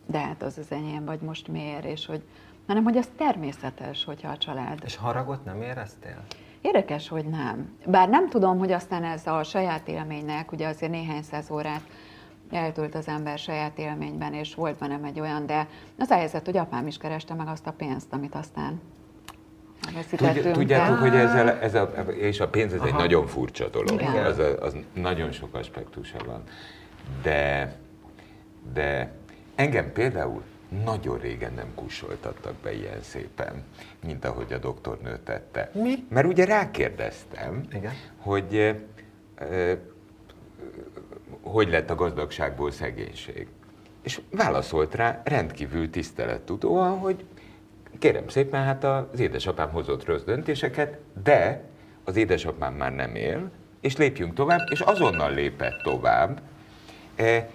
de 0.06 0.20
hát 0.20 0.44
az 0.44 0.58
az 0.58 0.72
enyém, 0.72 1.06
vagy 1.06 1.20
most 1.20 1.48
miért, 1.48 1.86
és 1.86 2.06
hogy, 2.06 2.22
hanem 2.68 2.84
hogy 2.84 2.96
ez 2.96 3.10
természetes, 3.18 4.06
hogyha 4.06 4.32
a 4.32 4.38
család. 4.38 4.80
És 4.86 4.96
haragot 4.96 5.46
nem 5.46 5.62
éreztél? 5.62 6.24
Érdekes, 6.62 7.08
hogy 7.08 7.26
nem. 7.26 7.78
Bár 7.86 8.10
nem 8.10 8.30
tudom, 8.30 8.58
hogy 8.58 8.72
aztán 8.72 9.04
ez 9.04 9.28
a 9.28 9.44
saját 9.44 9.88
élménynek, 9.88 10.52
ugye 10.52 10.68
azért 10.68 10.92
néhány 10.92 11.22
száz 11.22 11.52
órát 11.52 11.82
eltölt 12.52 12.96
az 12.96 13.08
ember 13.08 13.38
saját 13.38 13.78
élményben, 13.78 14.34
és 14.34 14.56
volt 14.56 14.78
bennem 14.78 15.04
egy 15.04 15.20
olyan, 15.20 15.46
de 15.46 15.68
az 15.98 16.10
a 16.10 16.16
helyzet, 16.16 16.46
hogy 16.46 16.58
apám 16.58 16.88
is 16.88 16.98
kereste 16.98 17.34
meg 17.34 17.48
azt 17.48 17.68
a 17.68 17.72
pénzt, 17.72 18.14
amit 18.14 18.36
aztán 18.36 18.82
Tudj, 20.16 20.40
tudjátok, 20.52 20.98
hogy 20.98 21.16
ezzel, 21.16 21.50
ez 21.50 21.76
a, 21.76 21.92
és 22.20 22.40
a 22.40 22.48
pénz 22.48 22.74
ez 22.74 22.80
Aha. 22.80 22.88
egy 22.88 22.94
nagyon 22.94 23.28
furcsa 23.28 23.70
dolog, 23.70 24.02
az, 24.02 24.42
az 24.60 24.76
nagyon 24.94 25.32
sok 25.32 25.54
aspektusa 25.56 26.18
van. 26.26 26.44
De, 27.22 27.76
de 28.74 29.12
engem 29.56 29.92
például 29.92 30.44
nagyon 30.84 31.20
régen 31.20 31.54
nem 31.54 31.72
kussoltattak 31.76 32.54
be 32.54 32.74
ilyen 32.74 33.02
szépen, 33.02 33.64
mint 34.06 34.26
ahogy 34.26 34.54
a 34.54 34.58
doktornő 34.58 35.20
tette. 35.24 35.72
Mi? 35.74 36.06
Mert 36.10 36.28
ugye 36.28 36.46
rákérdeztem, 36.46 37.66
Igen. 37.74 37.94
hogy 38.18 38.56
eh, 38.56 38.76
eh, 39.36 39.78
hogy 41.42 41.70
lett 41.70 41.90
a 41.90 41.96
gazdagságból 41.96 42.72
szegénység. 42.72 43.48
És 44.02 44.22
válaszolt 44.32 44.96
rá 44.96 45.22
rendkívül 45.24 45.90
tisztelettudóan, 45.90 46.98
hogy 46.98 47.26
kérem 48.00 48.28
szépen, 48.28 48.64
hát 48.64 48.84
az 48.84 49.20
édesapám 49.20 49.70
hozott 49.70 50.06
rossz 50.06 50.24
döntéseket, 50.24 50.98
de 51.24 51.64
az 52.04 52.16
édesapám 52.16 52.74
már 52.74 52.96
nem 52.96 53.16
él, 53.16 53.52
és 53.82 53.98
lépjünk 53.98 54.34
tovább, 54.34 54.60
és 54.72 54.80
azonnal 54.80 55.34
lépett 55.34 55.82
tovább. 55.84 56.42
Eh, 57.16 57.46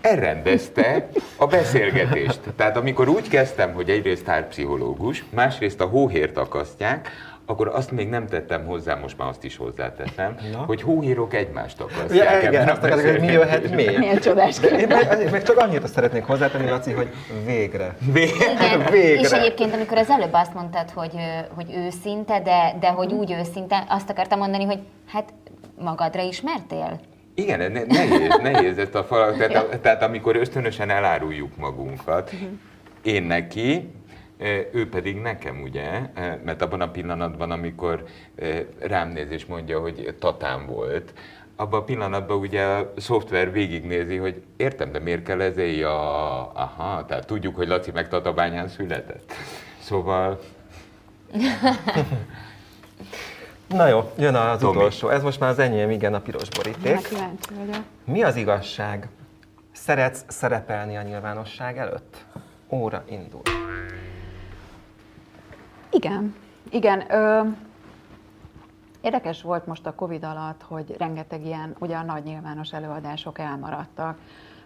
elrendezte 0.00 1.08
a 1.36 1.46
beszélgetést. 1.46 2.40
Tehát 2.56 2.76
amikor 2.76 3.08
úgy 3.08 3.28
kezdtem, 3.28 3.72
hogy 3.72 3.90
egyrészt 3.90 4.24
tárpszichológus, 4.24 5.24
másrészt 5.30 5.80
a 5.80 5.84
hóhért 5.84 6.36
akasztják, 6.36 7.08
akkor 7.46 7.68
azt 7.68 7.90
még 7.90 8.08
nem 8.08 8.26
tettem 8.26 8.64
hozzá, 8.64 8.94
most 8.94 9.18
már 9.18 9.28
azt 9.28 9.44
is 9.44 9.56
hozzáteszem, 9.56 10.36
Na. 10.52 10.58
hogy 10.58 10.82
hóhírok 10.82 11.34
egymást 11.34 11.80
akasztják. 11.80 12.42
Ja, 12.42 12.48
igen, 12.48 12.68
a 12.68 12.72
azt 12.72 12.82
akarod, 12.82 13.04
hogy 13.04 13.20
mi 13.20 13.26
jöhet 13.32 13.70
még? 13.74 13.98
Milyen 13.98 14.18
csodás 14.18 14.60
én 14.62 14.86
meg, 14.88 15.30
meg 15.30 15.42
csak 15.42 15.56
annyit 15.58 15.86
szeretnék 15.86 16.24
hozzátenni, 16.24 16.68
Laci, 16.68 16.92
hogy 16.92 17.08
végre. 17.46 17.96
Igen, 18.14 18.90
Végre. 18.90 19.20
és 19.20 19.30
egyébként, 19.30 19.74
amikor 19.74 19.98
az 19.98 20.10
előbb 20.10 20.32
azt 20.32 20.54
mondtad, 20.54 20.90
hogy, 20.90 21.14
hogy 21.54 21.74
őszinte, 21.76 22.40
de, 22.40 22.76
de 22.80 22.88
hogy 22.88 23.12
úgy 23.12 23.32
őszinte, 23.32 23.84
azt 23.88 24.10
akartam 24.10 24.38
mondani, 24.38 24.64
hogy 24.64 24.78
hát 25.06 25.32
magadra 25.78 26.22
ismertél? 26.22 27.00
Igen, 27.34 27.72
ne, 27.72 27.82
nehéz, 27.84 28.38
nehéz 28.42 28.78
ezt 28.78 28.94
a 28.94 29.04
falat, 29.04 29.36
tehát, 29.48 29.78
tehát 29.80 30.02
amikor 30.02 30.36
ösztönösen 30.36 30.90
eláruljuk 30.90 31.56
magunkat, 31.56 32.30
én 33.02 33.22
neki, 33.22 33.90
ő 34.72 34.88
pedig 34.90 35.16
nekem, 35.20 35.62
ugye, 35.62 36.00
mert 36.44 36.62
abban 36.62 36.80
a 36.80 36.90
pillanatban, 36.90 37.50
amikor 37.50 38.04
rám 38.78 39.08
néz 39.08 39.30
és 39.30 39.46
mondja, 39.46 39.80
hogy 39.80 40.16
tatám 40.18 40.66
volt, 40.66 41.12
abban 41.56 41.80
a 41.80 41.84
pillanatban 41.84 42.36
ugye 42.38 42.62
a 42.62 42.92
szoftver 42.96 43.52
végignézi, 43.52 44.16
hogy 44.16 44.42
értem, 44.56 44.92
de 44.92 44.98
miért 44.98 45.22
kell 45.22 45.40
ezért? 45.40 45.76
Ja, 45.76 46.50
aha, 46.52 47.04
tehát 47.06 47.26
tudjuk, 47.26 47.56
hogy 47.56 47.68
Laci 47.68 47.90
meg 47.90 48.08
Tatabányán 48.08 48.68
született. 48.68 49.32
Szóval 49.80 50.40
Na 53.68 53.86
jó, 53.86 54.12
jön 54.18 54.34
az 54.34 54.60
Tomi. 54.60 54.76
utolsó. 54.76 55.08
Ez 55.08 55.22
most 55.22 55.40
már 55.40 55.50
az 55.50 55.58
enyém, 55.58 55.90
igen, 55.90 56.14
a 56.14 56.20
piros 56.20 56.48
boríték. 56.48 57.08
vagyok. 57.08 57.82
Mi 58.04 58.22
az 58.22 58.36
igazság? 58.36 59.08
Szeretsz 59.72 60.24
szerepelni 60.28 60.96
a 60.96 61.02
nyilvánosság 61.02 61.78
előtt? 61.78 62.24
Óra 62.68 63.04
indul. 63.08 63.42
Igen, 65.94 66.34
igen. 66.70 67.04
Ö, 67.10 67.42
érdekes 69.00 69.42
volt 69.42 69.66
most 69.66 69.86
a 69.86 69.94
Covid 69.94 70.24
alatt, 70.24 70.62
hogy 70.62 70.94
rengeteg 70.98 71.44
ilyen, 71.44 71.74
ugye 71.78 71.96
a 71.96 72.02
nagy 72.02 72.24
nyilvános 72.24 72.72
előadások 72.72 73.38
elmaradtak. 73.38 74.18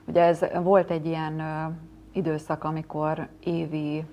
Ugye 0.05 0.23
ez 0.23 0.41
volt 0.63 0.91
egy 0.91 1.07
ilyen 1.07 1.41
ö, 1.41 1.67
időszak, 2.13 2.65
amikor 2.65 3.29
évi 3.41 4.05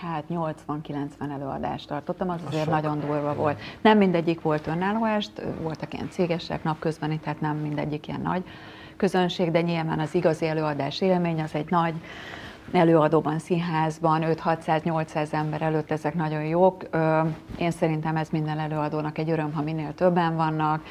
hát 0.00 0.24
80-90 0.30 1.32
előadást 1.32 1.88
tartottam, 1.88 2.30
az 2.30 2.40
azért 2.46 2.64
sok. 2.64 2.72
nagyon 2.72 3.00
durva 3.00 3.34
volt. 3.34 3.60
Nem 3.80 3.98
mindegyik 3.98 4.40
volt 4.40 4.66
önálló 4.66 5.04
est, 5.04 5.42
voltak 5.60 5.94
ilyen 5.94 6.10
cégesek 6.10 6.64
napközbeni, 6.64 7.18
tehát 7.18 7.40
nem 7.40 7.56
mindegyik 7.56 8.08
ilyen 8.08 8.20
nagy 8.20 8.44
közönség, 8.96 9.50
de 9.50 9.60
nyilván 9.60 9.98
az 9.98 10.14
igazi 10.14 10.46
előadás 10.46 11.00
élmény 11.00 11.42
az 11.42 11.54
egy 11.54 11.70
nagy 11.70 11.94
előadóban, 12.72 13.38
színházban, 13.38 14.22
5-600-800 14.24 15.32
ember 15.32 15.62
előtt 15.62 15.90
ezek 15.90 16.14
nagyon 16.14 16.44
jók. 16.44 16.82
Én 17.58 17.70
szerintem 17.70 18.16
ez 18.16 18.28
minden 18.28 18.58
előadónak 18.58 19.18
egy 19.18 19.30
öröm, 19.30 19.52
ha 19.52 19.62
minél 19.62 19.94
többen 19.94 20.36
vannak, 20.36 20.82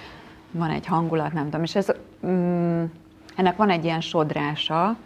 van 0.52 0.70
egy 0.70 0.86
hangulat, 0.86 1.34
nem 1.34 1.44
tudom, 1.44 1.64
és 1.64 1.76
ez, 1.76 1.92
mm, 2.26 2.84
ennek 3.36 3.56
van 3.56 3.70
egy 3.70 3.84
ilyen 3.84 4.02
sodrása, 4.02 4.98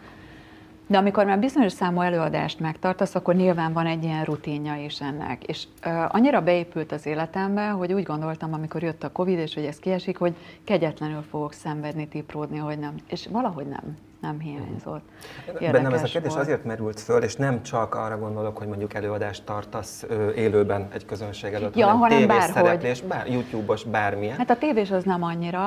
de 0.87 0.97
amikor 0.97 1.25
már 1.25 1.39
bizonyos 1.39 1.71
számú 1.71 2.01
előadást 2.01 2.59
megtartasz, 2.59 3.15
akkor 3.15 3.35
nyilván 3.35 3.73
van 3.73 3.85
egy 3.85 4.03
ilyen 4.03 4.23
rutinja 4.23 4.75
is 4.75 5.01
ennek. 5.01 5.43
És 5.43 5.63
uh, 5.85 6.15
annyira 6.15 6.41
beépült 6.41 6.91
az 6.91 7.05
életembe, 7.05 7.67
hogy 7.67 7.93
úgy 7.93 8.03
gondoltam, 8.03 8.53
amikor 8.53 8.83
jött 8.83 9.03
a 9.03 9.11
Covid, 9.11 9.37
és 9.37 9.53
hogy 9.53 9.65
ez 9.65 9.79
kiesik, 9.79 10.17
hogy 10.17 10.35
kegyetlenül 10.63 11.21
fogok 11.29 11.53
szenvedni, 11.53 12.07
tipródni, 12.07 12.57
hogy 12.57 12.79
nem. 12.79 12.93
És 13.07 13.27
valahogy 13.31 13.65
nem, 13.65 13.97
nem 14.25 14.39
hiányzott. 14.39 15.03
Bennem 15.59 15.75
ez 15.75 15.75
a 15.75 15.77
Érdekes 15.87 16.11
kérdés 16.11 16.31
volt. 16.33 16.43
azért 16.43 16.63
merült 16.63 16.99
föl, 16.99 17.23
és 17.23 17.35
nem 17.35 17.63
csak 17.63 17.95
arra 17.95 18.17
gondolok, 18.17 18.57
hogy 18.57 18.67
mondjuk 18.67 18.93
előadást 18.93 19.43
tartasz 19.43 20.03
ö, 20.07 20.31
élőben 20.31 20.87
egy 20.93 21.05
közönség 21.05 21.53
előtt, 21.53 21.75
Ja, 21.75 21.87
hanem 21.87 22.09
tévés 22.17 22.27
bárhogy. 22.27 22.53
szereplés, 22.63 23.01
bár, 23.01 23.27
YouTube-os, 23.27 23.83
bármilyen. 23.83 24.37
Hát 24.37 24.49
a 24.49 24.57
tévés 24.57 24.91
az 24.91 25.03
nem 25.03 25.23
annyira, 25.23 25.63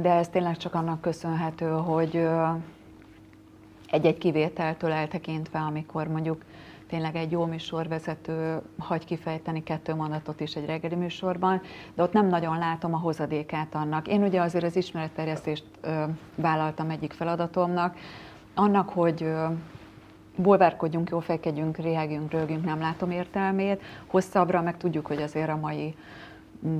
de 0.00 0.10
ez 0.12 0.28
tényleg 0.28 0.56
csak 0.56 0.74
annak 0.74 1.00
köszönhető, 1.00 1.66
hogy 1.70 2.26
egy-egy 3.90 4.18
kivételtől 4.18 4.92
eltekintve, 4.92 5.58
amikor 5.58 6.08
mondjuk 6.08 6.42
tényleg 6.92 7.16
egy 7.16 7.30
jó 7.30 7.44
műsorvezető 7.44 8.60
hagy 8.78 9.04
kifejteni 9.04 9.62
kettő 9.62 9.94
mondatot 9.94 10.40
is 10.40 10.54
egy 10.54 10.66
reggeli 10.66 10.94
műsorban, 10.94 11.60
de 11.94 12.02
ott 12.02 12.12
nem 12.12 12.26
nagyon 12.26 12.58
látom 12.58 12.94
a 12.94 12.98
hozadékát 12.98 13.74
annak. 13.74 14.08
Én 14.08 14.22
ugye 14.22 14.40
azért 14.40 14.64
az 14.64 14.76
ismeretterjesztést 14.76 15.64
vállaltam 16.34 16.90
egyik 16.90 17.12
feladatomnak, 17.12 17.96
annak, 18.54 18.88
hogy 18.88 19.22
ö, 19.22 19.46
bulvárkodjunk, 20.36 21.10
jó 21.10 21.18
fejkedjünk, 21.18 21.76
réhegjünk, 21.76 22.30
rögjünk, 22.30 22.64
nem 22.64 22.80
látom 22.80 23.10
értelmét. 23.10 23.82
Hosszabbra 24.06 24.62
meg 24.62 24.76
tudjuk, 24.76 25.06
hogy 25.06 25.22
azért 25.22 25.48
a 25.48 25.56
mai 25.56 25.94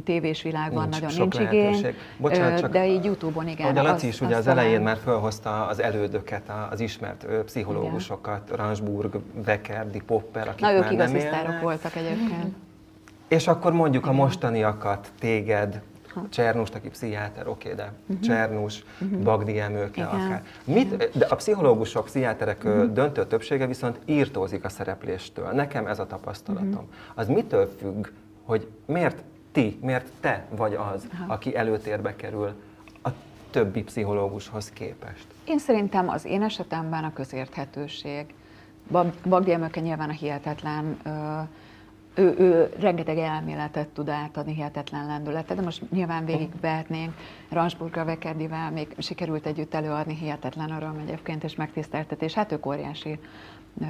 tévés 0.05 0.43
világban 0.43 0.83
Nincs 0.83 0.95
nagyon 0.95 1.11
sok 1.11 1.39
nincs 1.39 1.53
igény. 1.53 1.95
Bocsánat, 2.19 2.61
csak 2.61 2.73
de 2.73 2.87
így 2.87 3.05
Youtube-on 3.05 3.49
igen. 3.49 3.77
A 3.77 3.83
Laci 3.83 4.07
is 4.07 4.21
ugye 4.21 4.37
az 4.37 4.47
elején 4.47 4.81
már 4.81 4.97
felhozta 4.97 5.67
az 5.67 5.81
elődöket, 5.83 6.51
az 6.71 6.81
ismert 6.81 7.27
pszichológusokat, 7.45 8.51
Ransburg, 8.55 9.19
Becker, 9.45 9.91
Di 9.91 10.01
Popper, 10.07 10.49
akik 10.49 10.61
Na, 10.61 10.73
ők 10.73 10.83
már 10.83 10.93
nem 10.95 11.15
élnek. 11.15 11.61
voltak 11.61 11.97
egyébként. 11.97 12.55
És 13.29 13.49
akkor 13.49 13.73
mondjuk 13.73 14.07
a 14.07 14.13
mostaniakat, 14.13 15.11
téged, 15.19 15.83
Csernust, 16.29 16.75
aki 16.75 16.89
pszichiáter, 16.89 17.49
oké, 17.49 17.73
de 17.75 17.93
Csernus, 18.23 18.85
Bagdi 19.23 19.59
Emőke 19.59 20.05
akár. 20.05 20.43
Mit, 20.65 21.11
de 21.19 21.27
a 21.27 21.35
pszichológusok, 21.35 22.05
pszichiáterek 22.05 22.65
Mhm. 22.65 22.79
uh 22.79 22.85
döntő 22.93 23.27
többsége 23.27 23.67
viszont 23.67 23.99
írtózik 24.05 24.65
a 24.65 24.69
szerepléstől. 24.69 25.47
Nekem 25.53 25.87
ez 25.87 25.99
a 25.99 26.07
tapasztalatom. 26.07 26.71
Mhm. 26.71 26.83
Az 27.15 27.29
mitől 27.29 27.71
függ, 27.79 28.07
hogy 28.45 28.69
miért 28.87 29.23
ti, 29.53 29.79
miért 29.81 30.11
te 30.21 30.47
vagy 30.51 30.75
az, 30.75 31.09
Aha. 31.13 31.33
aki 31.33 31.57
előtérbe 31.57 32.17
kerül 32.17 32.53
a 33.03 33.09
többi 33.51 33.83
pszichológushoz 33.83 34.71
képest? 34.71 35.27
Én 35.45 35.59
szerintem 35.59 36.09
az 36.09 36.25
én 36.25 36.43
esetemben 36.43 37.05
a 37.05 37.13
közérthetőség. 37.13 38.35
Bag- 38.91 39.29
Bagdi 39.29 39.53
Emőke 39.53 39.81
nyilván 39.81 40.09
a 40.09 40.13
hihetetlen, 40.13 40.97
ő, 42.15 42.35
ő 42.39 42.73
rengeteg 42.79 43.19
elméletet 43.19 43.89
tud 43.89 44.09
átadni, 44.09 44.55
hihetetlen 44.55 45.07
lendületet, 45.07 45.57
de 45.57 45.63
most 45.63 45.91
nyilván 45.91 46.25
végigvehetnénk 46.25 47.15
Ransburger 47.51 48.05
Vekerdivel, 48.05 48.71
még 48.71 48.95
sikerült 48.99 49.47
együtt 49.47 49.75
előadni, 49.75 50.15
hihetetlen 50.15 50.71
öröm 50.71 50.99
egyébként, 50.99 51.45
és 51.45 51.55
megtiszteltetés. 51.55 52.33
Hát 52.35 52.53
ők 52.53 52.67
óriási 52.67 53.19
ö, 53.81 53.85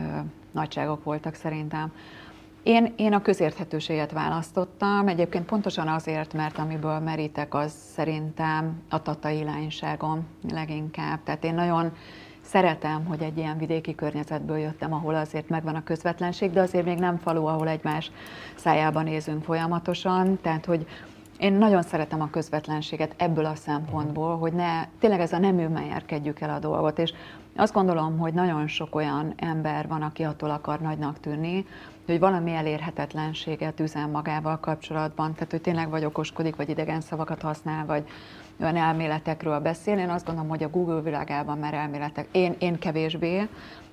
nagyságok 0.50 1.04
voltak 1.04 1.34
szerintem. 1.34 1.92
Én, 2.62 2.92
én 2.96 3.12
a 3.12 3.22
közérthetőséget 3.22 4.12
választottam, 4.12 5.08
egyébként 5.08 5.44
pontosan 5.44 5.88
azért, 5.88 6.32
mert 6.32 6.58
amiből 6.58 6.98
merítek, 6.98 7.54
az 7.54 7.72
szerintem 7.94 8.82
a 8.88 9.02
tatai 9.02 9.44
lányságom 9.44 10.26
leginkább. 10.50 11.22
Tehát 11.24 11.44
én 11.44 11.54
nagyon 11.54 11.92
szeretem, 12.40 13.04
hogy 13.04 13.22
egy 13.22 13.38
ilyen 13.38 13.58
vidéki 13.58 13.94
környezetből 13.94 14.58
jöttem, 14.58 14.92
ahol 14.92 15.14
azért 15.14 15.48
megvan 15.48 15.74
a 15.74 15.84
közvetlenség, 15.84 16.52
de 16.52 16.60
azért 16.60 16.84
még 16.84 16.98
nem 16.98 17.18
falu, 17.18 17.46
ahol 17.46 17.68
egymás 17.68 18.10
szájába 18.54 19.02
nézünk 19.02 19.44
folyamatosan. 19.44 20.38
Tehát, 20.42 20.64
hogy 20.64 20.86
én 21.38 21.52
nagyon 21.52 21.82
szeretem 21.82 22.20
a 22.20 22.30
közvetlenséget 22.30 23.14
ebből 23.16 23.44
a 23.44 23.54
szempontból, 23.54 24.38
hogy 24.38 24.52
ne, 24.52 24.84
tényleg 24.98 25.20
ez 25.20 25.32
a 25.32 25.38
nem 25.38 25.58
ülmelyerkedjük 25.58 26.40
el 26.40 26.50
a 26.50 26.58
dolgot, 26.58 26.98
és 26.98 27.12
azt 27.56 27.72
gondolom, 27.72 28.18
hogy 28.18 28.34
nagyon 28.34 28.66
sok 28.66 28.94
olyan 28.94 29.32
ember 29.36 29.88
van, 29.88 30.02
aki 30.02 30.22
attól 30.22 30.50
akar 30.50 30.80
nagynak 30.80 31.20
tűnni, 31.20 31.66
hogy 32.06 32.18
valami 32.18 32.52
elérhetetlenséget 32.54 33.80
üzen 33.80 34.08
magával 34.10 34.58
kapcsolatban, 34.58 35.34
tehát 35.34 35.50
hogy 35.50 35.60
tényleg 35.60 35.90
vagy 35.90 36.04
okoskodik, 36.04 36.56
vagy 36.56 36.68
idegen 36.68 37.00
szavakat 37.00 37.42
használ, 37.42 37.86
vagy 37.86 38.04
olyan 38.60 38.76
elméletekről 38.76 39.58
beszél. 39.60 39.98
Én 39.98 40.08
azt 40.08 40.24
gondolom, 40.26 40.50
hogy 40.50 40.62
a 40.62 40.68
Google 40.68 41.00
világában 41.00 41.58
már 41.58 41.74
elméletek, 41.74 42.26
én, 42.30 42.54
én 42.58 42.78
kevésbé, 42.78 43.48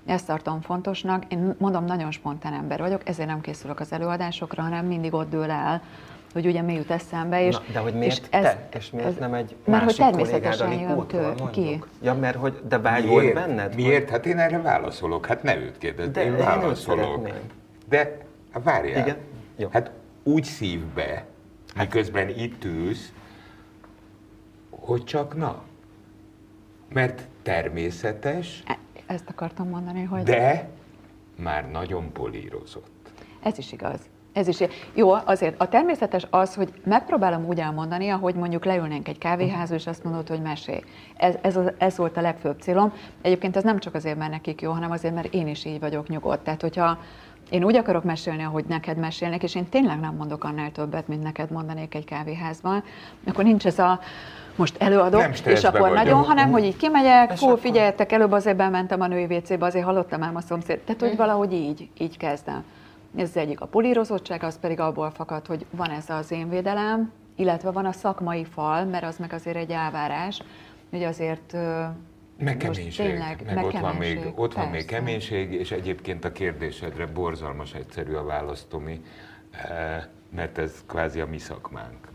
ezt 0.05 0.25
tartom 0.27 0.61
fontosnak. 0.61 1.23
Én 1.27 1.55
mondom, 1.57 1.85
nagyon 1.85 2.11
spontán 2.11 2.53
ember 2.53 2.79
vagyok, 2.79 3.07
ezért 3.07 3.27
nem 3.27 3.41
készülök 3.41 3.79
az 3.79 3.91
előadásokra, 3.91 4.63
hanem 4.63 4.85
mindig 4.85 5.13
ott 5.13 5.29
dől 5.29 5.51
el, 5.51 5.81
hogy 6.33 6.45
ugye 6.45 6.61
mi 6.61 6.73
jut 6.73 6.91
eszembe. 6.91 7.45
És, 7.45 7.55
Na, 7.55 7.61
de 7.73 7.79
hogy 7.79 7.93
miért 7.93 8.21
és 8.21 8.27
ez, 8.29 8.43
te? 8.43 8.67
És 8.77 8.89
miért 8.91 9.07
ez, 9.07 9.15
nem 9.15 9.33
egy 9.33 9.55
mert 9.65 9.83
másik 9.83 10.01
hogy 10.01 10.09
természetesen 10.09 10.67
kollégád, 10.67 10.97
jön 10.97 11.07
tő, 11.07 11.33
ki. 11.51 11.83
Ja, 12.01 12.13
mert 12.13 12.37
hogy, 12.37 12.59
de 12.67 12.79
vágy 12.79 13.07
volt 13.07 13.33
benned? 13.33 13.75
Miért? 13.75 14.09
Hát 14.09 14.25
én 14.25 14.37
erre 14.37 14.61
válaszolok. 14.61 15.25
Hát 15.25 15.43
ne 15.43 15.57
őt 15.57 15.77
kérdezd, 15.77 16.11
De 16.11 16.23
én 16.23 16.31
én 16.31 16.37
válaszolok. 16.37 17.05
szeretném. 17.05 17.57
De 17.89 18.17
hát 18.51 18.63
várjál. 18.63 18.99
Igen? 19.07 19.17
Jó. 19.57 19.67
Hát 19.71 19.91
úgy 20.23 20.43
szív 20.43 20.85
be, 20.85 21.25
miközben 21.75 22.29
itt 22.29 22.63
ülsz, 22.65 23.13
hogy 24.69 25.03
csak 25.03 25.35
na. 25.37 25.63
Mert 26.93 27.27
természetes, 27.43 28.63
E- 28.65 28.77
Ezt 29.05 29.29
akartam 29.29 29.69
mondani, 29.69 30.03
hogy 30.03 30.23
de 30.23 30.69
már 31.35 31.71
nagyon 31.71 32.11
polírozott. 32.11 33.11
ez 33.43 33.57
is 33.57 33.71
igaz. 33.71 33.99
Ez 34.33 34.47
is. 34.47 34.57
Jó, 34.93 35.11
azért 35.11 35.61
a 35.61 35.67
természetes 35.69 36.27
az, 36.29 36.55
hogy 36.55 36.73
megpróbálom 36.85 37.45
úgy 37.45 37.59
elmondani, 37.59 38.09
ahogy 38.09 38.35
mondjuk 38.35 38.65
leülnénk 38.65 39.07
egy 39.07 39.17
kávéházba, 39.17 39.75
és 39.75 39.87
azt 39.87 40.03
mondod, 40.03 40.27
hogy 40.27 40.41
mesélj. 40.41 40.79
Ez, 41.17 41.35
ez, 41.41 41.55
az, 41.57 41.71
ez 41.77 41.97
volt 41.97 42.17
a 42.17 42.21
legfőbb 42.21 42.59
célom. 42.59 42.93
Egyébként 43.21 43.55
ez 43.55 43.63
nem 43.63 43.79
csak 43.79 43.93
azért, 43.95 44.17
mert 44.17 44.31
nekik 44.31 44.61
jó, 44.61 44.71
hanem 44.71 44.91
azért, 44.91 45.13
mert 45.13 45.33
én 45.33 45.47
is 45.47 45.65
így 45.65 45.79
vagyok 45.79 46.07
nyugodt. 46.07 46.43
Tehát, 46.43 46.61
hogyha 46.61 46.99
én 47.49 47.63
úgy 47.63 47.75
akarok 47.75 48.03
mesélni, 48.03 48.43
ahogy 48.43 48.65
neked 48.67 48.97
mesélnek, 48.97 49.43
és 49.43 49.55
én 49.55 49.69
tényleg 49.69 49.99
nem 49.99 50.15
mondok 50.15 50.43
annál 50.43 50.71
többet, 50.71 51.07
mint 51.07 51.23
neked 51.23 51.51
mondanék 51.51 51.95
egy 51.95 52.05
kávéházban, 52.05 52.83
akkor 53.27 53.43
nincs 53.43 53.65
ez 53.65 53.79
a 53.79 53.99
most 54.55 54.75
előadok, 54.81 55.21
Nem 55.21 55.31
és 55.45 55.63
akkor 55.63 55.79
vagyok. 55.79 55.95
nagyon, 55.95 56.23
hanem 56.23 56.51
hogy 56.51 56.63
így 56.63 56.75
kimegyek, 56.77 57.31
akkor- 57.31 57.59
figyeljetek, 57.59 58.11
előbb 58.11 58.31
azért 58.31 58.57
bementem 58.57 59.01
a 59.01 59.07
női 59.07 59.23
WC-be, 59.35 59.65
azért 59.65 59.85
hallottam 59.85 60.23
ám 60.23 60.35
a 60.35 60.41
szomszéd. 60.41 60.79
Tehát, 60.79 61.01
hogy 61.01 61.15
valahogy 61.15 61.53
így, 61.53 61.89
így 61.97 62.17
kezdem. 62.17 62.63
Ez 63.15 63.29
az 63.29 63.37
egyik 63.37 63.61
a 63.61 63.65
polírozottság, 63.65 64.43
az 64.43 64.59
pedig 64.59 64.79
abból 64.79 65.11
fakad, 65.11 65.45
hogy 65.47 65.65
van 65.69 65.89
ez 65.89 66.09
az 66.09 66.31
én 66.31 66.49
védelem, 66.49 67.11
illetve 67.35 67.71
van 67.71 67.85
a 67.85 67.91
szakmai 67.91 68.45
fal, 68.45 68.83
mert 68.85 69.03
az 69.03 69.17
meg 69.17 69.33
azért 69.33 69.55
egy 69.57 69.71
elvárás, 69.71 70.41
hogy 70.89 71.03
azért 71.03 71.55
Meg 72.39 72.57
keménység, 72.57 73.05
tényleg, 73.05 73.41
meg, 73.45 73.55
meg 73.55 73.65
ott, 73.65 73.79
van 73.79 73.95
még, 73.95 74.19
ott 74.35 74.53
van 74.53 74.67
még 74.67 74.85
keménység, 74.85 75.53
és 75.53 75.71
egyébként 75.71 76.25
a 76.25 76.31
kérdésedre 76.31 77.05
borzalmas 77.05 77.73
egyszerű 77.73 78.13
a 78.13 78.23
válasz, 78.23 78.65
Tomi, 78.69 79.01
eh, 79.51 80.03
mert 80.35 80.57
ez 80.57 80.83
kvázi 80.87 81.19
a 81.19 81.25
mi 81.25 81.37
szakmánk. 81.37 82.07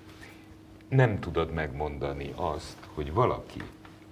Nem 0.88 1.20
tudod 1.20 1.52
megmondani 1.52 2.32
azt, 2.34 2.76
hogy 2.94 3.12
valaki 3.12 3.62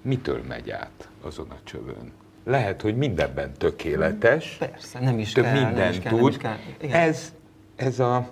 mitől 0.03 0.43
megy 0.49 0.71
át 0.71 1.09
azon 1.23 1.51
a 1.51 1.57
csövön. 1.65 2.13
Lehet, 2.45 2.83
hogy 2.83 2.97
mindenben 2.97 3.53
tökéletes, 3.53 4.57
Persze, 4.57 5.01
nem 5.01 5.19
is 5.19 5.33
több 5.33 5.45
kell, 5.45 5.53
nem 5.53 5.67
mindent 5.67 5.95
is 5.95 6.01
kell, 6.03 6.13
tud. 6.13 6.21
nem 6.21 6.31
is 6.31 6.37
kell. 6.37 6.57
Igen. 6.81 7.01
Ez, 7.01 7.35
ez 7.77 7.99
a 7.99 8.29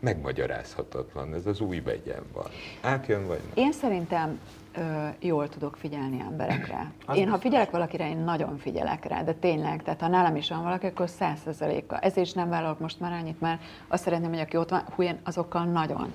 megmagyarázhatatlan, 0.00 1.34
ez 1.34 1.46
az 1.46 1.60
új 1.60 1.80
vegyen 1.80 2.22
van. 2.32 2.46
Átjön 2.80 3.26
vagy 3.26 3.40
nem? 3.54 3.64
Én 3.64 3.72
szerintem 3.72 4.40
ö, 4.76 5.06
jól 5.20 5.48
tudok 5.48 5.76
figyelni 5.76 6.20
emberekre. 6.20 6.90
Az 7.06 7.16
Én, 7.16 7.28
ha 7.28 7.38
figyelek 7.38 7.70
valakire, 7.70 8.08
én 8.08 8.18
nagyon 8.18 8.58
figyelek 8.58 9.04
rá, 9.04 9.22
de 9.22 9.32
tényleg, 9.32 9.82
tehát 9.82 10.00
ha 10.00 10.08
nálam 10.08 10.36
is 10.36 10.48
van 10.48 10.62
valaki, 10.62 10.86
akkor 10.86 11.08
százszerzelékkal. 11.08 11.98
Ezért 11.98 12.26
is 12.26 12.32
nem 12.32 12.48
vállalok 12.48 12.78
most 12.78 13.00
már 13.00 13.12
annyit, 13.12 13.40
mert 13.40 13.62
azt 13.88 14.02
szeretném, 14.02 14.30
hogy 14.30 14.40
aki 14.40 14.56
ott 14.56 14.70
van, 14.70 14.82
hú, 14.94 15.02
én 15.02 15.18
azokkal 15.24 15.64
nagyon. 15.64 16.12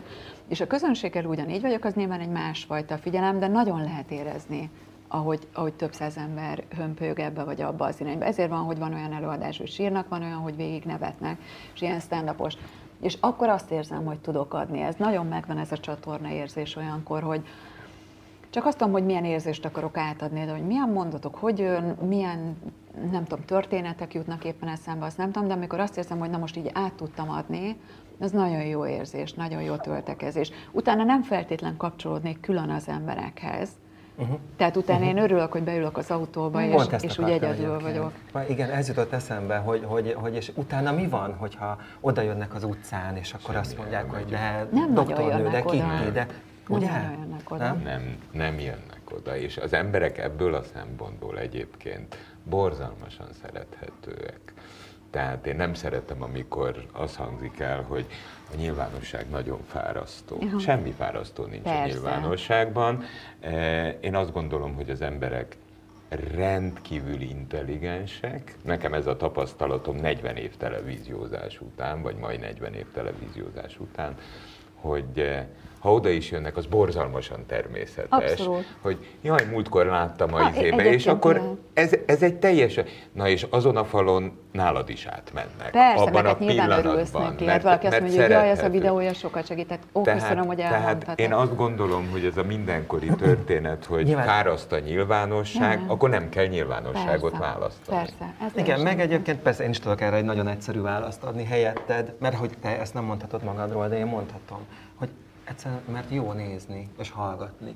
És 0.47 0.61
a 0.61 0.67
közönséggel 0.67 1.25
ugyanígy 1.25 1.61
vagyok, 1.61 1.83
az 1.83 1.93
nyilván 1.93 2.19
egy 2.19 2.29
másfajta 2.29 2.97
figyelem, 2.97 3.39
de 3.39 3.47
nagyon 3.47 3.83
lehet 3.83 4.11
érezni, 4.11 4.69
ahogy, 5.11 5.47
ahogy 5.53 5.73
több 5.73 5.93
száz 5.93 6.17
ember 6.17 6.63
hömpölyög 6.75 7.19
ebbe 7.19 7.43
vagy 7.43 7.61
abba 7.61 7.85
az 7.85 8.01
irányba. 8.01 8.25
Ezért 8.25 8.49
van, 8.49 8.63
hogy 8.63 8.77
van 8.77 8.93
olyan 8.93 9.13
előadás, 9.13 9.57
hogy 9.57 9.69
sírnak, 9.69 10.09
van 10.09 10.21
olyan, 10.21 10.37
hogy 10.37 10.55
végig 10.55 10.83
nevetnek, 10.83 11.37
és 11.73 11.81
ilyen 11.81 11.99
stand 11.99 12.57
És 12.99 13.17
akkor 13.19 13.49
azt 13.49 13.71
érzem, 13.71 14.05
hogy 14.05 14.19
tudok 14.19 14.53
adni. 14.53 14.81
Ez 14.81 14.95
nagyon 14.95 15.25
megvan 15.25 15.57
ez 15.57 15.71
a 15.71 15.77
csatorna 15.77 16.29
érzés 16.29 16.75
olyankor, 16.75 17.23
hogy, 17.23 17.45
csak 18.51 18.65
azt 18.65 18.77
tudom, 18.77 18.93
hogy 18.93 19.05
milyen 19.05 19.25
érzést 19.25 19.65
akarok 19.65 19.97
átadni, 19.97 20.45
de 20.45 20.51
hogy 20.51 20.65
milyen 20.65 20.89
mondatok, 20.89 21.35
hogy 21.35 21.59
jön, 21.59 21.97
milyen, 22.07 22.57
nem 23.11 23.23
tudom, 23.23 23.45
történetek 23.45 24.13
jutnak 24.13 24.45
éppen 24.45 24.69
eszembe, 24.69 25.05
azt 25.05 25.17
nem 25.17 25.31
tudom, 25.31 25.47
de 25.47 25.53
amikor 25.53 25.79
azt 25.79 25.97
érzem, 25.97 26.19
hogy 26.19 26.29
na 26.29 26.37
most 26.37 26.57
így 26.57 26.69
át 26.73 26.93
tudtam 26.93 27.29
adni, 27.29 27.75
az 28.19 28.31
nagyon 28.31 28.63
jó 28.63 28.85
érzés, 28.85 29.33
nagyon 29.33 29.61
jó 29.61 29.75
töltekezés. 29.75 30.51
Utána 30.71 31.03
nem 31.03 31.23
feltétlen 31.23 31.77
kapcsolódnék 31.77 32.39
külön 32.39 32.69
az 32.69 32.87
emberekhez, 32.87 33.69
uh-huh. 34.17 34.37
tehát 34.57 34.77
utána 34.77 35.05
én 35.05 35.17
örülök, 35.17 35.51
hogy 35.51 35.63
beülök 35.63 35.97
az 35.97 36.11
autóba, 36.11 36.63
és, 36.63 36.73
Pont 36.73 36.93
ezt 36.93 37.03
és 37.03 37.17
úgy 37.17 37.29
egyedül 37.29 37.75
egyébként. 37.75 37.81
vagyok. 37.81 38.49
Igen, 38.49 38.69
ez 38.69 38.87
jutott 38.87 39.11
eszembe, 39.11 39.57
hogy, 39.57 39.83
hogy, 39.85 40.15
hogy 40.17 40.35
és 40.35 40.51
utána 40.55 40.91
mi 40.91 41.07
van, 41.07 41.35
hogyha 41.35 41.77
oda 41.99 42.21
jönnek 42.21 42.53
az 42.53 42.63
utcán, 42.63 43.15
és 43.15 43.33
akkor 43.33 43.55
azt 43.55 43.77
mondják, 43.77 44.11
hogy 44.11 44.25
de 44.25 44.67
Nem 44.71 44.93
doktornő, 44.93 45.49
de. 45.49 45.61
Kitty, 45.61 46.11
de 46.13 46.27
ugye? 46.67 46.91
nagyon 46.91 47.11
jönnek 47.19 47.51
oda. 47.51 47.63
Nem? 47.63 47.81
Nem, 47.81 48.17
nem 48.31 48.59
jönnek 48.59 49.01
oda, 49.15 49.37
és 49.37 49.57
az 49.57 49.73
emberek 49.73 50.17
ebből 50.17 50.53
a 50.53 50.63
szempontból 50.63 51.39
egyébként 51.39 52.17
borzalmasan 52.43 53.27
szerethetőek. 53.41 54.53
Tehát 55.09 55.47
én 55.47 55.55
nem 55.55 55.73
szeretem, 55.73 56.21
amikor 56.23 56.85
az 56.91 57.15
hangzik 57.15 57.59
el, 57.59 57.81
hogy 57.81 58.05
a 58.53 58.55
nyilvánosság 58.55 59.29
nagyon 59.29 59.59
fárasztó. 59.67 60.37
Aha. 60.41 60.59
Semmi 60.59 60.91
fárasztó 60.91 61.45
nincs 61.45 61.65
a 61.65 61.69
Persze. 61.69 61.85
nyilvánosságban. 61.93 63.03
Eh, 63.39 63.95
Én 64.01 64.15
azt 64.15 64.31
gondolom, 64.31 64.75
hogy 64.75 64.89
az 64.89 65.01
emberek 65.01 65.57
rendkívül 66.35 67.21
intelligensek. 67.21 68.55
Nekem 68.61 68.93
ez 68.93 69.07
a 69.07 69.17
tapasztalatom 69.17 69.95
40 69.95 70.35
év 70.35 70.57
televíziózás 70.57 71.61
után, 71.61 72.01
vagy 72.01 72.15
majd 72.15 72.39
40 72.39 72.73
év 72.73 72.85
televíziózás 72.93 73.79
után, 73.79 74.15
hogy 74.75 75.19
eh, 75.19 75.45
ha 75.81 75.93
oda 75.93 76.09
is 76.09 76.31
jönnek, 76.31 76.57
az 76.57 76.65
borzalmasan 76.65 77.45
természetes. 77.45 78.31
Abszolút. 78.31 78.65
Hogy 78.81 78.97
jaj, 79.21 79.45
múltkor 79.51 79.85
láttam 79.85 80.33
a 80.33 80.41
Ha, 80.43 80.49
izébe, 80.49 80.83
és 80.85 81.07
akkor 81.07 81.57
ez, 81.73 81.91
ez 82.05 82.23
egy 82.23 82.35
teljesen... 82.35 82.85
Na 83.13 83.27
és 83.27 83.47
azon 83.49 83.77
a 83.77 83.83
falon 83.85 84.39
nálad 84.51 84.89
is 84.89 85.05
átmennek. 85.05 85.69
Persze, 85.71 86.03
abban 86.03 86.25
a 86.25 86.27
hát 86.27 86.37
pillanatban. 86.37 87.05
neki. 87.13 87.45
Hát 87.45 87.63
valaki 87.63 87.85
azt 87.85 87.91
mert 87.99 88.01
mondja, 88.01 88.21
hogy 88.21 88.31
jaj, 88.31 88.49
ez 88.49 88.63
a 88.63 88.69
videója 88.69 89.13
sokat 89.13 89.45
segített. 89.45 89.81
Ó, 89.93 90.01
köszönöm, 90.01 90.45
hogy 90.45 90.57
tehát 90.57 91.19
én 91.19 91.33
azt 91.33 91.55
gondolom, 91.55 92.09
hogy 92.11 92.25
ez 92.25 92.37
a 92.37 92.43
mindenkori 92.43 93.07
történet, 93.07 93.85
hogy 93.85 94.03
Nyilván- 94.03 94.25
fáraszt 94.27 94.71
a 94.71 94.79
nyilvánosság, 94.79 95.79
Nem. 95.79 95.89
akkor 95.91 96.09
nem 96.09 96.29
kell 96.29 96.45
nyilvánosságot 96.45 97.31
Persze, 97.31 97.45
választani. 97.45 97.97
Persze. 97.97 98.33
Ez 98.45 98.51
Igen, 98.55 98.79
meg 98.79 98.93
igaz. 98.93 99.05
egyébként 99.05 99.39
persze 99.39 99.63
én 99.63 99.69
is 99.69 99.79
tudok 99.79 100.01
erre 100.01 100.15
egy 100.15 100.25
nagyon 100.25 100.47
egyszerű 100.47 100.81
választ 100.81 101.23
adni 101.23 101.43
helyetted, 101.45 102.13
mert 102.19 102.35
hogy 102.35 102.49
te 102.61 102.79
ezt 102.79 102.93
nem 102.93 103.03
mondhatod 103.03 103.43
magadról, 103.43 103.87
de 103.87 103.97
én 103.97 104.05
mondhatom, 104.05 104.59
hogy 104.95 105.09
egyszerűen, 105.51 105.81
mert 105.91 106.11
jó 106.11 106.31
nézni 106.31 106.89
és 106.99 107.09
hallgatni. 107.09 107.75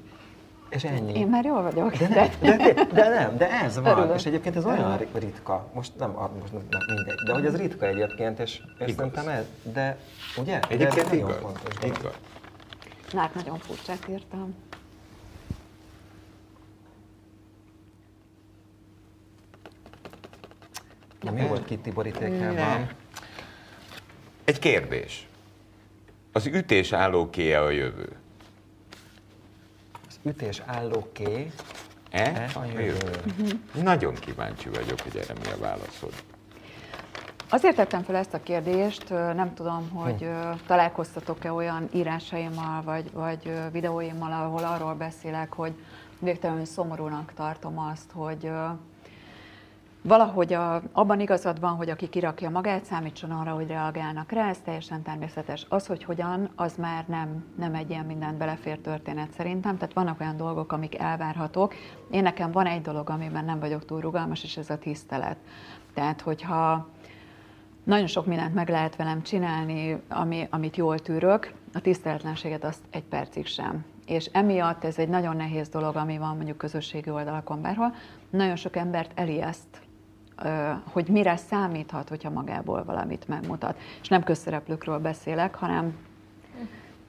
És 0.70 0.84
ennyi. 0.84 1.14
Én 1.20 1.28
már 1.28 1.46
jól 1.46 1.62
vagyok. 1.62 1.96
De 1.96 2.08
nem, 2.08 2.30
de, 2.40 2.74
de, 2.74 2.86
de 2.86 3.10
nem, 3.10 3.38
de 3.38 3.52
ez 3.52 3.76
van. 3.76 3.86
Örülök. 3.98 4.16
És 4.16 4.26
egyébként 4.26 4.56
ez 4.56 4.66
olyan 4.66 4.98
ritka. 5.14 5.70
Most 5.74 5.92
nem, 5.98 6.10
most 6.12 6.52
nem, 6.54 6.62
nem 6.70 6.82
mindegy. 6.96 7.16
De 7.26 7.34
hogy 7.34 7.46
ez 7.46 7.56
ritka 7.58 7.86
egyébként, 7.86 8.40
és, 8.40 8.54
és 8.54 8.62
Igaz. 8.80 8.96
szerintem 8.96 9.28
ez, 9.28 9.46
de 9.74 9.98
ugye? 10.38 10.60
de 10.60 10.68
Egyébként 10.68 11.06
ez 11.06 11.12
nagyon 11.12 11.30
igaz. 11.30 11.42
fontos 11.42 11.74
dolog. 11.80 11.98
igaz. 11.98 12.14
Lát, 13.14 13.34
nagyon 13.36 13.58
furcsát 13.58 14.08
írtam. 14.10 14.56
Na, 21.22 21.32
mi 21.32 21.48
volt 21.48 21.66
Kitty 21.66 21.90
borítékában? 21.90 22.90
Egy 24.44 24.60
kérdés. 24.60 25.28
Az 26.36 26.46
ütés 26.46 26.94
állókéje 26.94 27.62
a 27.62 27.70
jövő? 27.70 28.10
Az 30.08 30.20
ütés 30.24 30.62
állóké. 30.66 31.52
E? 32.12 32.22
E? 32.22 32.50
A 32.54 32.66
jövő. 32.66 32.82
jövő. 32.82 33.22
Nagyon 33.84 34.14
kíváncsi 34.14 34.70
vagyok, 34.70 35.00
hogy 35.00 35.16
erre 35.16 35.34
mi 35.34 35.52
a 35.52 35.58
válaszod. 35.58 36.14
Azért 37.50 37.76
tettem 37.76 38.04
fel 38.04 38.16
ezt 38.16 38.34
a 38.34 38.44
kérdést, 38.44 39.10
nem 39.10 39.54
tudom, 39.54 39.90
hogy 39.90 40.24
ö, 40.24 40.50
találkoztatok-e 40.68 41.52
olyan 41.52 41.90
írásaimmal, 41.94 42.82
vagy, 42.84 43.12
vagy 43.12 43.52
videóimmal, 43.72 44.32
ahol 44.32 44.64
arról 44.64 44.94
beszélek, 44.94 45.54
hogy 45.54 45.74
végtelenül 46.20 46.66
szomorúnak 46.66 47.34
tartom 47.36 47.80
azt, 47.80 48.12
hogy 48.14 48.50
valahogy 50.08 50.54
a, 50.54 50.82
abban 50.92 51.20
igazad 51.20 51.60
van, 51.60 51.76
hogy 51.76 51.90
aki 51.90 52.10
kirakja 52.10 52.50
magát, 52.50 52.86
számítson 52.86 53.32
arra, 53.32 53.52
hogy 53.52 53.68
reagálnak 53.68 54.32
rá, 54.32 54.50
ez 54.50 54.60
teljesen 54.64 55.02
természetes. 55.02 55.66
Az, 55.70 55.88
hogy 55.88 56.04
hogyan, 56.04 56.50
az 56.56 56.76
már 56.76 57.06
nem, 57.08 57.46
nem 57.58 57.76
egy 57.76 57.90
ilyen 57.90 58.06
mindent 58.06 58.38
belefér 58.38 58.78
történet 58.78 59.32
szerintem, 59.32 59.78
tehát 59.78 59.94
vannak 59.94 60.20
olyan 60.20 60.38
dolgok, 60.38 60.72
amik 60.72 61.00
elvárhatók. 61.00 61.74
Én 62.12 62.24
nekem 62.24 62.52
van 62.52 62.66
egy 62.66 62.82
dolog, 62.82 63.10
amiben 63.10 63.46
nem 63.46 63.60
vagyok 63.60 63.86
túl 63.86 64.00
rugalmas, 64.00 64.44
és 64.44 64.58
ez 64.58 64.70
a 64.70 64.78
tisztelet. 64.78 65.38
Tehát, 65.94 66.22
hogyha 66.22 66.90
nagyon 67.84 68.08
sok 68.08 68.26
mindent 68.26 68.54
meg 68.54 68.70
lehet 68.70 68.96
velem 68.96 69.22
csinálni, 69.22 70.02
ami, 70.10 70.48
amit 70.50 70.76
jól 70.78 71.00
tűrök, 71.00 71.54
a 71.74 71.82
tiszteletlenséget 71.82 72.64
azt 72.64 72.82
egy 72.90 73.04
percig 73.04 73.46
sem. 73.46 73.86
És 74.06 74.26
emiatt 74.26 74.84
ez 74.84 74.98
egy 74.98 75.10
nagyon 75.10 75.36
nehéz 75.36 75.70
dolog, 75.70 75.96
ami 75.96 76.18
van 76.18 76.36
mondjuk 76.36 76.58
közösségi 76.58 77.10
oldalakon 77.10 77.62
bárhol. 77.62 77.96
Nagyon 78.30 78.56
sok 78.56 78.76
embert 78.76 79.12
elijeszt, 79.16 79.85
hogy 80.92 81.08
mire 81.08 81.36
számíthat, 81.36 82.10
hogyha 82.10 82.30
magából 82.30 82.84
valamit 82.84 83.28
megmutat. 83.28 83.78
És 84.02 84.08
nem 84.08 84.24
közszereplőkről 84.24 85.00
beszélek, 85.00 85.56
hanem 85.56 85.98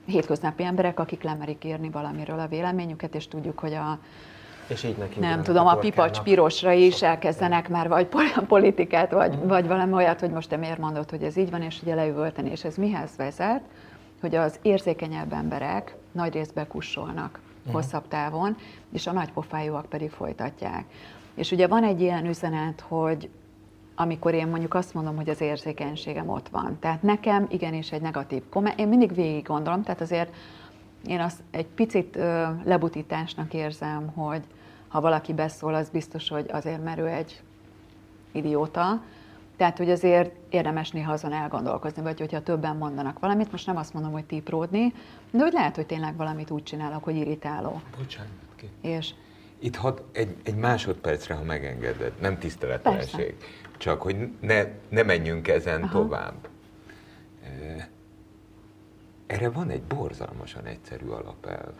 hétköznapi 0.06 0.64
emberek, 0.64 1.00
akik 1.00 1.22
lemerik 1.22 1.64
írni 1.64 1.90
valamiről 1.90 2.38
a 2.38 2.46
véleményüket, 2.46 3.14
és 3.14 3.28
tudjuk, 3.28 3.58
hogy 3.58 3.74
a 3.74 3.98
És 4.66 4.84
így 4.84 4.96
neki 4.96 5.18
nem 5.20 5.42
tudom, 5.42 5.66
a 5.66 5.72
torkának. 5.72 5.80
pipacs 5.80 6.20
pirosra 6.20 6.72
is 6.72 7.02
elkezdenek 7.02 7.68
már 7.68 7.88
vagy 7.88 8.06
pol- 8.06 8.44
politikát, 8.48 9.10
vagy, 9.10 9.38
vagy 9.46 9.66
valami 9.66 9.92
olyat, 9.92 10.20
hogy 10.20 10.30
most 10.30 10.48
te 10.48 10.56
miért 10.56 10.78
mondod, 10.78 11.10
hogy 11.10 11.22
ez 11.22 11.36
így 11.36 11.50
van, 11.50 11.62
és 11.62 11.82
ugye 11.82 11.94
leüvölteni, 11.94 12.50
és 12.50 12.64
ez 12.64 12.76
mihez 12.76 13.16
vezet, 13.16 13.60
hogy 14.20 14.34
az 14.34 14.58
érzékenyebb 14.62 15.32
emberek 15.32 15.96
nagy 16.12 16.32
részben 16.32 16.66
kussolnak 16.66 17.40
hosszabb 17.72 18.08
távon, 18.08 18.56
és 18.92 19.06
a 19.06 19.12
nagypofájúak 19.12 19.86
pedig 19.86 20.10
folytatják. 20.10 20.84
És 21.36 21.50
ugye 21.50 21.66
van 21.66 21.84
egy 21.84 22.00
ilyen 22.00 22.26
üzenet, 22.26 22.80
hogy 22.80 23.30
amikor 23.94 24.34
én 24.34 24.46
mondjuk 24.46 24.74
azt 24.74 24.94
mondom, 24.94 25.16
hogy 25.16 25.28
az 25.28 25.40
érzékenységem 25.40 26.28
ott 26.28 26.48
van. 26.48 26.76
Tehát 26.80 27.02
nekem 27.02 27.46
igenis 27.50 27.92
egy 27.92 28.00
negatív 28.00 28.42
komment, 28.50 28.78
én 28.78 28.88
mindig 28.88 29.14
végig 29.14 29.46
gondolom, 29.46 29.82
tehát 29.82 30.00
azért 30.00 30.34
én 31.06 31.20
azt 31.20 31.42
egy 31.50 31.66
picit 31.66 32.16
ö, 32.16 32.46
lebutításnak 32.64 33.54
érzem, 33.54 34.06
hogy 34.06 34.42
ha 34.88 35.00
valaki 35.00 35.32
beszól, 35.32 35.74
az 35.74 35.90
biztos, 35.90 36.28
hogy 36.28 36.46
azért, 36.50 36.84
mert 36.84 36.98
ő 36.98 37.06
egy 37.06 37.42
idióta. 38.32 39.02
Tehát, 39.56 39.78
hogy 39.78 39.90
azért 39.90 40.32
érdemes 40.48 40.90
néha 40.90 41.12
azon 41.12 41.32
elgondolkozni, 41.32 42.02
vagy 42.02 42.18
hogyha 42.18 42.42
többen 42.42 42.76
mondanak 42.76 43.18
valamit, 43.18 43.50
most 43.50 43.66
nem 43.66 43.76
azt 43.76 43.94
mondom, 43.94 44.12
hogy 44.12 44.24
típródni, 44.24 44.92
de 45.30 45.42
hogy 45.42 45.52
lehet, 45.52 45.76
hogy 45.76 45.86
tényleg 45.86 46.16
valamit 46.16 46.50
úgy 46.50 46.62
csinálok, 46.62 47.04
hogy 47.04 47.16
irritáló. 47.16 47.80
Bocsánat, 47.98 48.30
ki? 48.56 48.68
És 48.80 49.14
Itt 49.58 49.76
had, 49.76 50.04
egy, 50.12 50.36
egy 50.42 50.56
másodpercre, 50.56 51.34
ha 51.34 51.42
megengeded, 51.42 52.12
nem 52.20 52.38
tiszteletlenség, 52.38 53.34
csak 53.76 54.02
hogy 54.02 54.28
ne, 54.40 54.64
ne 54.88 55.02
menjünk 55.02 55.48
ezen 55.48 55.82
Aha. 55.82 55.92
tovább. 55.92 56.48
Erre 59.26 59.50
van 59.50 59.70
egy 59.70 59.82
borzalmasan 59.82 60.64
egyszerű 60.64 61.06
alapelv. 61.06 61.72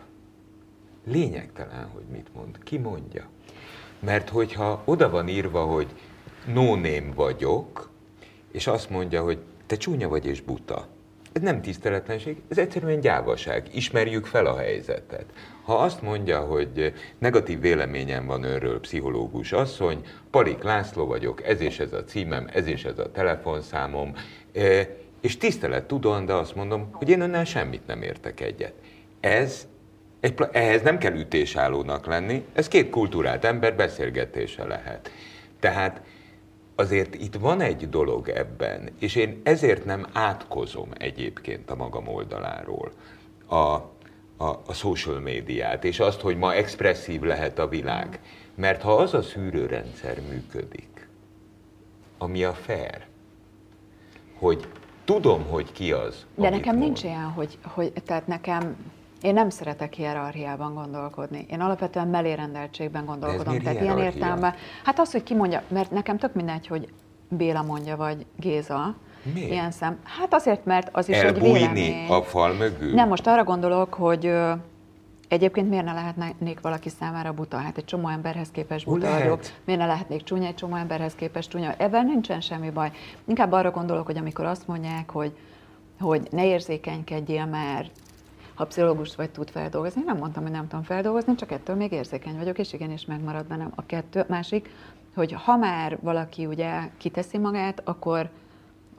Lényegtelen, 1.03 1.85
hogy 1.85 2.05
mit 2.11 2.33
mond. 2.33 2.63
Ki 2.63 2.77
mondja? 2.77 3.27
Mert 3.99 4.29
hogyha 4.29 4.81
oda 4.85 5.09
van 5.09 5.27
írva, 5.27 5.65
hogy 5.65 5.87
no 6.45 6.75
name 6.75 7.11
vagyok, 7.15 7.89
és 8.51 8.67
azt 8.67 8.89
mondja, 8.89 9.23
hogy 9.23 9.39
te 9.65 9.75
csúnya 9.77 10.07
vagy 10.07 10.25
és 10.25 10.41
buta. 10.41 10.87
Ez 11.37 11.43
nem 11.43 11.61
tiszteletlenség, 11.61 12.37
ez 12.49 12.57
egyszerűen 12.57 12.99
gyávaság. 12.99 13.67
Ismerjük 13.73 14.25
fel 14.25 14.45
a 14.45 14.57
helyzetet. 14.57 15.25
Ha 15.63 15.75
azt 15.75 16.01
mondja, 16.01 16.39
hogy 16.39 16.93
negatív 17.17 17.59
véleményem 17.59 18.25
van 18.25 18.43
önről, 18.43 18.79
pszichológus 18.79 19.51
asszony, 19.51 20.01
Palik 20.31 20.63
László 20.63 21.05
vagyok, 21.05 21.43
ez 21.43 21.61
és 21.61 21.79
ez 21.79 21.93
a 21.93 22.03
címem, 22.03 22.47
ez 22.53 22.67
és 22.67 22.83
ez 22.85 22.99
a 22.99 23.11
telefonszámom, 23.11 24.13
eh, 24.53 24.87
és 25.21 25.37
tisztelet 25.37 25.83
tudom, 25.83 26.25
de 26.25 26.33
azt 26.33 26.55
mondom, 26.55 26.89
hogy 26.91 27.09
én 27.09 27.21
önnel 27.21 27.45
semmit 27.45 27.87
nem 27.87 28.01
értek 28.01 28.39
egyet. 28.39 28.73
Ez 29.19 29.67
egy, 30.19 30.33
ehhez 30.51 30.81
nem 30.81 30.97
kell 30.97 31.13
ütésállónak 31.13 32.05
lenni, 32.05 32.45
ez 32.53 32.67
két 32.67 32.89
kultúrált 32.89 33.45
ember 33.45 33.75
beszélgetése 33.75 34.63
lehet. 34.63 35.11
Tehát 35.59 36.01
azért 36.79 37.15
itt 37.15 37.35
van 37.35 37.61
egy 37.61 37.89
dolog 37.89 38.29
ebben, 38.29 38.89
és 38.99 39.15
én 39.15 39.41
ezért 39.43 39.85
nem 39.85 40.05
átkozom 40.13 40.89
egyébként 40.97 41.69
a 41.69 41.75
magam 41.75 42.07
oldaláról 42.07 42.91
a, 43.45 43.55
a, 43.55 44.61
a 44.65 44.73
social 44.73 45.19
médiát, 45.19 45.83
és 45.83 45.99
azt, 45.99 46.21
hogy 46.21 46.37
ma 46.37 46.53
expresszív 46.53 47.21
lehet 47.21 47.59
a 47.59 47.67
világ. 47.67 48.19
Mert 48.55 48.81
ha 48.81 48.95
az 48.95 49.13
a 49.13 49.21
szűrőrendszer 49.21 50.21
működik, 50.29 51.07
ami 52.17 52.43
a 52.43 52.53
fair, 52.53 53.05
hogy 54.33 54.67
tudom, 55.05 55.43
hogy 55.43 55.71
ki 55.71 55.91
az, 55.91 56.25
De 56.35 56.49
nekem 56.49 56.75
mond. 56.75 56.85
nincs 56.85 57.03
ilyen, 57.03 57.23
hogy, 57.23 57.57
hogy 57.61 57.93
tehát 58.05 58.27
nekem, 58.27 58.75
én 59.21 59.33
nem 59.33 59.49
szeretek 59.49 59.93
hierarchiában 59.93 60.73
gondolkodni. 60.73 61.45
Én 61.49 61.59
alapvetően 61.61 62.07
melérendeltségben 62.07 63.05
gondolkodom. 63.05 63.59
tehát 63.59 63.81
ilyen 63.81 63.97
értelemben, 63.97 64.53
hát 64.83 64.99
az, 64.99 65.11
hogy 65.11 65.23
ki 65.23 65.33
mondja, 65.35 65.61
mert 65.67 65.91
nekem 65.91 66.17
tök 66.17 66.33
mindegy, 66.33 66.67
hogy 66.67 66.87
Béla 67.29 67.61
mondja, 67.61 67.95
vagy 67.95 68.25
Géza. 68.35 68.95
Miért? 69.33 69.51
Ilyen 69.51 69.71
szem. 69.71 69.99
Hát 70.03 70.33
azért, 70.33 70.65
mert 70.65 70.89
az 70.91 71.09
is 71.09 71.17
egy 71.17 71.23
Elbújni 71.25 71.53
vélemény. 71.53 72.07
a 72.09 72.21
fal 72.21 72.53
mögül? 72.53 72.93
Nem, 72.93 73.07
most 73.07 73.27
arra 73.27 73.43
gondolok, 73.43 73.93
hogy 73.93 74.33
egyébként 75.27 75.69
miért 75.69 75.85
ne 75.85 75.93
lehetnék 75.93 76.61
valaki 76.61 76.89
számára 76.89 77.33
buta? 77.33 77.57
Hát 77.57 77.77
egy 77.77 77.85
csomó 77.85 78.07
emberhez 78.07 78.51
képest 78.51 78.87
Ó, 78.87 78.91
buta 78.91 79.05
lehet. 79.05 79.21
vagyok. 79.21 79.39
Miért 79.65 79.81
ne 79.81 79.87
lehetnék 79.87 80.23
csúnya 80.23 80.47
egy 80.47 80.55
csomó 80.55 80.75
emberhez 80.75 81.15
képest 81.15 81.49
csúnya? 81.49 81.73
Ebben 81.77 82.05
nincsen 82.05 82.41
semmi 82.41 82.69
baj. 82.69 82.91
Inkább 83.25 83.51
arra 83.51 83.71
gondolok, 83.71 84.05
hogy 84.05 84.17
amikor 84.17 84.45
azt 84.45 84.67
mondják, 84.67 85.09
hogy, 85.11 85.37
hogy 85.99 86.27
ne 86.31 86.45
érzékenykedjél, 86.45 87.45
mert 87.45 87.91
ha 88.57 88.65
pszichológus 88.65 89.15
vagy 89.15 89.29
tud 89.29 89.49
feldolgozni, 89.49 90.01
nem 90.05 90.17
mondtam, 90.17 90.43
hogy 90.43 90.51
nem 90.51 90.67
tudom 90.67 90.83
feldolgozni, 90.83 91.35
csak 91.35 91.51
ettől 91.51 91.75
még 91.75 91.91
érzékeny 91.91 92.37
vagyok, 92.37 92.57
és 92.57 92.73
igenis 92.73 93.05
megmarad 93.05 93.45
bennem 93.45 93.71
a 93.75 93.85
kettő. 93.85 94.25
Másik, 94.27 94.69
hogy 95.15 95.31
ha 95.31 95.57
már 95.57 95.97
valaki 96.01 96.45
ugye 96.45 96.79
kiteszi 96.97 97.37
magát, 97.37 97.81
akkor 97.83 98.29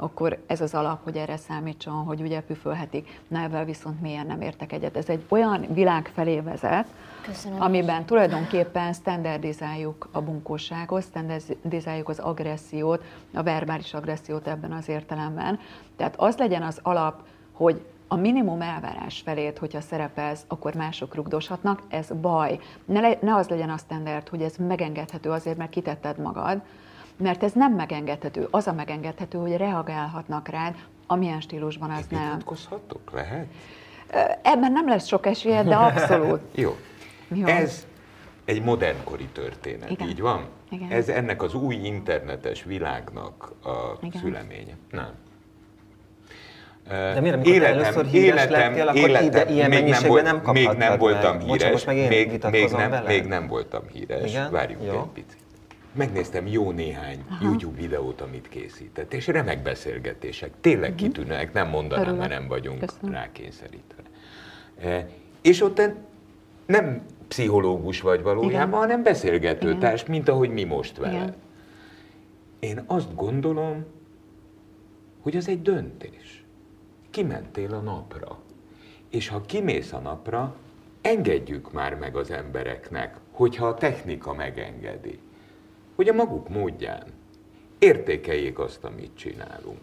akkor 0.01 0.43
ez 0.47 0.61
az 0.61 0.75
alap, 0.75 1.05
hogy 1.05 1.17
erre 1.17 1.37
számítson, 1.37 1.95
hogy 1.95 2.21
ugye 2.21 2.41
püfölhetik. 2.41 3.21
Na 3.29 3.43
ebben 3.43 3.65
viszont 3.65 4.01
mélyen 4.01 4.27
nem 4.27 4.41
értek 4.41 4.73
egyet. 4.73 4.97
Ez 4.97 5.09
egy 5.09 5.25
olyan 5.29 5.67
világ 5.73 6.11
felé 6.15 6.41
vezet, 6.41 6.87
Köszönöm. 7.23 7.61
amiben 7.61 8.05
tulajdonképpen 8.05 8.93
standardizáljuk 8.93 10.09
a 10.13 10.23
bunkóságot, 10.23 11.03
standardizáljuk 11.03 12.09
az 12.09 12.19
agressziót, 12.19 13.05
a 13.35 13.43
verbális 13.43 13.95
agressziót 13.95 14.47
ebben 14.47 14.73
az 14.73 14.89
értelemben. 14.89 15.59
Tehát 15.97 16.15
az 16.17 16.37
legyen 16.37 16.63
az 16.63 16.81
alap, 16.83 17.23
hogy 17.53 17.85
a 18.09 18.17
minimum 18.17 18.61
elvárás 18.61 19.21
felét, 19.25 19.59
hogyha 19.59 19.81
szerepelsz, 19.81 20.45
akkor 20.49 20.75
mások 20.75 21.15
rugdoshatnak, 21.15 21.83
ez 21.89 22.11
baj. 22.21 22.59
Ne, 22.85 23.01
le, 23.01 23.19
ne 23.21 23.35
az 23.35 23.49
legyen 23.49 23.71
a 23.71 23.77
standard, 23.77 24.29
hogy 24.29 24.43
ez 24.43 24.55
megengedhető 24.57 25.31
azért, 25.31 25.57
mert 25.57 25.71
kitetted 25.71 26.19
magad, 26.19 26.63
mert 27.17 27.43
ez 27.43 27.53
nem 27.53 27.73
megengedhető. 27.73 28.49
Az 28.51 28.67
a 28.67 28.73
megengedhető, 28.73 29.39
hogy 29.39 29.57
reagálhatnak 29.57 30.49
rád, 30.49 30.75
amilyen 31.07 31.41
stílusban 31.41 31.91
az 31.91 32.07
nem. 32.09 32.39
Lehet? 33.13 33.47
Ebben 34.43 34.73
nem 34.73 34.89
lesz 34.89 35.07
sok 35.07 35.27
esélye, 35.27 35.63
de 35.63 35.75
abszolút. 35.75 36.41
Jó. 36.55 36.77
Jó. 37.29 37.47
Ez 37.47 37.87
egy 38.45 38.63
modernkori 38.63 39.27
történet, 39.27 39.91
Igen. 39.91 40.09
így 40.09 40.21
van? 40.21 40.45
Igen. 40.71 40.91
Ez 40.91 41.09
ennek 41.09 41.43
az 41.43 41.55
új 41.55 41.75
internetes 41.75 42.65
világnak 42.65 43.53
a 43.65 43.97
Igen. 44.01 44.21
szüleménye. 44.21 44.77
Nem. 44.91 45.11
De 46.89 47.21
miért, 47.21 47.35
amikor 47.35 47.53
te 47.59 47.67
először 47.67 48.07
híres 48.07 48.49
lettél, 48.49 48.89
akkor 48.89 49.23
ide- 49.23 49.51
ilyen 49.51 49.69
még 49.71 49.85
nem, 49.85 50.03
volt, 50.07 50.23
nem 50.23 50.41
még 50.53 50.67
nem 50.67 50.77
meg. 50.77 50.99
voltam 50.99 51.39
Bocsánat, 51.39 51.57
híres, 51.57 51.71
most 51.71 51.87
meg 51.87 51.97
én 51.97 52.09
még, 52.09 52.45
még, 52.51 52.71
nem, 52.71 52.91
veled? 52.91 53.07
még 53.07 53.25
nem 53.25 53.47
voltam 53.47 53.83
híres, 53.93 54.31
Igen? 54.31 54.51
várjunk 54.51 54.85
Jó. 54.85 54.93
egy 54.93 55.07
picit. 55.25 55.37
Megnéztem 55.93 56.47
jó 56.47 56.71
néhány 56.71 57.25
Aha. 57.31 57.45
YouTube 57.45 57.81
videót, 57.81 58.21
amit 58.21 58.49
készített, 58.49 59.15
és 59.15 59.27
remek 59.27 59.63
beszélgetések, 59.63 60.51
tényleg 60.61 60.91
uh-huh. 60.91 61.07
kitűnőek, 61.07 61.53
nem 61.53 61.69
mondanám, 61.69 62.05
Örülök. 62.05 62.21
mert 62.21 62.31
nem 62.41 62.49
vagyunk 62.49 62.79
Köszönöm. 62.79 63.13
rákényszerítve. 63.15 64.03
E, 64.83 65.09
És 65.43 65.63
ott 65.63 65.81
nem 66.67 67.03
pszichológus 67.29 68.01
vagy 68.01 68.23
valójában, 68.23 68.51
Igen. 68.69 68.73
hanem 68.73 69.03
beszélgetőtárs, 69.03 70.05
mint 70.05 70.29
ahogy 70.29 70.51
mi 70.51 70.65
most 70.65 70.97
veled. 70.97 71.15
Igen. 71.15 71.35
Én 72.59 72.83
azt 72.87 73.15
gondolom, 73.15 73.85
hogy 75.23 75.37
az 75.37 75.49
egy 75.49 75.63
döntés. 75.63 76.38
Kimentél 77.19 77.75
a 77.75 77.81
napra. 77.81 78.39
És 79.11 79.29
ha 79.29 79.41
kimész 79.41 79.93
a 79.93 79.99
napra, 79.99 80.55
engedjük 81.01 81.73
már 81.73 81.95
meg 81.95 82.17
az 82.17 82.31
embereknek, 82.31 83.17
hogyha 83.31 83.67
a 83.67 83.75
technika 83.75 84.35
megengedi, 84.35 85.19
hogy 85.95 86.09
a 86.09 86.13
maguk 86.13 86.49
módján 86.49 87.03
értékeljék 87.79 88.59
azt, 88.59 88.85
amit 88.85 89.11
csinálunk. 89.17 89.79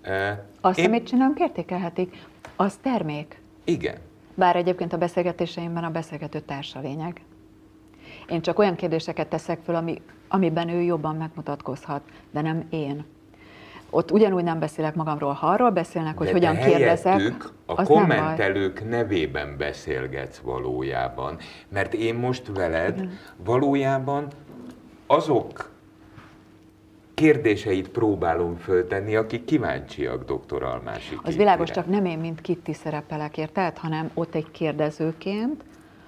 Eh, 0.00 0.38
Azt, 0.60 0.78
én- 0.78 0.84
amit 0.84 1.06
csinálunk, 1.06 1.38
értékelhetik. 1.38 2.26
Az 2.56 2.76
termék. 2.76 3.40
Igen. 3.64 3.96
Bár 4.34 4.56
egyébként 4.56 4.92
a 4.92 4.98
beszélgetéseimben 4.98 5.84
a 5.84 5.90
beszélgető 5.90 6.40
társ 6.40 6.74
a 6.74 6.80
lényeg. 6.80 7.20
Én 8.28 8.40
csak 8.42 8.58
olyan 8.58 8.74
kérdéseket 8.74 9.28
teszek 9.28 9.60
föl, 9.62 9.74
ami, 9.74 10.02
amiben 10.28 10.68
ő 10.68 10.80
jobban 10.80 11.16
megmutatkozhat, 11.16 12.02
de 12.30 12.40
nem 12.40 12.66
én. 12.70 13.04
Ott 13.94 14.10
ugyanúgy 14.10 14.42
nem 14.42 14.58
beszélek 14.58 14.94
magamról, 14.94 15.32
ha 15.32 15.46
arról 15.46 15.70
beszélnek, 15.70 16.16
hogy 16.16 16.26
De 16.26 16.32
hogyan 16.32 16.56
kérdezek, 16.56 17.34
a 17.66 17.72
az 17.80 17.88
nem 17.88 18.06
baj. 18.06 18.16
kommentelők 18.16 18.88
nevében 18.88 19.56
beszélgetsz 19.58 20.38
valójában, 20.38 21.38
mert 21.68 21.94
én 21.94 22.14
most 22.14 22.50
veled 22.54 23.08
valójában 23.44 24.28
azok 25.06 25.70
kérdéseit 27.14 27.88
próbálom 27.88 28.56
föltenni, 28.56 29.16
akik 29.16 29.44
kíváncsiak 29.44 30.24
dr. 30.24 30.62
Almási 30.62 31.18
Az 31.22 31.36
világos, 31.36 31.70
csak 31.70 31.86
nem 31.86 32.04
én, 32.04 32.18
mint 32.18 32.40
Kitti 32.40 32.72
szerepelek, 32.72 33.38
érted? 33.38 33.78
Hanem 33.78 34.10
ott 34.14 34.34
egy 34.34 34.50
kérdezőként, 34.50 35.64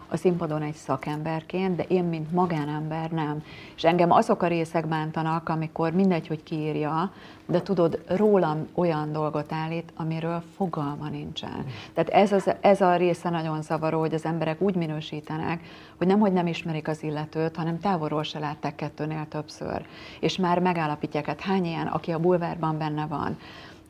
a 0.09 0.17
színpadon 0.17 0.63
egy 0.63 0.75
szakemberként, 0.75 1.77
de 1.77 1.83
én, 1.83 2.05
mint 2.05 2.33
magánember 2.33 3.11
nem. 3.11 3.43
És 3.77 3.85
engem 3.85 4.11
azok 4.11 4.43
a 4.43 4.47
részek 4.47 4.87
bántanak, 4.87 5.49
amikor 5.49 5.93
mindegy, 5.93 6.27
hogy 6.27 6.43
kiírja, 6.43 7.13
de 7.47 7.63
tudod, 7.63 8.03
rólam 8.07 8.69
olyan 8.75 9.13
dolgot 9.13 9.53
állít, 9.53 9.93
amiről 9.97 10.43
fogalma 10.57 11.09
nincsen. 11.09 11.65
Tehát 11.95 12.11
ez, 12.11 12.33
az, 12.33 12.51
ez 12.61 12.81
a 12.81 12.97
része 12.97 13.31
nagyon 13.31 13.63
zavaró, 13.63 13.99
hogy 13.99 14.15
az 14.15 14.25
emberek 14.25 14.61
úgy 14.61 14.75
minősítenek, 14.75 15.61
hogy 15.97 16.07
nem, 16.07 16.19
hogy 16.19 16.33
nem 16.33 16.47
ismerik 16.47 16.89
az 16.89 17.03
illetőt, 17.03 17.57
hanem 17.57 17.81
távolról 17.81 18.23
se 18.23 18.39
látták 18.39 18.75
kettőnél 18.75 19.27
többször. 19.29 19.87
És 20.21 20.37
már 20.37 20.59
megállapítják, 20.59 21.27
hát 21.27 21.41
hány 21.41 21.65
ilyen, 21.65 21.87
aki 21.87 22.13
a 22.13 22.19
bulvárban 22.19 22.79
benne 22.79 23.07
van, 23.07 23.37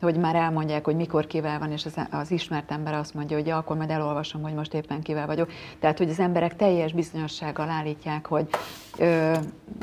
hogy 0.01 0.15
már 0.15 0.35
elmondják, 0.35 0.85
hogy 0.85 0.95
mikor 0.95 1.27
kivel 1.27 1.59
van, 1.59 1.71
és 1.71 1.85
az, 1.85 1.95
az 2.11 2.31
ismert 2.31 2.71
ember 2.71 2.93
azt 2.93 3.13
mondja, 3.13 3.37
hogy 3.37 3.47
ja, 3.47 3.57
akkor 3.57 3.77
majd 3.77 3.89
elolvasom, 3.89 4.41
hogy 4.41 4.53
most 4.53 4.73
éppen 4.73 5.01
kivel 5.01 5.25
vagyok. 5.25 5.49
Tehát, 5.79 5.97
hogy 5.97 6.09
az 6.09 6.19
emberek 6.19 6.55
teljes 6.55 6.93
bizonyossággal 6.93 7.69
állítják, 7.69 8.25
hogy 8.25 8.47
ö, 8.97 9.33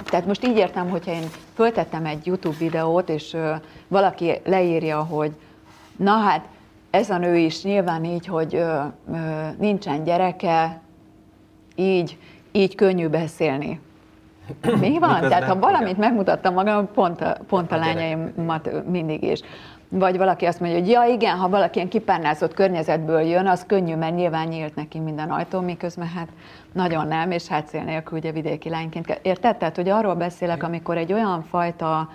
tehát 0.04 0.26
most 0.26 0.44
így 0.44 0.56
értem, 0.56 0.88
hogyha 0.88 1.10
én 1.10 1.24
föltettem 1.54 2.06
egy 2.06 2.26
YouTube 2.26 2.56
videót, 2.58 3.08
és 3.08 3.32
ö, 3.32 3.54
valaki 3.88 4.40
leírja, 4.44 5.02
hogy 5.02 5.32
na 5.96 6.12
hát, 6.12 6.48
ez 6.90 7.10
a 7.10 7.18
nő 7.18 7.36
is 7.36 7.62
nyilván 7.62 8.04
így, 8.04 8.26
hogy 8.26 8.54
ö, 8.54 8.80
ö, 9.12 9.16
nincsen 9.58 10.04
gyereke, 10.04 10.80
így, 11.74 12.18
így 12.52 12.74
könnyű 12.74 13.08
beszélni. 13.08 13.80
Mi 14.80 14.98
van? 14.98 15.20
Tehát 15.20 15.44
ha 15.44 15.58
valamit 15.58 15.98
megmutattam 15.98 16.54
magam, 16.54 16.92
pont 16.92 17.20
a, 17.20 17.36
pont 17.46 17.72
a 17.72 17.76
gyerek. 17.76 17.94
lányaimat 17.94 18.88
mindig 18.88 19.22
is. 19.22 19.40
Vagy 19.98 20.16
valaki 20.16 20.44
azt 20.44 20.60
mondja, 20.60 20.78
hogy 20.78 20.88
ja 20.88 21.04
igen, 21.04 21.36
ha 21.36 21.48
valaki 21.48 21.76
ilyen 21.76 21.88
kipárnázott 21.88 22.54
környezetből 22.54 23.20
jön, 23.20 23.46
az 23.46 23.64
könnyű, 23.66 23.94
mert 23.94 24.14
nyilván 24.14 24.48
nyílt 24.48 24.74
neki 24.74 24.98
minden 24.98 25.30
ajtó, 25.30 25.60
miközben 25.60 26.08
hát 26.08 26.28
nagyon 26.72 27.06
nem, 27.06 27.30
és 27.30 27.46
hát 27.46 27.68
cél 27.68 27.82
nélkül 27.82 28.18
ugye 28.18 28.32
vidéki 28.32 28.68
lányként. 28.68 29.20
Érted? 29.22 29.56
Tehát, 29.56 29.76
hogy 29.76 29.88
arról 29.88 30.14
beszélek, 30.14 30.62
amikor 30.62 30.96
egy 30.96 31.12
olyan 31.12 31.42
fajta 31.42 32.08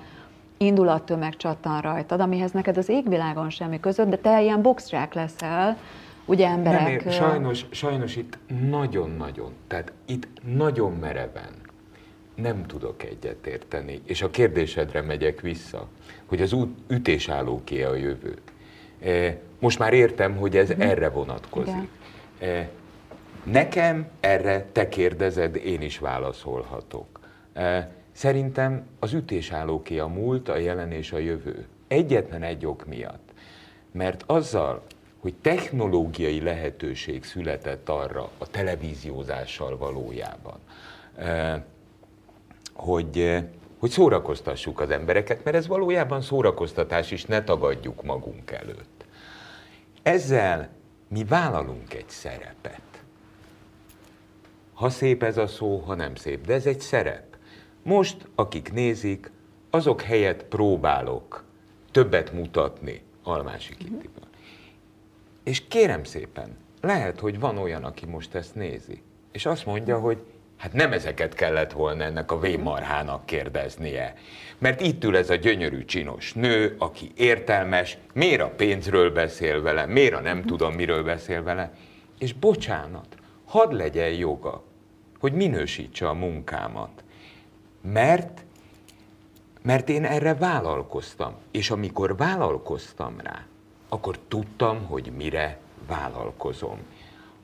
indulattömeg 0.58 1.36
csattan 1.36 1.82
rajtad, 1.82 2.20
amihez 2.20 2.52
neked 2.52 2.78
az 2.78 2.90
égvilágon 2.90 3.50
semmi 3.50 3.80
között, 3.80 4.10
de 4.10 4.18
te 4.18 4.42
ilyen 4.42 4.62
boxrák 4.62 5.14
leszel, 5.14 5.78
ugye 6.26 6.48
emberek... 6.48 6.82
Nem 6.82 6.92
ér, 6.92 7.12
sajnos, 7.12 7.66
sajnos 7.70 8.16
itt 8.16 8.38
nagyon-nagyon, 8.70 9.54
tehát 9.68 9.92
itt 10.06 10.28
nagyon 10.56 10.92
mereven 10.92 11.59
nem 12.42 12.66
tudok 12.66 13.04
egyetérteni, 13.04 14.02
és 14.06 14.22
a 14.22 14.30
kérdésedre 14.30 15.02
megyek 15.02 15.42
vissza, 15.42 15.88
hogy 16.26 16.42
az 16.42 16.54
út 16.54 16.78
ütésállóké 16.88 17.84
a 17.84 17.96
jövő. 17.96 18.38
Eh, 19.00 19.36
Most 19.60 19.80
már 19.80 19.94
értem, 19.94 20.36
hogy 20.36 20.58
ez 20.58 20.70
erre 20.70 21.10
vonatkozik. 21.10 21.90
Eh, 22.40 22.68
Nekem 23.44 24.08
erre 24.20 24.66
te 24.72 24.88
kérdezed, 24.90 25.56
én 25.56 25.82
is 25.82 26.00
válaszolhatok. 26.00 27.20
Eh, 27.54 27.88
Szerintem 28.12 28.86
az 29.00 29.14
ütésállóké 29.14 29.98
a 30.00 30.08
múlt, 30.08 30.50
a 30.50 30.58
jelen 30.58 30.92
és 30.92 31.12
a 31.12 31.18
jövő. 31.18 31.66
Egyetlen 31.88 32.44
egy 32.44 32.66
ok 32.66 32.86
miatt. 32.86 33.30
Mert 33.92 34.24
azzal, 34.26 34.82
hogy 35.20 35.34
technológiai 35.42 36.42
lehetőség 36.42 37.24
született 37.24 37.90
arra 37.90 38.30
a 38.38 38.48
televíziózással 38.50 39.78
valójában, 39.78 40.60
hogy, 42.80 43.20
eh, 43.20 43.44
hogy 43.80 43.90
szórakoztassuk 43.90 44.80
az 44.80 44.90
embereket, 44.90 45.44
mert 45.44 45.56
ez 45.56 45.68
valójában 45.68 46.22
szórakoztatás 46.22 47.12
is, 47.12 47.26
ne 47.26 47.44
tagadjuk 47.44 48.04
magunk 48.04 48.52
előtt. 48.52 49.06
Ezzel 50.04 50.70
mi 51.08 51.24
vállalunk 51.24 51.94
egy 51.94 52.10
szerepet. 52.10 52.82
Ha 54.74 54.90
szép 54.90 55.24
ez 55.24 55.38
a 55.38 55.48
szó, 55.48 55.78
ha 55.78 55.96
nem 55.96 56.16
szép, 56.16 56.46
de 56.46 56.54
ez 56.54 56.66
egy 56.66 56.80
szerep. 56.80 57.38
Most, 57.84 58.28
akik 58.36 58.74
nézik, 58.74 59.32
azok 59.70 60.02
helyett 60.02 60.44
próbálok 60.44 61.44
többet 61.92 62.34
mutatni 62.34 63.02
Almási 63.24 63.76
Kittiből. 63.76 64.28
És 65.44 65.68
kérem 65.68 66.04
szépen, 66.04 66.58
lehet, 66.82 67.20
hogy 67.20 67.40
van 67.40 67.58
olyan, 67.58 67.84
aki 67.84 68.06
most 68.06 68.36
ezt 68.36 68.56
nézi, 68.56 69.02
és 69.32 69.46
azt 69.46 69.66
mondja, 69.66 70.00
hogy 70.00 70.24
hát 70.60 70.74
nem 70.74 70.93
ezeket 70.93 71.34
kellett 71.34 71.72
volna 71.72 72.03
ennek 72.03 72.32
a 72.32 72.39
vémarhának 72.39 73.26
kérdeznie. 73.26 74.14
Mert 74.57 74.82
itt 74.82 75.03
ül 75.03 75.18
ez 75.18 75.30
a 75.30 75.36
gyönyörű 75.36 75.86
csinos 75.86 76.34
nő, 76.34 76.76
aki 76.78 77.12
értelmes, 77.16 77.97
miért 78.14 78.41
a 78.41 78.49
pénzről 78.49 79.12
beszél 79.12 79.62
vele, 79.62 79.86
miért 79.86 80.14
a 80.14 80.20
nem 80.20 80.43
tudom 80.43 80.74
miről 80.74 81.03
beszél 81.03 81.43
vele, 81.43 81.72
és 82.18 82.34
bocsánat, 82.34 83.16
hadd 83.45 83.76
legyen 83.76 84.10
joga, 84.10 84.64
hogy 85.20 85.34
minősítse 85.34 86.07
a 86.07 86.14
munkámat. 86.14 87.03
Mert 87.82 88.43
mert 89.62 89.89
én 89.89 90.05
erre 90.05 90.36
vállalkoztam, 90.36 91.34
és 91.51 91.70
amikor 91.70 92.18
vállalkoztam 92.18 93.16
rá, 93.24 93.45
akkor 93.89 94.20
tudtam, 94.28 94.86
hogy 94.86 95.12
mire 95.18 95.60
vállalkozom. 95.88 96.78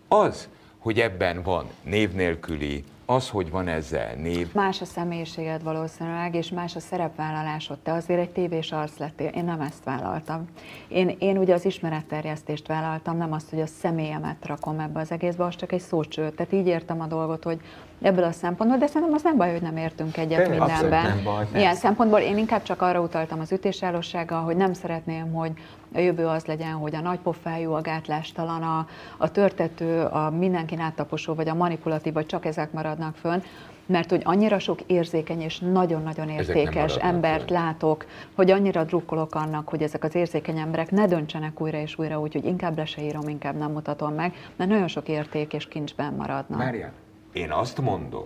Az, 0.08 0.50
hogy 0.78 1.00
ebben 1.00 1.42
van 1.42 1.66
név 1.84 2.12
nélküli, 2.12 2.84
az, 3.06 3.30
hogy 3.30 3.50
van 3.50 3.68
ezzel 3.68 4.14
név, 4.16 4.54
Más 4.54 4.82
a 4.82 4.86
személyiséged 4.86 5.64
valószínűleg, 5.64 6.36
és 6.36 6.50
más 6.50 6.76
a 6.76 6.80
szerepvállalásod. 6.80 7.78
Te 7.78 7.94
azért 7.94 8.20
egy 8.20 8.30
tévés 8.30 8.72
arc 8.72 8.98
lettél. 8.98 9.28
Én 9.28 9.46
nem 9.46 9.62
ezt 9.62 9.84
vállaltam. 9.84 10.46
Én, 10.88 11.16
én 11.20 11.38
ugye 11.38 11.54
az 11.54 11.66
ismeretterjesztést 11.66 12.68
vállaltam, 12.68 13.18
nem 13.18 13.34
azt, 13.34 13.50
hogy 13.50 13.62
a 13.62 13.66
személyemet 13.66 14.46
rakom 14.46 14.80
ebbe 14.80 15.00
az 15.00 15.12
egészbe, 15.12 15.44
az 15.44 15.56
csak 15.56 15.72
egy 15.72 15.80
szócső. 15.80 16.30
Tehát 16.30 16.54
így 16.54 16.68
értem 16.68 17.02
a 17.02 17.06
dolgot, 17.06 17.44
hogy 17.44 17.60
ebből 18.02 18.24
a 18.24 18.32
szempontból, 18.32 18.80
de 18.80 18.88
szerintem 18.88 19.14
az 19.14 19.24
nem 19.24 19.38
baj, 19.38 19.52
hogy 19.52 19.62
nem 19.62 19.78
értünk 19.78 20.18
egyet 20.18 20.40
abszolút 20.40 20.68
mindenben. 20.68 21.04
nem 21.04 21.24
baj, 21.24 21.46
Ilyen 21.52 21.64
persze. 21.66 21.80
szempontból 21.80 22.20
én 22.20 22.38
inkább 22.38 22.64
csak 22.64 22.82
arra 22.82 23.00
utaltam 23.00 23.40
az 23.40 23.52
ütésállósággal, 23.52 24.44
hogy 24.44 24.56
nem 24.56 24.74
szeretném, 24.74 25.34
hogy 25.34 25.52
a 25.94 26.00
jövő 26.00 26.26
az 26.26 26.46
legyen, 26.46 26.72
hogy 26.72 26.96
a 26.96 27.02
nagypofájú, 27.02 27.72
a 27.74 27.82
gátlástalan, 27.82 28.62
a, 28.62 28.88
a 29.18 29.32
törtető, 29.32 30.02
a 30.02 30.30
mindenkin 30.30 30.80
áttaposó, 30.80 31.34
vagy 31.34 31.50
a 31.50 31.54
manipulatív, 31.54 32.14
vagy 32.14 32.26
csak 32.26 32.46
ezek 32.46 32.72
maradnak 32.98 33.16
fönn, 33.16 33.42
mert 33.86 34.10
hogy 34.10 34.22
annyira 34.24 34.60
sok 34.60 34.80
érzékeny 34.86 35.42
és 35.42 35.60
nagyon-nagyon 35.60 36.30
értékes 36.30 36.96
embert 36.96 37.48
fönn. 37.48 37.58
látok, 37.58 38.06
hogy 38.34 38.52
annyira 38.52 38.84
drukkolok 38.84 39.36
annak, 39.36 39.70
hogy 39.70 39.82
ezek 39.82 40.04
az 40.04 40.16
érzékeny 40.16 40.58
emberek 40.58 40.92
ne 40.92 41.08
döntsenek 41.08 41.62
újra 41.62 41.78
és 41.78 41.98
újra 41.98 42.20
úgy, 42.20 42.34
hogy 42.34 42.46
inkább 42.46 42.78
le 42.78 42.86
se 42.86 43.02
írom, 43.02 43.28
inkább 43.28 43.58
nem 43.58 43.72
mutatom 43.72 44.14
meg, 44.14 44.34
mert 44.56 44.70
nagyon 44.70 44.88
sok 44.88 45.08
érték 45.08 45.54
és 45.54 45.68
kincsben 45.68 46.14
maradnak. 46.14 46.60
Várjál, 46.60 46.92
én 47.34 47.52
azt 47.52 47.82
mondom, 47.82 48.26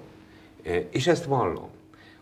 eh, 0.63 0.83
és 0.91 1.07
ezt 1.07 1.25
vallom, 1.25 1.69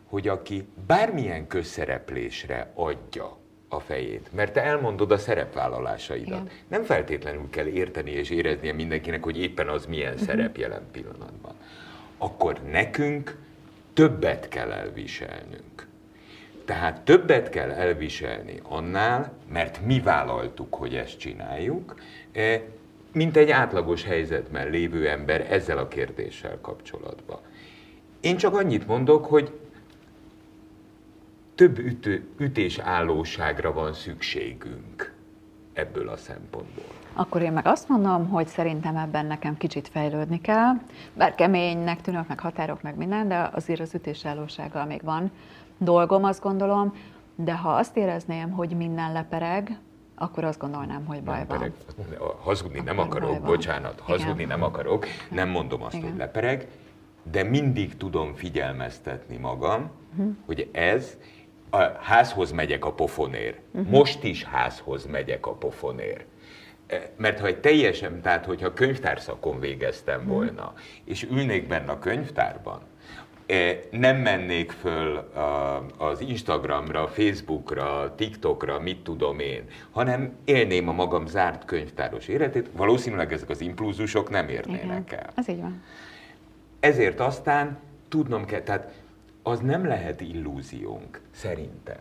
hogy 0.10 0.28
aki 0.28 0.68
bármilyen 0.88 1.48
közszereplésre 1.48 2.72
adja 2.76 3.38
a 3.70 3.80
fejét, 3.80 4.30
mert 4.36 4.54
te 4.54 4.64
elmondod 4.64 5.12
a 5.12 5.18
szerepvállalásaidat. 5.18 6.28
Igen. 6.28 6.50
Nem 6.68 6.84
feltétlenül 6.84 7.50
kell 7.50 7.66
érteni 7.66 8.12
és 8.12 8.30
éreznie 8.30 8.74
mindenkinek, 8.74 9.24
hogy 9.24 9.38
éppen 9.40 9.68
az 9.68 9.86
milyen 9.86 10.14
Mhm. 10.14 10.24
szerep 10.24 10.58
jelen 10.58 10.82
pillanatban. 10.92 11.54
Akkor 12.18 12.62
nekünk 12.72 13.38
többet 13.94 14.48
kell 14.48 14.72
elviselnünk. 14.72 15.88
Tehát 16.66 17.02
többet 17.02 17.50
kell 17.50 17.72
elviselni 17.72 18.60
annál, 18.64 19.34
mert 19.52 19.86
mi 19.86 20.00
vállaltuk, 20.00 20.74
hogy 20.74 20.96
ezt 20.96 21.18
csináljuk, 21.18 21.96
eh, 22.32 22.62
mint 23.12 23.38
egy 23.38 23.50
átlagos 23.50 24.04
helyzetben 24.04 24.70
lévő 24.70 25.10
ember 25.10 25.52
ezzel 25.52 25.78
a 25.78 25.88
kérdéssel 25.88 26.58
kapcsolatban. 26.62 27.40
Én 28.20 28.38
csak 28.38 28.54
annyit 28.56 28.88
mondok, 28.88 29.26
hogy 29.26 29.52
több 31.56 31.78
ütő, 31.78 32.28
ütésállóságra 32.38 33.74
van 33.74 33.94
szükségünk 33.94 35.17
ebből 35.78 36.10
a 36.10 36.18
szempontból. 36.18 36.84
Akkor 37.14 37.42
én 37.42 37.52
meg 37.52 37.66
azt 37.68 37.90
mondom, 37.90 38.30
hogy 38.30 38.48
szerintem 38.48 38.96
ebben 38.96 39.26
nekem 39.26 39.58
kicsit 39.58 39.88
fejlődni 39.88 40.42
kell, 40.42 40.74
bár 41.14 41.36
keménynek 41.36 42.02
tűnök, 42.02 42.28
meg 42.28 42.40
határok, 42.40 42.82
meg 42.82 42.96
minden, 42.98 43.28
de 43.28 43.50
azért 43.54 43.80
az 43.80 43.94
ütésállósággal 43.94 44.86
még 44.86 45.02
van 45.04 45.32
dolgom, 45.78 46.24
azt 46.24 46.42
gondolom, 46.42 46.94
de 47.36 47.56
ha 47.56 47.70
azt 47.70 47.98
érezném, 47.98 48.52
hogy 48.52 48.70
minden 48.76 49.12
lepereg, 49.12 49.80
akkor 50.16 50.44
azt 50.44 50.60
gondolnám, 50.60 51.06
hogy 51.06 51.24
baj 51.24 51.46
van. 51.48 51.58
Lepereg. 51.60 51.74
Hazudni 52.42 52.80
nem 52.80 53.00
Akkor 53.00 53.10
akarok, 53.16 53.30
baj 53.30 53.40
van. 53.40 53.48
bocsánat, 53.48 54.00
hazudni 54.00 54.34
Igen. 54.44 54.48
nem 54.48 54.64
akarok, 54.64 55.06
nem 55.32 55.50
mondom 55.50 55.82
azt, 55.84 55.96
Igen. 55.96 56.10
hogy 56.10 56.18
lepereg, 56.18 56.68
de 57.32 57.44
mindig 57.44 57.98
tudom 57.98 58.34
figyelmeztetni 58.36 59.38
magam, 59.38 59.90
Mhm. 60.16 60.28
hogy 60.46 60.70
ez, 60.74 61.18
a 61.70 61.78
házhoz 62.02 62.52
megyek 62.52 62.86
a 62.86 62.94
pofonér. 62.94 63.56
Mhm. 63.72 63.90
Most 63.90 64.24
is 64.24 64.44
házhoz 64.44 65.06
megyek 65.06 65.46
a 65.46 65.52
pofonér. 65.54 66.26
E, 66.88 67.10
Mert 67.18 67.40
ha 67.40 67.48
egy 67.48 67.58
teljesen, 67.60 68.22
tehát 68.22 68.46
hogyha 68.46 68.74
könyvtárszakon 68.74 69.60
végeztem 69.60 70.20
Mhm. 70.22 70.30
volna, 70.30 70.74
és 71.04 71.24
ülnék 71.24 71.68
benne 71.68 71.92
a 71.92 72.00
könyvtárban, 72.00 72.80
eh, 73.46 73.80
nem 73.92 74.18
mennék 74.18 74.72
föl 74.72 75.18
az 75.98 76.22
Instagramra, 76.22 77.08
Facebookra, 77.08 78.14
TikTokra, 78.16 78.80
mit 78.80 79.04
tudom 79.04 79.40
én, 79.40 79.64
hanem 79.92 80.36
élném 80.46 80.88
a 80.90 80.92
magam 80.92 81.26
zárt 81.28 81.66
könyvtáros 81.66 82.28
életét, 82.28 82.70
valószínűleg 82.76 83.34
ezek 83.34 83.50
az 83.50 83.62
impulzusok 83.62 84.30
nem 84.30 84.50
érnének 84.50 85.12
el. 85.12 85.30
Ez 85.36 85.50
így 85.50 85.62
van. 85.62 85.84
ezért 86.80 87.20
aztán 87.20 87.78
tudnom 88.10 88.46
kell, 88.46 88.62
tehát 88.62 88.94
az 89.48 89.60
nem 89.60 89.86
lehet 89.86 90.22
illúziónk, 90.22 91.22
szerintem, 91.32 92.00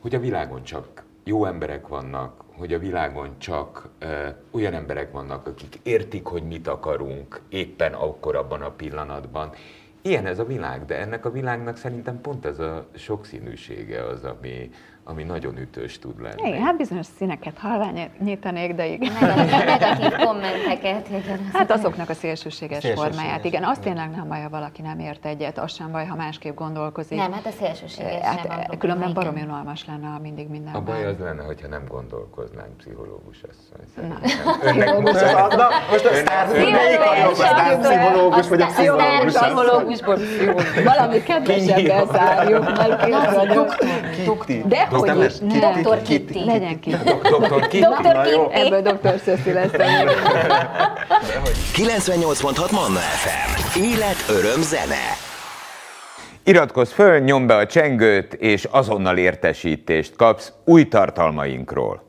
hogy 0.00 0.14
a 0.14 0.20
világon 0.20 0.62
csak 0.62 1.04
jó 1.24 1.44
emberek 1.44 1.88
vannak, 1.88 2.44
hogy 2.56 2.72
a 2.72 2.78
világon 2.78 3.38
csak 3.38 3.88
ö, 3.98 4.28
olyan 4.50 4.74
emberek 4.74 5.12
vannak, 5.12 5.46
akik 5.46 5.80
értik, 5.82 6.26
hogy 6.26 6.42
mit 6.42 6.66
akarunk 6.66 7.40
éppen 7.48 7.92
akkor 7.92 8.36
abban 8.36 8.62
a 8.62 8.70
pillanatban. 8.70 9.50
Ilyen 10.02 10.26
ez 10.26 10.38
a 10.38 10.44
világ, 10.44 10.84
de 10.84 10.98
ennek 10.98 11.24
a 11.24 11.30
világnak 11.30 11.76
szerintem 11.76 12.20
pont 12.20 12.44
ez 12.44 12.58
a 12.58 12.86
sokszínűsége 12.94 14.04
az, 14.04 14.24
ami, 14.24 14.70
ami 15.08 15.22
nagyon 15.22 15.58
ütős 15.58 15.98
tud 15.98 16.20
lenni. 16.22 16.48
Igen, 16.48 16.62
hát 16.62 16.76
bizonyos 16.76 17.06
színeket 17.18 17.58
halványítanék, 17.58 18.74
de 18.74 18.86
igen. 18.86 19.12
Negatív, 19.20 19.50
negatív 19.50 20.16
kommenteket. 20.26 21.08
Igen, 21.08 21.50
Hát 21.52 21.70
azoknak 21.70 22.08
a 22.08 22.14
szélsőséges, 22.14 22.82
Szélsőséges, 22.82 23.16
formáját, 23.16 23.44
igen. 23.44 23.64
Azt 23.64 23.80
igen. 23.80 23.94
tényleg 23.94 24.16
nem 24.16 24.28
baj, 24.28 24.40
ha 24.40 24.48
valaki 24.48 24.82
nem 24.82 24.98
ért 24.98 25.26
egyet, 25.26 25.58
az 25.58 25.74
sem 25.74 25.90
baj, 25.92 26.06
ha 26.06 26.16
másképp 26.16 26.56
gondolkozik. 26.56 27.18
Nem, 27.18 27.32
hát 27.32 27.46
a 27.46 27.50
szélsőséges 27.50 28.10
sem 28.10 28.20
van 28.20 28.32
hát, 28.36 28.46
probléma, 28.46 28.78
különben 28.78 29.08
igen. 29.08 29.22
baromi 29.22 29.42
unalmas 29.42 29.86
lenne, 29.86 30.06
ha 30.06 30.18
mindig 30.18 30.48
minden 30.48 30.74
A 30.74 30.80
baj 30.80 31.04
az 31.04 31.18
lenne, 31.18 31.42
hogyha 31.42 31.68
nem 31.68 31.84
gondolkoznánk 31.88 32.76
pszichológus 32.76 33.40
asszony. 33.42 34.12
Önnek 34.62 34.88
Na, 35.56 35.68
most 35.90 36.04
a 36.04 36.14
sztár, 36.14 36.48
melyik 36.48 37.00
a 37.00 37.16
jobb, 37.16 37.30
a 37.30 37.34
sztárpszichológus 37.34 38.48
vagy 38.48 38.60
a 38.60 38.66
pszichológus? 38.66 39.34
Pszichológusból 39.34 40.14
pszichológus. 40.14 40.82
Valami 40.84 41.22
kedvesebben 41.22 42.06
zárjuk, 42.06 42.76
mert. 42.76 43.06
De 44.68 44.88
Az 44.90 44.97
hogy 44.98 45.16
lesz 45.16 45.38
nem. 45.38 45.60
Doktor 45.60 46.02
Kitty. 46.02 46.44
Legyen 46.44 46.80
ki. 46.80 46.90
Doktor 47.30 47.68
Kitty. 47.68 47.82
Doktor 47.82 48.12
Na 48.14 48.26
jó. 48.26 48.46
Kitty. 48.48 48.60
Ebből 48.60 48.82
doktor 48.82 49.14
Szöszi 49.24 49.52
lesz. 49.52 49.70
98.6 51.74 52.70
Manna 52.70 52.98
FM. 52.98 53.78
Élet, 53.80 54.24
öröm, 54.28 54.62
zene. 54.62 55.16
Iratkozz 56.44 56.92
föl, 56.92 57.18
nyomd 57.18 57.46
be 57.46 57.56
a 57.56 57.66
csengőt, 57.66 58.34
és 58.34 58.64
azonnal 58.70 59.16
értesítést 59.16 60.16
kapsz 60.16 60.52
új 60.64 60.88
tartalmainkról. 60.88 62.06